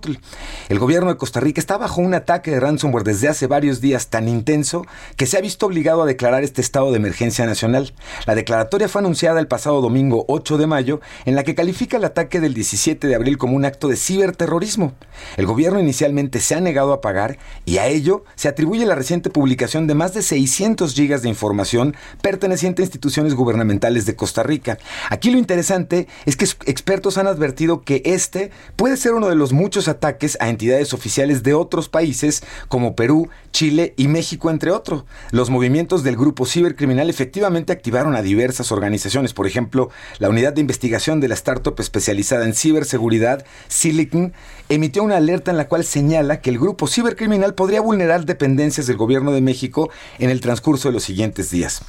El 0.69 0.79
gobierno 0.79 1.11
de 1.11 1.17
Costa 1.17 1.41
Rica 1.41 1.61
está 1.61 1.77
bajo 1.77 2.01
un 2.01 2.15
ataque 2.15 2.51
de 2.51 2.61
ransomware 2.61 3.05
desde 3.05 3.29
hace 3.29 3.47
varios 3.47 3.81
días 3.81 4.09
tan 4.09 4.29
intenso 4.29 4.87
que 5.17 5.27
se 5.27 5.37
ha 5.37 5.41
visto 5.41 5.67
obligado 5.67 6.03
a 6.03 6.07
declarar 6.07 6.45
este 6.45 6.61
estado 6.61 6.91
de 6.91 6.99
emergencia 6.99 7.47
nacional. 7.47 7.93
La 8.27 8.35
declaratoria 8.35 8.89
fue 8.89 9.01
anunciada 9.01 9.41
el 9.41 9.49
pasado 9.49 9.81
domingo 9.81 10.25
8 10.29 10.59
de 10.59 10.67
mayo, 10.67 11.01
en 11.25 11.35
la 11.35 11.45
que 11.45 11.55
califica 11.55 11.97
el 11.97 12.05
ataque 12.05 12.41
del 12.41 12.55
17 12.55 13.07
de 13.07 13.15
abril 13.15 13.39
como 13.39 13.57
un 13.57 13.65
acto 13.65 13.89
de 13.89 13.97
ciberterrorismo. 14.19 14.95
El 15.37 15.47
gobierno 15.47 15.79
inicialmente 15.79 16.41
se 16.41 16.55
ha 16.55 16.61
negado 16.61 16.93
a 16.93 17.01
pagar 17.01 17.39
y 17.65 17.79
a 17.79 17.87
ello 17.87 18.25
se 18.35 18.49
atribuye 18.49 18.85
la 18.85 18.95
reciente 18.95 19.31
publicación 19.31 19.87
de 19.87 19.95
más 19.95 20.13
de 20.15 20.23
600 20.23 20.93
gigas 20.93 21.23
de 21.23 21.29
información 21.29 21.95
perteneciente 22.21 22.83
a 22.83 22.85
instituciones 22.85 23.35
gubernamentales 23.35 24.07
de 24.07 24.17
Costa 24.17 24.43
Rica. 24.43 24.79
Aquí 25.11 25.31
lo 25.31 25.39
interesante 25.39 26.09
es 26.27 26.37
que 26.37 26.45
expertos 26.45 27.19
han 27.19 27.27
advertido 27.27 27.83
que 27.83 28.03
este 28.05 28.51
puede 28.77 28.97
ser 28.97 29.15
uno 29.15 29.29
de 29.29 29.37
los 29.37 29.53
muchos 29.53 29.89
ataques 29.89 30.37
a 30.41 30.49
entidades 30.49 30.93
oficiales 30.93 31.43
de 31.43 31.55
otros 31.55 31.89
países 31.89 32.43
como 32.69 32.97
Perú, 32.97 33.29
Chile 33.53 33.95
y 33.97 34.09
México, 34.09 34.51
entre 34.51 34.71
otros. 34.71 35.05
Los 35.31 35.51
movimientos 35.51 36.03
del 36.03 36.17
grupo 36.17 36.47
cibercriminal 36.47 37.11
efectivamente 37.11 37.73
activaron 37.73 38.15
a 38.15 38.23
diversas 38.23 38.73
organizaciones, 38.73 39.35
por 39.35 39.47
ejemplo, 39.47 39.91
la 40.19 40.29
unidad 40.29 40.53
de 40.53 40.61
investigación 40.61 41.21
de 41.21 41.29
la 41.29 41.35
startup 41.35 41.75
especializada 41.79 42.45
en 42.45 42.55
ciberseguridad, 42.55 43.45
Silicon, 43.69 44.33
emitió 44.69 45.03
una 45.03 45.17
alerta 45.17 45.51
en 45.51 45.57
la 45.57 45.69
cual 45.69 45.85
señala 45.85 46.41
que 46.41 46.51
el 46.51 46.59
grupo 46.59 46.87
cibercriminal 46.87 47.55
podría 47.55 47.81
vulnerar 47.81 48.27
dependencias 48.27 48.87
del 48.87 48.97
gobierno 48.97 49.33
de 49.33 49.41
México 49.41 49.91
en 50.19 50.31
el 50.31 50.41
transcurso 50.41 50.89
de 50.89 50.95
los 50.95 51.05
siguientes 51.05 51.51
días. 51.51 51.83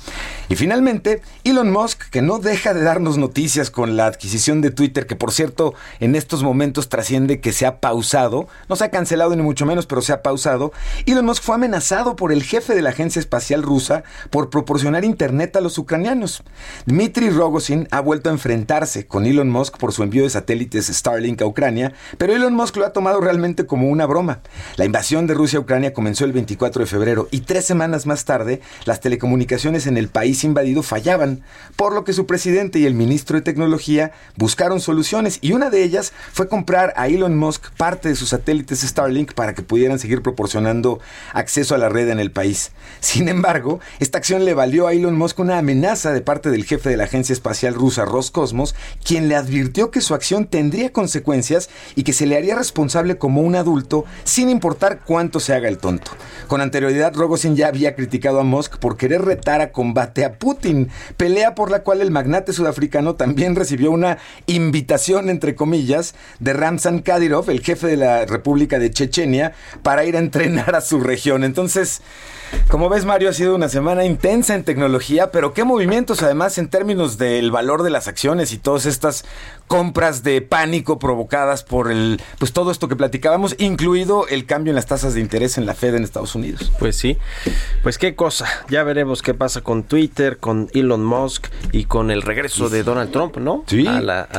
Y 0.47 0.55
finalmente, 0.55 1.21
Elon 1.43 1.71
Musk, 1.71 2.09
que 2.09 2.21
no 2.21 2.39
deja 2.39 2.73
de 2.73 2.81
darnos 2.81 3.17
noticias 3.17 3.69
con 3.69 3.97
la 3.97 4.05
adquisición 4.05 4.61
de 4.61 4.71
Twitter, 4.71 5.07
que 5.07 5.15
por 5.15 5.31
cierto 5.31 5.73
en 5.99 6.15
estos 6.15 6.43
momentos 6.43 6.89
trasciende 6.89 7.41
que 7.41 7.51
se 7.51 7.65
ha 7.65 7.79
pausado, 7.79 8.47
no 8.69 8.75
se 8.75 8.85
ha 8.85 8.91
cancelado 8.91 9.35
ni 9.35 9.43
mucho 9.43 9.65
menos, 9.65 9.85
pero 9.85 10.01
se 10.01 10.13
ha 10.13 10.23
pausado, 10.23 10.71
Elon 11.05 11.25
Musk 11.25 11.43
fue 11.49 11.55
amenazado 11.55 12.15
por 12.15 12.31
el 12.31 12.43
jefe 12.43 12.75
de 12.75 12.83
la 12.83 12.91
agencia 12.91 13.19
espacial 13.19 13.63
rusa 13.63 14.03
por 14.29 14.51
proporcionar 14.51 15.03
internet 15.03 15.55
a 15.55 15.61
los 15.61 15.79
ucranianos. 15.79 16.43
Dmitry 16.85 17.31
Rogozin 17.31 17.87
ha 17.89 18.01
vuelto 18.01 18.29
a 18.29 18.33
enfrentarse 18.33 19.07
con 19.07 19.25
Elon 19.25 19.49
Musk 19.49 19.79
por 19.79 19.91
su 19.91 20.03
envío 20.03 20.21
de 20.21 20.29
satélites 20.29 20.85
Starlink 20.89 21.41
a 21.41 21.47
Ucrania, 21.47 21.93
pero 22.19 22.35
Elon 22.35 22.53
Musk 22.53 22.75
lo 22.75 22.85
ha 22.85 22.93
tomado 22.93 23.19
realmente 23.19 23.65
como 23.65 23.89
una 23.89 24.05
broma. 24.05 24.41
La 24.75 24.85
invasión 24.85 25.25
de 25.25 25.33
Rusia 25.33 25.57
a 25.57 25.63
Ucrania 25.63 25.91
comenzó 25.91 26.23
el 26.23 26.33
24 26.33 26.81
de 26.81 26.85
febrero 26.85 27.27
y 27.31 27.39
tres 27.39 27.65
semanas 27.65 28.05
más 28.05 28.25
tarde 28.25 28.61
las 28.85 28.99
telecomunicaciones 28.99 29.87
en 29.87 29.97
el 29.97 30.07
país 30.07 30.43
invadido 30.43 30.83
fallaban, 30.83 31.41
por 31.75 31.93
lo 31.93 32.03
que 32.03 32.13
su 32.13 32.27
presidente 32.27 32.77
y 32.77 32.85
el 32.85 32.93
ministro 32.93 33.37
de 33.37 33.41
Tecnología 33.41 34.11
buscaron 34.35 34.81
soluciones 34.81 35.39
y 35.41 35.53
una 35.53 35.71
de 35.71 35.81
ellas 35.81 36.13
fue 36.31 36.47
comprar 36.47 36.93
a 36.95 37.07
Elon 37.07 37.35
Musk 37.35 37.71
parte 37.71 38.07
de 38.07 38.15
sus 38.15 38.29
satélites 38.29 38.81
Starlink 38.81 39.33
para 39.33 39.55
que 39.55 39.63
pudieran 39.63 39.97
seguir 39.97 40.21
proporcionando 40.21 40.99
acceso 41.39 41.75
a 41.75 41.77
la 41.77 41.89
red 41.89 42.09
en 42.09 42.19
el 42.19 42.31
país. 42.31 42.71
Sin 42.99 43.29
embargo, 43.29 43.79
esta 43.99 44.17
acción 44.17 44.45
le 44.45 44.53
valió 44.53 44.87
a 44.87 44.93
Elon 44.93 45.17
Musk 45.17 45.39
una 45.39 45.57
amenaza 45.57 46.11
de 46.11 46.21
parte 46.21 46.49
del 46.51 46.65
jefe 46.65 46.89
de 46.89 46.97
la 46.97 47.05
agencia 47.05 47.33
espacial 47.33 47.73
rusa 47.73 48.05
Roscosmos, 48.05 48.75
quien 49.03 49.29
le 49.29 49.35
advirtió 49.35 49.91
que 49.91 50.01
su 50.01 50.13
acción 50.13 50.45
tendría 50.45 50.91
consecuencias 50.91 51.69
y 51.95 52.03
que 52.03 52.13
se 52.13 52.25
le 52.25 52.35
haría 52.35 52.55
responsable 52.55 53.17
como 53.17 53.41
un 53.41 53.55
adulto 53.55 54.05
sin 54.23 54.49
importar 54.49 55.01
cuánto 55.05 55.39
se 55.39 55.53
haga 55.53 55.69
el 55.69 55.77
tonto. 55.77 56.11
Con 56.47 56.61
anterioridad, 56.61 57.13
Rogozin 57.15 57.55
ya 57.55 57.67
había 57.67 57.95
criticado 57.95 58.39
a 58.39 58.43
Musk 58.43 58.77
por 58.77 58.97
querer 58.97 59.23
retar 59.23 59.61
a 59.61 59.71
combate 59.71 60.25
a 60.25 60.33
Putin, 60.33 60.89
pelea 61.17 61.55
por 61.55 61.71
la 61.71 61.83
cual 61.83 62.01
el 62.01 62.11
magnate 62.11 62.53
sudafricano 62.53 63.15
también 63.15 63.55
recibió 63.55 63.91
una 63.91 64.17
invitación, 64.47 65.29
entre 65.29 65.55
comillas, 65.55 66.15
de 66.39 66.53
Ramzan 66.53 66.99
Kadyrov, 66.99 67.49
el 67.49 67.61
jefe 67.61 67.87
de 67.87 67.97
la 67.97 68.25
República 68.25 68.79
de 68.79 68.91
Chechenia, 68.91 69.53
para 69.83 70.05
ir 70.05 70.15
a 70.15 70.19
entrenar 70.19 70.75
a 70.75 70.81
su 70.81 70.99
región 70.99 71.28
Entonces, 71.35 72.01
como 72.67 72.89
ves, 72.89 73.05
Mario, 73.05 73.29
ha 73.29 73.33
sido 73.33 73.55
una 73.55 73.69
semana 73.69 74.05
intensa 74.05 74.55
en 74.55 74.63
tecnología, 74.63 75.31
pero 75.31 75.53
qué 75.53 75.63
movimientos 75.63 76.23
además 76.23 76.57
en 76.57 76.67
términos 76.67 77.17
del 77.17 77.51
valor 77.51 77.83
de 77.83 77.89
las 77.89 78.07
acciones 78.07 78.51
y 78.53 78.57
todas 78.57 78.85
estas 78.85 79.25
compras 79.67 80.23
de 80.23 80.41
pánico 80.41 80.97
provocadas 80.97 81.63
por 81.63 81.91
el, 81.91 82.19
pues 82.39 82.53
todo 82.53 82.71
esto 82.71 82.87
que 82.87 82.95
platicábamos, 82.95 83.55
incluido 83.59 84.27
el 84.27 84.45
cambio 84.45 84.71
en 84.71 84.75
las 84.75 84.87
tasas 84.87 85.13
de 85.13 85.21
interés 85.21 85.57
en 85.57 85.65
la 85.65 85.75
Fed 85.75 85.95
en 85.95 86.03
Estados 86.03 86.33
Unidos. 86.33 86.71
Pues 86.79 86.95
sí, 86.95 87.17
pues 87.83 87.97
qué 87.97 88.15
cosa. 88.15 88.47
Ya 88.69 88.83
veremos 88.83 89.21
qué 89.21 89.33
pasa 89.33 89.61
con 89.61 89.83
Twitter, 89.83 90.37
con 90.37 90.69
Elon 90.73 91.05
Musk 91.05 91.47
y 91.71 91.85
con 91.85 92.09
el 92.09 92.23
regreso 92.23 92.69
de 92.69 92.83
Donald 92.83 93.11
Trump, 93.11 93.37
¿no? 93.37 93.63
Sí, 93.67 93.87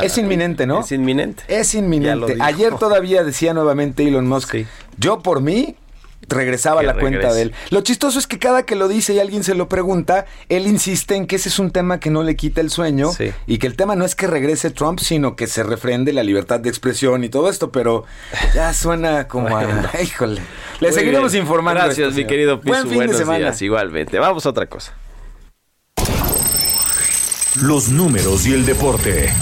es 0.02 0.18
inminente, 0.18 0.66
¿no? 0.66 0.80
Es 0.80 0.92
inminente. 0.92 1.44
Es 1.46 1.74
inminente. 1.74 2.36
Ayer 2.40 2.74
todavía 2.74 3.22
decía 3.22 3.54
nuevamente 3.54 4.06
Elon 4.06 4.26
Musk, 4.26 4.56
yo 4.98 5.20
por 5.20 5.40
mí 5.40 5.76
regresaba 6.28 6.82
la 6.82 6.94
cuenta 6.94 7.32
de 7.32 7.42
él. 7.42 7.54
Lo 7.70 7.80
chistoso 7.80 8.18
es 8.18 8.26
que 8.26 8.38
cada 8.38 8.64
que 8.64 8.76
lo 8.76 8.88
dice 8.88 9.14
y 9.14 9.18
alguien 9.18 9.44
se 9.44 9.54
lo 9.54 9.68
pregunta, 9.68 10.26
él 10.48 10.66
insiste 10.66 11.16
en 11.16 11.26
que 11.26 11.36
ese 11.36 11.48
es 11.48 11.58
un 11.58 11.70
tema 11.70 12.00
que 12.00 12.10
no 12.10 12.22
le 12.22 12.36
quita 12.36 12.60
el 12.60 12.70
sueño 12.70 13.10
y 13.46 13.58
que 13.58 13.66
el 13.66 13.76
tema 13.76 13.96
no 13.96 14.04
es 14.04 14.14
que 14.14 14.26
regrese 14.26 14.70
Trump, 14.70 15.00
sino 15.00 15.36
que 15.36 15.46
se 15.46 15.62
refrende 15.62 16.12
la 16.12 16.22
libertad 16.22 16.60
de 16.60 16.68
expresión 16.68 17.24
y 17.24 17.28
todo 17.28 17.48
esto, 17.50 17.70
pero 17.72 18.04
ya 18.54 18.72
suena 18.72 19.28
como 19.28 19.56
a... 19.56 19.90
Híjole. 20.02 20.42
Le 20.80 20.92
seguiremos 20.92 21.34
informando. 21.34 21.82
Gracias, 21.82 22.14
mi 22.14 22.26
querido 22.26 22.60
Piso. 22.60 22.84
Buen 22.84 22.88
fin 22.88 23.06
de 23.06 23.14
semana. 23.14 23.52
igualmente. 23.60 24.18
Vamos 24.18 24.46
a 24.46 24.50
otra 24.50 24.66
cosa. 24.66 24.94
Los 27.60 27.88
números 27.88 28.46
y 28.46 28.54
el 28.54 28.64
deporte. 28.64 29.32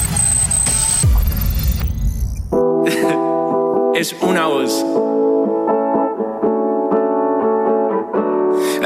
es 3.95 4.17
una 4.23 4.47
voz 4.47 4.85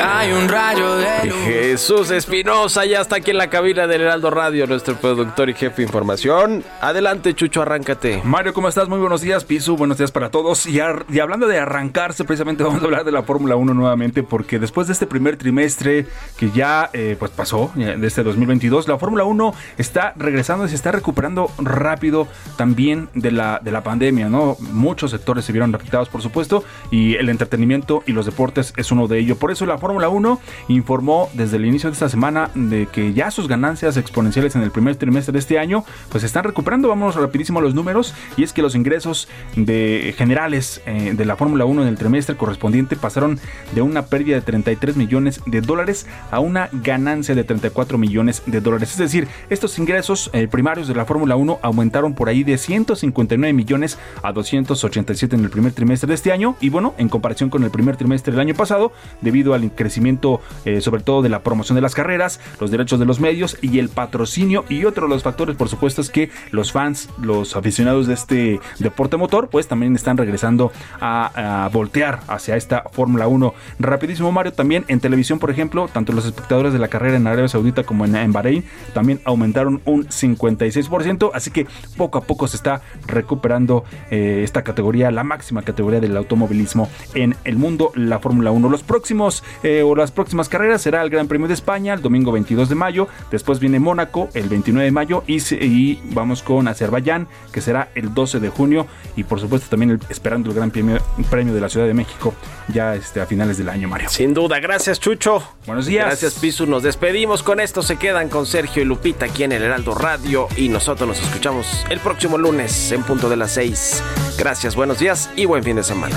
Hay 0.01 0.33
un 0.33 0.49
rayo 0.49 0.97
de 0.97 1.31
Jesús 1.45 2.11
Espinosa 2.11 2.85
ya 2.87 3.01
está 3.01 3.17
aquí 3.17 3.31
en 3.31 3.37
la 3.37 3.51
cabina 3.51 3.87
del 3.87 4.03
Heraldo 4.03 4.31
Radio, 4.31 4.67
nuestro 4.67 4.97
productor 4.97 5.51
y 5.51 5.55
jefe 5.55 5.77
de 5.77 5.83
información. 5.83 6.65
Adelante, 6.81 7.35
Chucho, 7.35 7.63
arráncate. 7.63 8.23
Mario, 8.25 8.55
¿cómo 8.55 8.69
estás? 8.69 8.89
Muy 8.89 8.99
buenos 8.99 9.21
días, 9.21 9.45
Pisu. 9.45 9.77
Buenos 9.77 9.99
días 9.99 10.11
para 10.11 10.31
todos. 10.31 10.67
Y, 10.67 10.79
y 10.79 11.21
hablando 11.21 11.47
de 11.47 11.59
arrancarse, 11.59 12.25
precisamente 12.25 12.63
vamos 12.65 12.81
a 12.81 12.85
hablar 12.85 13.05
de 13.05 13.13
la 13.13 13.23
Fórmula 13.23 13.57
1 13.57 13.75
nuevamente, 13.75 14.23
porque 14.23 14.59
después 14.59 14.87
de 14.87 14.95
este 14.95 15.07
primer 15.07 15.37
trimestre 15.37 16.07
que 16.37 16.51
ya 16.51 16.89
eh, 16.93 17.17
pues 17.19 17.31
pasó, 17.31 17.71
de 17.75 18.07
este 18.07 18.23
2022, 18.23 18.89
la 18.89 18.99
Fórmula 18.99 19.25
1 19.25 19.55
está 19.79 20.15
regresando 20.17 20.65
y 20.65 20.69
se 20.69 20.75
está 20.75 20.93
recuperando 20.93 21.51
rápido 21.59 22.29
también 22.57 23.09
de 23.15 23.31
la, 23.31 23.61
de 23.63 23.71
la 23.71 23.83
pandemia, 23.83 24.29
¿no? 24.29 24.57
Muchos 24.61 25.11
sectores 25.11 25.45
se 25.45 25.53
vieron 25.53 25.75
afectados, 25.75 26.09
por 26.09 26.23
supuesto, 26.23 26.65
y 26.91 27.17
el 27.17 27.29
entretenimiento 27.29 28.03
y 28.07 28.13
los 28.13 28.27
deportes 28.27 28.73
es 28.77 28.91
uno 28.91 29.09
de 29.09 29.19
ellos. 29.19 29.39
Por 29.39 29.51
eso 29.51 29.67
la 29.67 29.79
Fórmula 29.83 30.09
1 30.09 30.41
informó 30.69 31.29
desde 31.35 31.57
el 31.57 31.67
inicio 31.67 31.91
de 31.91 31.95
esta 31.95 32.09
semana 32.09 32.51
de 32.55 32.87
que 32.87 33.13
ya 33.13 33.33
sus 33.33 33.49
ganancias 33.49 33.97
exponenciales 33.97 34.55
en 34.55 34.63
el 34.63 34.71
primer 34.71 34.95
trimestre 34.95 35.33
de 35.33 35.41
este 35.41 35.59
año 35.59 35.85
pues 36.09 36.23
están 36.23 36.45
recuperando. 36.45 36.89
Vamos 36.89 37.17
rapidísimo 37.17 37.59
a 37.59 37.63
los 37.63 37.75
números 37.75 38.15
y 38.37 38.45
es 38.45 38.53
que 38.53 38.63
los 38.63 38.77
ingresos 38.77 39.29
de 39.57 40.15
generales 40.17 40.81
eh, 40.87 41.15
de 41.17 41.25
la 41.25 41.35
Fórmula 41.35 41.65
1 41.65 41.83
en 41.83 41.89
el 41.89 41.99
trimestre 41.99 42.37
correspondiente 42.37 42.95
pasaron 42.95 43.41
de 43.75 43.83
una 43.83 44.07
pérdida 44.07 44.37
de 44.37 44.43
33 44.43 44.97
millones 44.97 45.41
de 45.47 45.61
dólares 45.61 46.07
a 46.31 46.39
una 46.39 46.69
ganancia 46.73 47.35
de 47.35 47.43
34 47.43 47.99
millones 47.99 48.45
de 48.47 48.61
dólares. 48.61 48.93
Es 48.93 48.99
decir, 48.99 49.27
estos 49.51 49.81
ingresos 49.81 50.31
eh, 50.33 50.47
primarios 50.47 50.87
de 50.87 50.95
la 50.95 51.07
Fórmula 51.07 51.35
1 51.35 51.59
aumentaron 51.61 52.15
por 52.15 52.29
ahí 52.29 52.45
de 52.45 52.57
159 52.57 53.53
millones 53.53 53.99
a 54.23 54.33
287 54.33 55.35
en 55.35 55.43
el 55.43 55.51
primer 55.51 55.73
trimestre 55.73 56.07
de 56.07 56.15
este 56.15 56.31
año 56.31 56.55
y 56.61 56.69
bueno, 56.69 56.95
en 56.99 57.09
comparación 57.09 57.51
con 57.51 57.65
el 57.65 57.73
primer 57.73 57.97
trimestre 57.97 58.31
del 58.31 58.41
año 58.41 58.55
pasado, 58.55 58.93
debido 59.21 59.55
al 59.55 59.72
crecimiento 59.75 60.41
eh, 60.65 60.81
sobre 60.81 61.03
todo 61.03 61.23
de 61.23 61.29
la 61.29 61.43
promoción 61.43 61.75
de 61.77 61.83
las 61.83 61.95
carreras, 61.95 62.41
los 62.61 62.71
derechos 62.71 62.99
de 62.99 63.07
los 63.07 63.21
medios 63.21 63.57
y 63.61 63.79
el 63.79 63.89
patrocinio 63.89 64.65
y 64.69 64.85
otro 64.85 65.07
de 65.07 65.15
los 65.15 65.23
factores 65.23 65.57
por 65.57 65.69
supuesto 65.69 66.01
es 66.01 66.11
que 66.11 66.31
los 66.51 66.73
fans, 66.73 67.09
los 67.21 67.57
aficionados 67.57 68.07
de 68.07 68.15
este 68.15 68.61
deporte 68.79 69.17
motor 69.17 69.49
pues 69.49 69.69
también 69.69 69.95
están 69.95 70.17
regresando 70.17 70.73
a, 71.01 71.69
voltear 71.73 72.21
hacia 72.29 72.57
esta 72.57 72.85
Fórmula 72.93 73.27
1. 73.27 73.55
Rapidísimo 73.79 74.33
Mario, 74.33 74.53
también 74.53 74.85
en 74.89 75.01
televisión 75.01 75.39
por 75.39 75.51
ejemplo, 75.51 75.89
tanto 75.93 76.13
los 76.13 76.25
espectadores 76.25 76.73
de 76.73 76.79
la 76.79 76.89
carrera 76.89 77.17
en 77.17 77.27
Arabia 77.27 77.49
Saudita 77.49 77.85
como 77.85 78.05
en, 78.05 78.33
Bahrein 78.33 78.65
también 78.95 79.21
aumentaron 79.25 79.81
un 79.85 80.07
56%, 80.07 81.31
así 81.35 81.51
que 81.51 81.67
poco 81.97 82.19
a 82.19 82.23
poco 82.23 82.49
se 82.49 82.57
está 82.57 82.83
recuperando 83.07 83.85
eh, 84.11 84.43
esta 84.45 84.63
categoría, 84.63 85.11
la 85.11 85.25
máxima 85.25 85.63
categoría 85.63 86.01
del 86.01 86.17
automovilismo 86.17 86.89
en 87.15 87.37
el 87.45 87.57
mundo, 87.57 87.93
la 87.95 88.19
Fórmula 88.19 88.51
1. 88.51 88.69
Los 88.69 88.83
próximos 88.83 89.43
eh, 89.63 89.83
o 89.83 89.95
las 89.95 90.11
próximas 90.11 90.49
carreras 90.49 90.83
será 90.83 91.03
el 91.03 91.11
Gran 91.11 91.29
Premio 91.29 91.49
de 91.49 91.55
España 91.55 91.95
el 91.95 92.03
domingo 92.03 92.33
22 92.33 92.69
de 92.69 92.75
mayo, 92.75 93.09
después 93.31 93.61
viene 93.61 93.79
Mónaco 93.79 94.29
el 94.35 94.49
29 94.49 94.85
de 94.85 94.93
mayo 94.93 95.25
y, 95.27 95.99
vamos 96.13 96.43
con 96.43 96.69
Azerbaiyán 96.69 97.29
que 97.53 97.61
será 97.61 97.89
el 97.95 98.15
12 98.15 98.41
de 98.41 98.49
junio 98.49 98.87
y 99.17 99.25
por 99.25 99.41
supuesto 99.41 99.69
también 99.71 100.01
esperando 100.09 100.51
el 100.51 100.57
Gran 100.57 100.71
premio, 100.71 100.99
premio, 101.31 101.55
de 101.55 101.61
la 101.61 101.69
Ciudad 101.69 101.87
de 101.87 101.95
México 101.95 102.35
ya 102.69 102.95
este, 102.95 103.21
a 103.21 103.27
finales 103.27 103.59
del 103.59 103.69
año, 103.69 103.89
Mario. 103.89 104.09
Sin 104.09 104.35
duda, 104.35 104.61
gracias 104.61 105.01
Chucho. 105.01 105.43
Buenos 105.67 105.87
días. 105.87 106.07
Gracias 106.07 106.35
Pisu, 106.35 106.67
nos 106.67 106.83
despedimos 106.83 107.43
con 107.43 107.61
esto, 107.61 107.83
se 107.83 107.97
quedan 107.97 108.29
con 108.29 108.47
Sergio 108.47 108.83
y 108.83 108.85
Lupita 108.85 109.27
aquí 109.27 109.45
en 109.45 109.53
el 109.53 109.63
Heraldo 109.63 109.95
Radio 109.95 110.49
y 110.57 110.69
nosotros 110.69 111.09
nos 111.09 111.23
escuchamos 111.23 111.85
el 111.91 112.01
próximo 112.01 112.39
lunes 112.39 112.93
en 112.93 113.03
punto 113.03 113.29
de 113.29 113.37
las 113.37 113.53
6. 113.53 114.03
Gracias, 114.39 114.75
buenos 114.77 114.99
días 114.99 115.31
y 115.37 115.45
buen 115.45 115.63
fin 115.63 115.77
de 115.77 115.83
semana. 115.83 116.17